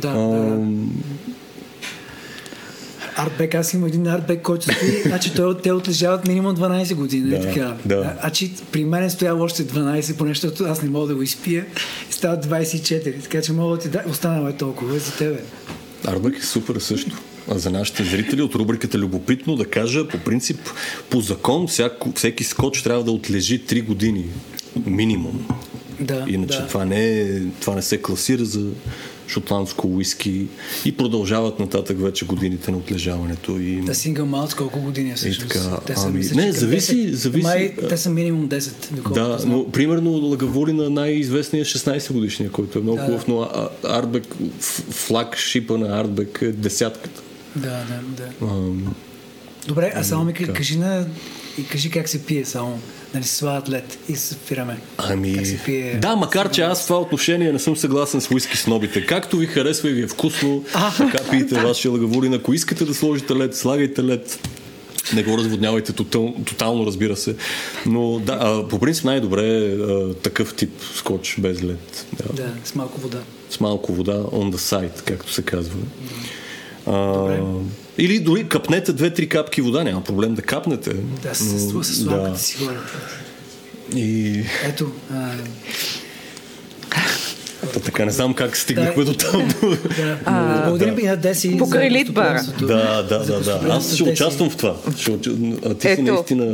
Да, 0.00 0.10
да. 0.10 0.58
Артбек, 3.16 3.54
аз 3.54 3.72
имам 3.72 3.88
един 3.88 4.06
артбек, 4.06 4.42
който 4.42 4.62
стои, 4.62 5.02
значи 5.06 5.34
той, 5.34 5.58
те 5.58 5.72
отлежават 5.72 6.28
минимум 6.28 6.56
12 6.56 6.94
години. 6.94 7.30
Да, 7.30 7.40
така. 7.40 7.76
да. 7.84 8.16
Значи 8.20 8.52
при 8.72 8.84
мен 8.84 9.04
е 9.04 9.10
стоял 9.10 9.42
още 9.42 9.66
12, 9.66 10.16
поне 10.16 10.30
защото 10.30 10.64
аз 10.64 10.82
не 10.82 10.90
мога 10.90 11.06
да 11.06 11.14
го 11.14 11.22
изпия. 11.22 11.66
И 12.10 12.12
стават 12.12 12.46
24, 12.46 13.22
така 13.22 13.42
че 13.42 13.52
мога 13.52 13.76
да 13.76 13.82
ти 13.82 13.88
да... 13.88 14.04
Останало 14.10 14.48
е 14.48 14.52
толкова 14.52 14.98
за 14.98 15.16
тебе. 15.16 15.38
Арбък 16.06 16.38
е 16.38 16.46
супер 16.46 16.80
също. 16.80 17.18
За 17.48 17.70
нашите 17.70 18.04
зрители 18.04 18.42
от 18.42 18.54
рубриката 18.54 18.98
Любопитно 18.98 19.56
да 19.56 19.64
кажа, 19.64 20.08
по 20.08 20.18
принцип, 20.18 20.60
по 21.10 21.20
закон 21.20 21.66
всяко, 21.66 22.12
всеки 22.16 22.44
скоч 22.44 22.82
трябва 22.82 23.04
да 23.04 23.10
отлежи 23.10 23.64
3 23.64 23.84
години 23.84 24.24
минимум. 24.86 25.46
Да, 26.00 26.24
Иначе 26.28 26.58
да. 26.58 26.66
това, 26.66 26.84
не 26.84 27.20
е, 27.20 27.40
това 27.60 27.74
не 27.74 27.82
се 27.82 28.02
класира 28.02 28.44
за 28.44 28.70
шотландско 29.32 29.88
уиски 29.88 30.46
и 30.84 30.92
продължават 30.92 31.58
нататък 31.58 32.00
вече 32.00 32.24
годините 32.24 32.70
на 32.70 32.76
отлежаването. 32.76 33.52
И... 33.52 33.76
Да, 33.76 33.94
сингъл 33.94 34.26
малц 34.26 34.54
колко 34.54 34.80
години 34.80 35.10
е 35.10 35.14
всъщност? 35.14 35.48
така, 35.52 35.76
те 35.78 35.96
са, 35.96 36.06
ами, 36.06 36.18
мисля, 36.18 36.36
не, 36.36 36.52
зависи- 36.52 37.06
10. 37.06 37.12
зависи, 37.12 37.42
Май, 37.42 37.74
те 37.88 37.96
са 37.96 38.10
минимум 38.10 38.48
10, 38.48 38.72
доколкото 38.90 39.14
Да, 39.22 39.38
знам. 39.38 39.52
но 39.52 39.70
примерно 39.70 40.10
Лагавори 40.10 40.72
на 40.72 40.90
най-известния 40.90 41.64
16 41.64 42.12
годишния, 42.12 42.50
който 42.50 42.78
е 42.78 42.82
много 42.82 42.96
Да, 42.96 43.04
хубав, 43.04 43.28
но 43.28 43.48
Артбек, 43.84 44.24
ф- 44.60 44.84
флагшипа 44.90 45.78
на 45.78 46.00
Артбек 46.00 46.38
е 46.42 46.46
десятката. 46.48 47.22
Да, 47.56 47.60
да, 47.60 48.00
да. 48.16 48.46
Ам, 48.46 48.94
Добре, 49.68 49.92
а 49.96 50.04
само 50.04 50.24
ми 50.24 50.32
кажи, 50.32 50.78
на, 50.78 51.06
и 51.58 51.66
кажи 51.66 51.90
как 51.90 52.08
се 52.08 52.24
пие 52.24 52.44
само. 52.44 52.78
Нали 53.14 53.24
слагат 53.24 53.68
лед 53.68 53.98
и 54.08 54.16
се 54.16 54.34
спираме. 54.34 54.78
Ами, 54.98 55.34
Как 55.36 55.46
се 55.46 55.58
пие? 55.64 55.98
да, 56.02 56.16
макар 56.16 56.50
че 56.50 56.62
аз 56.62 56.82
в 56.82 56.86
това 56.86 57.00
отношение 57.00 57.52
не 57.52 57.58
съм 57.58 57.76
съгласен 57.76 58.20
с 58.20 58.30
уиски 58.30 58.56
снобите. 58.56 59.06
Както 59.06 59.36
ви 59.36 59.46
харесва 59.46 59.90
и 59.90 59.92
ви 59.92 60.02
е 60.02 60.06
вкусно, 60.06 60.64
така 60.98 61.18
пиете 61.30 61.54
вашия 61.64 61.90
лагаворин. 61.90 62.34
Ако 62.34 62.52
искате 62.54 62.84
да 62.84 62.94
сложите 62.94 63.34
лед, 63.36 63.56
слагайте 63.56 64.04
лед. 64.04 64.48
Не 65.14 65.22
го 65.22 65.38
разводнявайте 65.38 65.92
тотал, 65.92 66.34
тотално, 66.44 66.86
разбира 66.86 67.16
се. 67.16 67.36
Но 67.86 68.18
да, 68.18 68.38
а, 68.40 68.68
по 68.68 68.78
принцип 68.78 69.04
най-добре 69.04 69.46
е 69.46 69.74
а, 69.74 70.14
такъв 70.14 70.54
тип 70.54 70.70
скоч 70.94 71.36
без 71.38 71.62
лед. 71.62 72.06
Да. 72.12 72.32
Да, 72.42 72.48
с 72.64 72.74
малко 72.74 73.00
вода. 73.00 73.18
С 73.50 73.60
малко 73.60 73.92
вода 73.94 74.12
on 74.12 74.52
the 74.52 74.56
side, 74.56 75.02
както 75.04 75.32
се 75.32 75.42
казва. 75.42 75.76
А, 76.86 77.12
Добре. 77.18 77.40
Или 77.98 78.18
дори 78.18 78.48
капнете 78.48 78.92
две-три 78.92 79.28
капки 79.28 79.60
вода, 79.60 79.84
няма 79.84 80.04
проблем 80.04 80.34
да 80.34 80.42
капнете. 80.42 80.92
Да, 81.22 81.34
с, 81.34 81.72
Но, 81.74 81.82
с, 81.82 81.94
сламката 81.94 82.38
си 82.38 82.56
горе. 82.64 82.76
И 83.96 84.42
Ето, 84.64 84.92
а, 85.14 85.30
Та, 87.72 87.80
така 87.80 88.04
не 88.04 88.10
знам 88.10 88.34
как 88.34 88.56
стигнахме 88.56 89.04
Да. 89.04 89.12
до 89.12 89.16
там. 89.18 89.48
да. 89.96 90.62
благодарим 90.66 90.98
и 90.98 91.02
на 91.02 91.16
Деси. 91.16 91.58
Покрай 91.58 91.90
гостоприемството. 91.90 92.66
Да, 92.66 93.02
да, 93.02 93.18
да, 93.18 93.40
да. 93.40 93.60
Аз 93.68 93.94
ще 93.94 94.02
участвам 94.04 94.50
в 94.50 94.56
това. 94.56 94.76
Ще, 94.98 95.10
а 95.66 95.74
ти 95.74 95.86
си 95.86 95.92
Ето. 95.92 96.02
наистина 96.02 96.44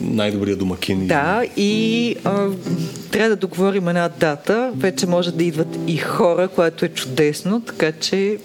най-добрият 0.00 0.58
домакин. 0.58 1.06
Да, 1.06 1.42
и 1.56 2.16
а, 2.24 2.46
трябва 3.10 3.30
да 3.30 3.36
договорим 3.36 3.88
една 3.88 4.08
дата. 4.08 4.72
Вече 4.76 5.06
може 5.06 5.32
да 5.32 5.44
идват 5.44 5.78
и 5.86 5.96
хора, 5.96 6.48
което 6.48 6.84
е 6.84 6.88
чудесно, 6.88 7.60
така 7.60 7.92
че 7.92 8.38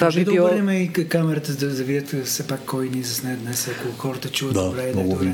това 0.00 0.12
би 0.12 0.24
да 0.24 0.32
било... 0.32 0.46
обърнем 0.46 0.82
и 0.82 0.92
камерата, 0.92 1.52
за 1.52 1.68
да 1.68 1.84
видят 1.84 2.26
все 2.26 2.46
пак 2.46 2.60
кой 2.66 2.88
ни 2.88 3.02
засне 3.02 3.36
днес, 3.36 3.68
ако 3.68 3.98
хората 3.98 4.28
чуват 4.28 4.54
Да, 4.54 4.64
добре 4.64 4.82
и 4.82 4.92
да 4.92 5.00
е 5.00 5.04
добре. 5.04 5.32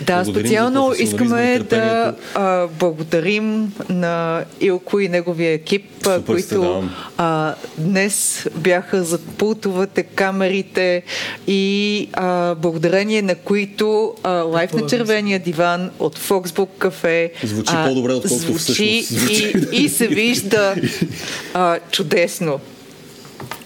Да, 0.00 0.22
Благодарим 0.22 0.46
специално 0.46 0.92
искаме 0.98 1.58
да 1.58 2.14
а, 2.34 2.66
благодарим 2.66 3.72
на 3.88 4.44
Илко 4.60 5.00
и 5.00 5.08
неговия 5.08 5.52
екип, 5.52 5.84
а, 6.06 6.14
Супер 6.14 6.24
които 6.24 6.88
а, 7.16 7.54
днес 7.78 8.46
бяха 8.56 9.04
зад 9.04 9.20
пултовете, 9.38 10.02
камерите 10.02 11.02
и 11.46 12.08
а, 12.12 12.54
благодарение 12.54 13.22
на 13.22 13.34
които 13.34 14.14
а, 14.22 14.30
лайф 14.30 14.72
на 14.72 14.86
червения 14.86 15.38
диван 15.38 15.90
от 15.98 16.18
Фоксбук 16.18 16.70
кафе 16.78 17.32
Звучи 17.42 17.74
по-добре, 17.86 18.12
отколкото 18.12 18.58
звучи 18.58 18.58
всъщност 18.58 19.08
звучи. 19.08 19.52
и, 19.72 19.84
и 19.84 19.88
се 19.88 20.06
вижда 20.06 20.74
а, 21.54 21.78
чудесно. 21.90 22.60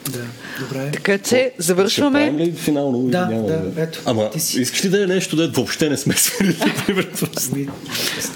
Да, 0.07 0.19
добре. 0.61 0.91
Така 0.93 1.19
че 1.19 1.25
Ще 1.25 1.53
завършваме. 1.59 2.19
правим 2.21 2.39
ли 2.39 2.53
финално? 2.53 2.99
Да, 3.01 3.27
няма 3.27 3.47
да, 3.49 3.63
ето, 3.77 4.01
Ама, 4.05 4.31
ти 4.31 4.41
си. 4.41 4.61
искаш 4.61 4.85
ли 4.85 4.89
да 4.89 5.03
е 5.03 5.07
нещо, 5.07 5.37
да 5.37 5.49
въобще 5.49 5.91
не 5.91 5.97
сме 5.97 6.15
свирили? 6.17 6.57
Ами, 7.53 7.69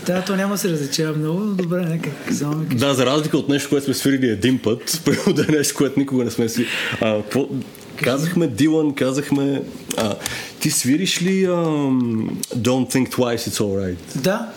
Да, 0.06 0.22
то 0.22 0.36
няма 0.36 0.54
да 0.54 0.58
се 0.58 0.68
различава 0.68 1.16
много, 1.16 1.38
но 1.40 1.54
добре, 1.54 1.80
нека 1.80 2.10
кажи. 2.10 2.44
Да, 2.70 2.94
за 2.94 3.06
разлика 3.06 3.38
от 3.38 3.48
нещо, 3.48 3.68
което 3.68 3.84
сме 3.84 3.94
свирили 3.94 4.28
един 4.28 4.58
път, 4.58 5.00
първо 5.04 5.32
да 5.32 5.42
е 5.42 5.52
нещо, 5.52 5.74
което 5.76 6.00
никога 6.00 6.24
не 6.24 6.30
сме 6.30 6.48
свирили. 6.48 6.70
А, 7.00 7.22
какво- 7.22 7.48
казахме 7.96 8.46
Дилан, 8.46 8.94
казахме... 8.94 9.62
А, 9.96 10.14
ти 10.60 10.70
свириш 10.70 11.22
ли 11.22 11.44
ам, 11.44 12.30
Don't 12.48 12.94
think 12.94 13.08
twice, 13.08 13.50
it's 13.50 13.58
alright? 13.58 13.96
Да, 14.16 14.50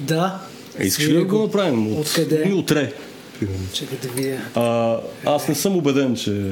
да. 0.00 0.38
Искаш 0.80 1.06
ли 1.06 1.14
да 1.14 1.24
го 1.24 1.38
направим? 1.38 1.86
От, 1.88 1.98
Откъде? 1.98 2.44
И 2.48 2.52
утре. 2.52 2.92
Примерно. 3.40 3.64
Чакай 3.72 3.98
да 4.02 4.08
видя. 4.08 4.36
А, 4.54 4.96
аз 5.26 5.48
не 5.48 5.54
съм 5.54 5.76
убеден, 5.76 6.16
че... 6.16 6.50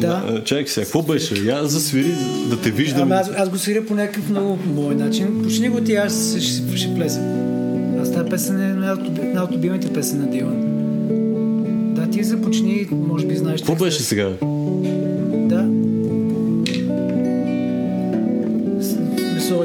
Да. 0.00 0.42
Чакай 0.44 0.66
сега, 0.66 0.84
какво 0.84 1.02
беше? 1.02 1.34
Я 1.34 1.64
засвири, 1.64 2.12
да 2.50 2.60
те 2.60 2.70
виждам. 2.70 3.12
Аз, 3.12 3.30
аз 3.36 3.48
го 3.48 3.58
свиря 3.58 3.86
по 3.86 3.94
някакъв 3.94 4.30
много 4.30 4.58
мой 4.66 4.94
начин. 4.94 5.42
Почни 5.42 5.68
го 5.68 5.80
ти, 5.80 5.94
аз 5.94 6.30
ще, 6.30 6.40
ще, 6.40 6.76
ще 6.76 6.94
плеса. 6.94 7.20
Аз 8.02 8.12
тази 8.12 8.30
песен 8.30 8.60
е 8.62 8.70
една 8.70 9.42
от, 9.42 9.52
любимите 9.52 9.92
песен 9.92 10.20
на 10.20 10.26
Дилан. 10.30 10.64
Да, 11.94 12.10
ти 12.10 12.24
започни, 12.24 12.88
може 12.90 13.26
би 13.26 13.36
знаеш. 13.36 13.60
Какво 13.60 13.84
беше 13.84 14.02
сега? 14.02 14.32
Да. 15.32 15.68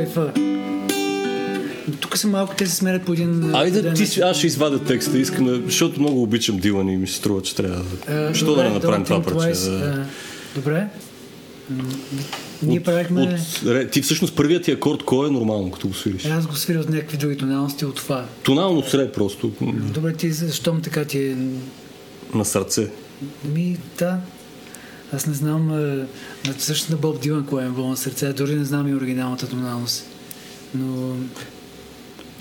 И 0.02 0.06
фа. 0.06 0.53
Тук 2.00 2.18
са 2.18 2.28
малко, 2.28 2.54
те 2.58 2.66
се 2.68 2.76
сменят 2.76 3.06
по 3.06 3.14
един... 3.14 3.56
Айде, 3.56 3.80
един 3.80 3.94
ти, 3.94 4.22
аз 4.22 4.38
ще 4.38 4.48
извадя 4.48 4.80
текста, 4.84 5.18
искам 5.18 5.46
да, 5.46 5.62
защото 5.66 6.00
много 6.00 6.24
обичам 6.24 6.58
Дилан 6.58 6.90
и 6.90 6.98
ми 6.98 7.08
се 7.08 7.14
струва, 7.16 7.42
че 7.42 7.56
трябва 7.56 7.84
да... 8.08 8.30
Е, 8.30 8.34
Що 8.34 8.56
да 8.56 8.64
не 8.64 8.70
направим 8.70 9.04
това 9.06 9.22
парче? 9.22 9.60
Да. 9.60 9.76
е, 9.76 10.06
Добре. 10.56 10.88
Ние 12.64 12.80
От- 12.80 12.84
правихме... 12.86 13.40
От, 13.66 13.92
ти 13.92 14.02
всъщност 14.02 14.36
първият 14.36 14.64
ти 14.64 14.72
акорд, 14.72 15.04
кой 15.04 15.28
е 15.28 15.32
нормално, 15.32 15.72
като 15.72 15.88
го 15.88 15.94
свириш? 15.94 16.26
Аз 16.26 16.48
го 16.48 16.56
свиря 16.56 16.80
от 16.80 16.90
някакви 16.90 17.18
други 17.18 17.38
тоналности 17.38 17.86
от 17.86 17.96
това. 17.96 18.26
Тонално 18.44 18.84
сред 18.84 19.14
просто, 19.14 19.52
Добре, 19.94 20.14
ти 20.14 20.32
защо 20.32 20.80
така 20.84 21.06
ти 21.06 21.20
е... 21.20 21.38
на 22.34 22.46
сърце. 22.46 22.88
Ми, 23.46 23.78
да. 24.00 24.18
Аз 25.14 25.26
не 25.28 25.34
знам... 25.34 25.70
е, 25.72 25.96
На, 26.48 26.54
също 26.58 26.92
на 26.92 26.98
Боб 26.98 27.22
Дилан, 27.22 27.46
кое 27.46 27.64
е 27.64 27.68
на 27.68 27.98
сърце. 27.98 28.34
Дори 28.34 28.56
не 28.56 28.66
знам 28.66 28.88
и 28.88 28.96
оригиналната 28.96 29.48
тоналност. 29.48 30.06
Но... 30.76 31.16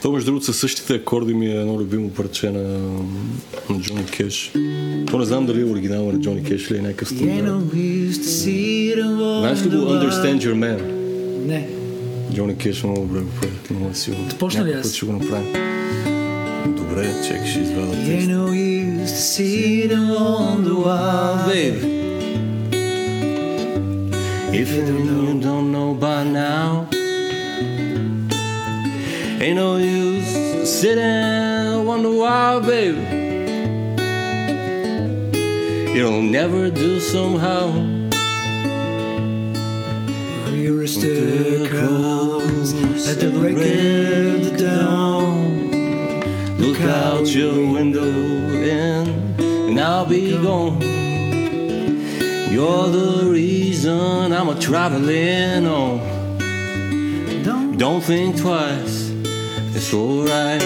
То, 0.02 0.12
между 0.12 0.26
другото, 0.26 0.46
със 0.46 0.58
същите 0.58 0.94
акорди 0.94 1.34
ми 1.34 1.46
е 1.46 1.60
едно 1.60 1.78
любимо 1.78 2.10
парче 2.10 2.50
на, 2.50 2.78
на 3.70 3.80
Джони 3.80 4.04
Кеш. 4.06 4.52
То 5.10 5.18
не 5.18 5.24
знам 5.24 5.46
дали 5.46 5.60
е 5.60 5.64
оригинал 5.64 6.12
на 6.12 6.20
Джони 6.20 6.44
Кеш 6.44 6.70
или 6.70 6.78
е 6.78 6.82
някакъв 6.82 7.08
стандарт. 7.08 7.44
all 7.44 7.70
Знаеш 9.40 9.64
ли 9.64 9.68
го. 9.68 9.76
Understand 9.76 10.38
Your 10.38 10.54
Man? 10.54 10.80
Не. 11.46 11.68
Джони 12.34 12.56
Кеш 12.56 12.82
много 12.82 13.00
добре 13.00 13.20
го 13.20 13.30
прави, 13.40 13.52
много 13.70 13.90
е 13.90 13.94
силно. 13.94 14.28
Да 14.28 14.34
почна 14.34 14.64
ли 14.64 14.72
аз? 14.72 14.94
ще 14.94 15.06
го 15.06 15.12
направим. 15.12 15.52
Добре, 16.66 17.14
чекай, 17.26 17.46
ще 17.46 17.60
to 19.06 19.16
see 19.32 19.88
all 19.90 20.56
the 20.68 20.76
while 20.84 21.38
baby. 21.48 21.82
If 24.62 24.68
you 24.76 25.40
don't 25.48 25.72
know 25.72 25.90
by 25.94 26.20
now, 26.24 27.01
ain't 29.42 29.56
no 29.56 29.76
use 29.76 30.70
sitting 30.70 31.02
and 31.02 31.86
wonder 31.86 32.10
why, 32.10 32.60
baby. 32.60 33.00
You'll 35.96 36.22
never 36.22 36.70
do 36.70 37.00
somehow. 37.00 38.00
Were 40.82 40.86
still 40.88 41.68
crows 41.68 42.72
at 43.08 43.20
the 43.20 43.30
break 43.30 43.56
of 43.56 44.44
the 44.44 44.56
dawn 44.58 45.70
Look 46.58 46.80
out 46.80 47.26
your 47.28 47.54
window 47.72 48.02
and, 48.02 49.40
and 49.40 49.78
I'll 49.80 50.06
be 50.06 50.32
gone. 50.42 50.80
You're 52.50 52.88
the 52.88 53.28
reason 53.30 54.32
I'm 54.32 54.48
a 54.48 54.58
traveling 54.58 55.66
on. 55.66 56.00
Don't 57.76 58.00
think 58.00 58.36
twice, 58.40 59.01
it's 59.92 59.94
alright. 59.94 60.62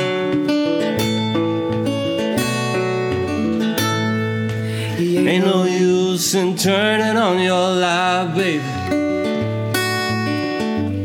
Ain't 5.29 5.45
no 5.45 5.65
use 5.65 6.35
in 6.35 6.57
turning 6.57 7.17
on 7.17 7.41
your 7.41 7.71
light, 7.75 8.35
baby. 8.37 8.63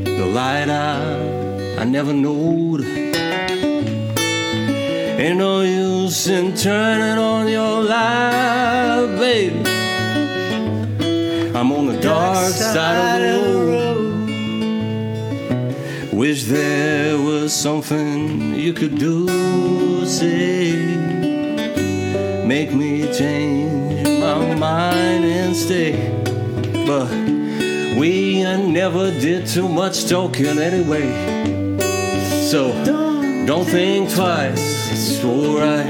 The 0.06 0.26
light 0.26 0.70
I, 0.70 1.82
I 1.82 1.84
never 1.86 2.14
knowed. 2.14 2.82
Ain't 5.22 5.38
no 5.38 5.62
use 5.62 6.28
in 6.28 6.56
turning 6.56 7.18
on 7.18 7.48
your 7.48 7.84
light, 7.84 9.16
baby. 9.18 9.64
I'm 11.56 11.72
on 11.72 11.88
the 11.88 12.00
dark 12.02 12.54
side 12.54 13.22
of 13.22 13.36
the. 13.36 13.41
Wish 16.22 16.44
there 16.44 17.18
was 17.18 17.52
something 17.52 18.54
you 18.54 18.74
could 18.74 19.00
do, 19.00 20.06
say, 20.06 20.72
make 22.46 22.72
me 22.72 23.12
change 23.12 24.08
my 24.20 24.54
mind 24.54 25.26
and 25.26 25.56
stay. 25.56 25.94
But 26.86 27.10
we 28.00 28.44
never 28.44 29.10
did 29.10 29.48
too 29.48 29.68
much 29.68 30.08
talking 30.08 30.60
anyway. 30.60 31.10
So 32.52 32.72
don't 33.48 33.66
think 33.66 34.14
twice, 34.14 34.92
it's 34.92 35.26
alright. 35.26 35.90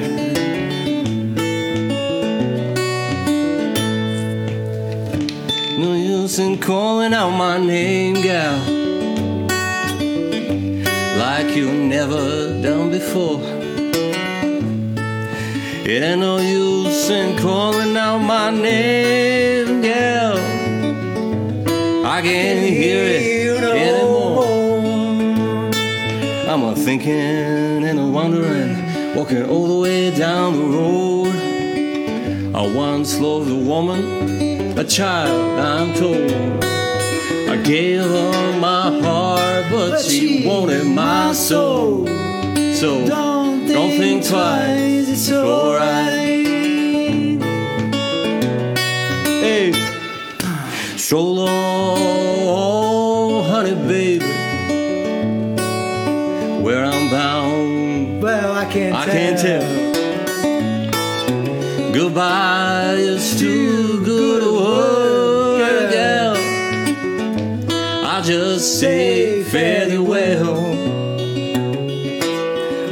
No 5.77 5.93
use 5.93 6.39
in 6.39 6.57
calling 6.57 7.13
out 7.13 7.31
my 7.31 7.57
name, 7.57 8.13
gal. 8.13 8.80
Like 11.21 11.55
you 11.55 11.71
never 11.71 12.59
done 12.63 12.89
before. 12.89 13.41
It 15.93 16.01
ain't 16.01 16.19
no 16.19 16.39
use 16.39 17.09
in 17.11 17.37
calling 17.37 17.95
out 17.95 18.17
my 18.17 18.49
name, 18.49 19.81
gal. 19.83 20.37
I 22.07 22.23
can't 22.23 22.59
hear 22.81 23.03
it 23.03 23.63
anymore. 23.63 24.45
I'm 26.51 26.63
a 26.63 26.75
thinking 26.75 27.83
and 27.89 27.99
a 27.99 28.07
wondering, 28.07 28.73
walking 29.13 29.43
all 29.47 29.67
the 29.67 29.79
way 29.79 30.09
down 30.17 30.53
the 30.57 30.65
road. 30.75 31.35
I 32.55 32.63
once 32.75 33.19
loved 33.19 33.51
a 33.51 33.61
woman, 33.71 34.75
a 34.75 34.83
child, 34.83 35.59
I'm 35.59 35.93
told. 35.93 36.31
I 37.53 37.57
gave 37.57 38.01
her 38.01 38.59
my 38.59 38.80
but, 39.91 40.05
she 40.05 40.47
wanted 40.47 40.85
my 40.85 41.33
soul. 41.33 42.07
So 42.73 43.05
don't 43.05 43.67
think, 43.67 44.25
twice, 44.25 45.09
it's 45.09 45.31
alright. 45.31 46.47
Hey, 49.43 49.73
so 50.97 51.19
long, 51.21 52.39
honey, 53.43 53.75
baby. 53.87 54.25
Where 56.63 56.85
I'm 56.85 57.09
bound, 57.09 58.21
Well, 58.21 58.53
I 58.53 58.65
can't 58.71 58.95
I 58.95 59.05
can't 59.05 59.39
tell. 59.39 59.91
Goodbye 61.93 63.10
say 68.61 69.43
fairly 69.43 69.97
well. 69.97 70.55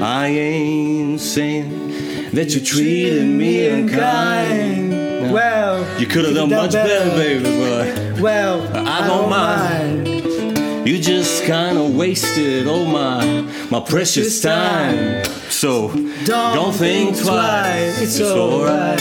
I 0.04 0.28
ain't 0.28 1.20
saying 1.22 2.32
that 2.32 2.54
you 2.56 2.62
treated 2.62 3.26
me 3.28 3.68
unkind. 3.68 4.90
No. 4.90 5.34
Well, 5.34 6.00
You 6.00 6.08
could 6.08 6.26
have 6.26 6.34
done 6.34 6.50
much 6.50 6.72
better, 6.72 7.10
baby, 7.12 7.44
but 7.44 8.20
Well, 8.22 8.62
I 8.76 9.06
don't 9.08 9.30
mind. 9.30 10.08
you 10.88 10.98
just 11.00 11.44
kind 11.46 11.78
of 11.78 11.96
wasted 11.96 12.68
all 12.68 12.86
my 12.86 13.42
my 13.70 13.80
precious 13.82 14.42
time. 14.42 15.24
So 15.50 15.90
don't, 16.26 16.74
think 16.74 17.18
twice. 17.18 18.02
It's 18.02 18.20
alright. 18.22 19.00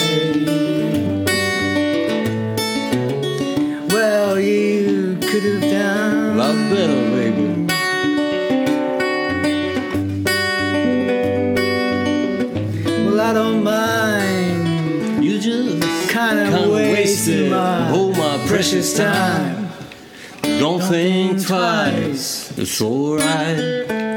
Well, 3.90 4.38
you 4.40 5.16
could 5.20 5.42
have 5.44 5.62
done. 5.62 6.17
Lot 6.38 6.54
better, 6.70 7.10
baby. 7.16 7.66
Well, 13.04 13.20
I 13.20 13.32
don't 13.32 13.64
mind. 13.64 15.24
You 15.24 15.40
just 15.40 15.82
Kinda 16.08 16.44
kinda 16.44 16.68
wasted 16.70 17.50
my 17.50 17.90
all 17.90 18.12
my 18.12 18.38
precious 18.46 18.96
time. 18.96 19.68
Don't 20.42 20.80
think 20.80 21.44
think 21.44 21.44
twice. 21.44 22.56
It's 22.56 22.80
alright. 22.80 24.07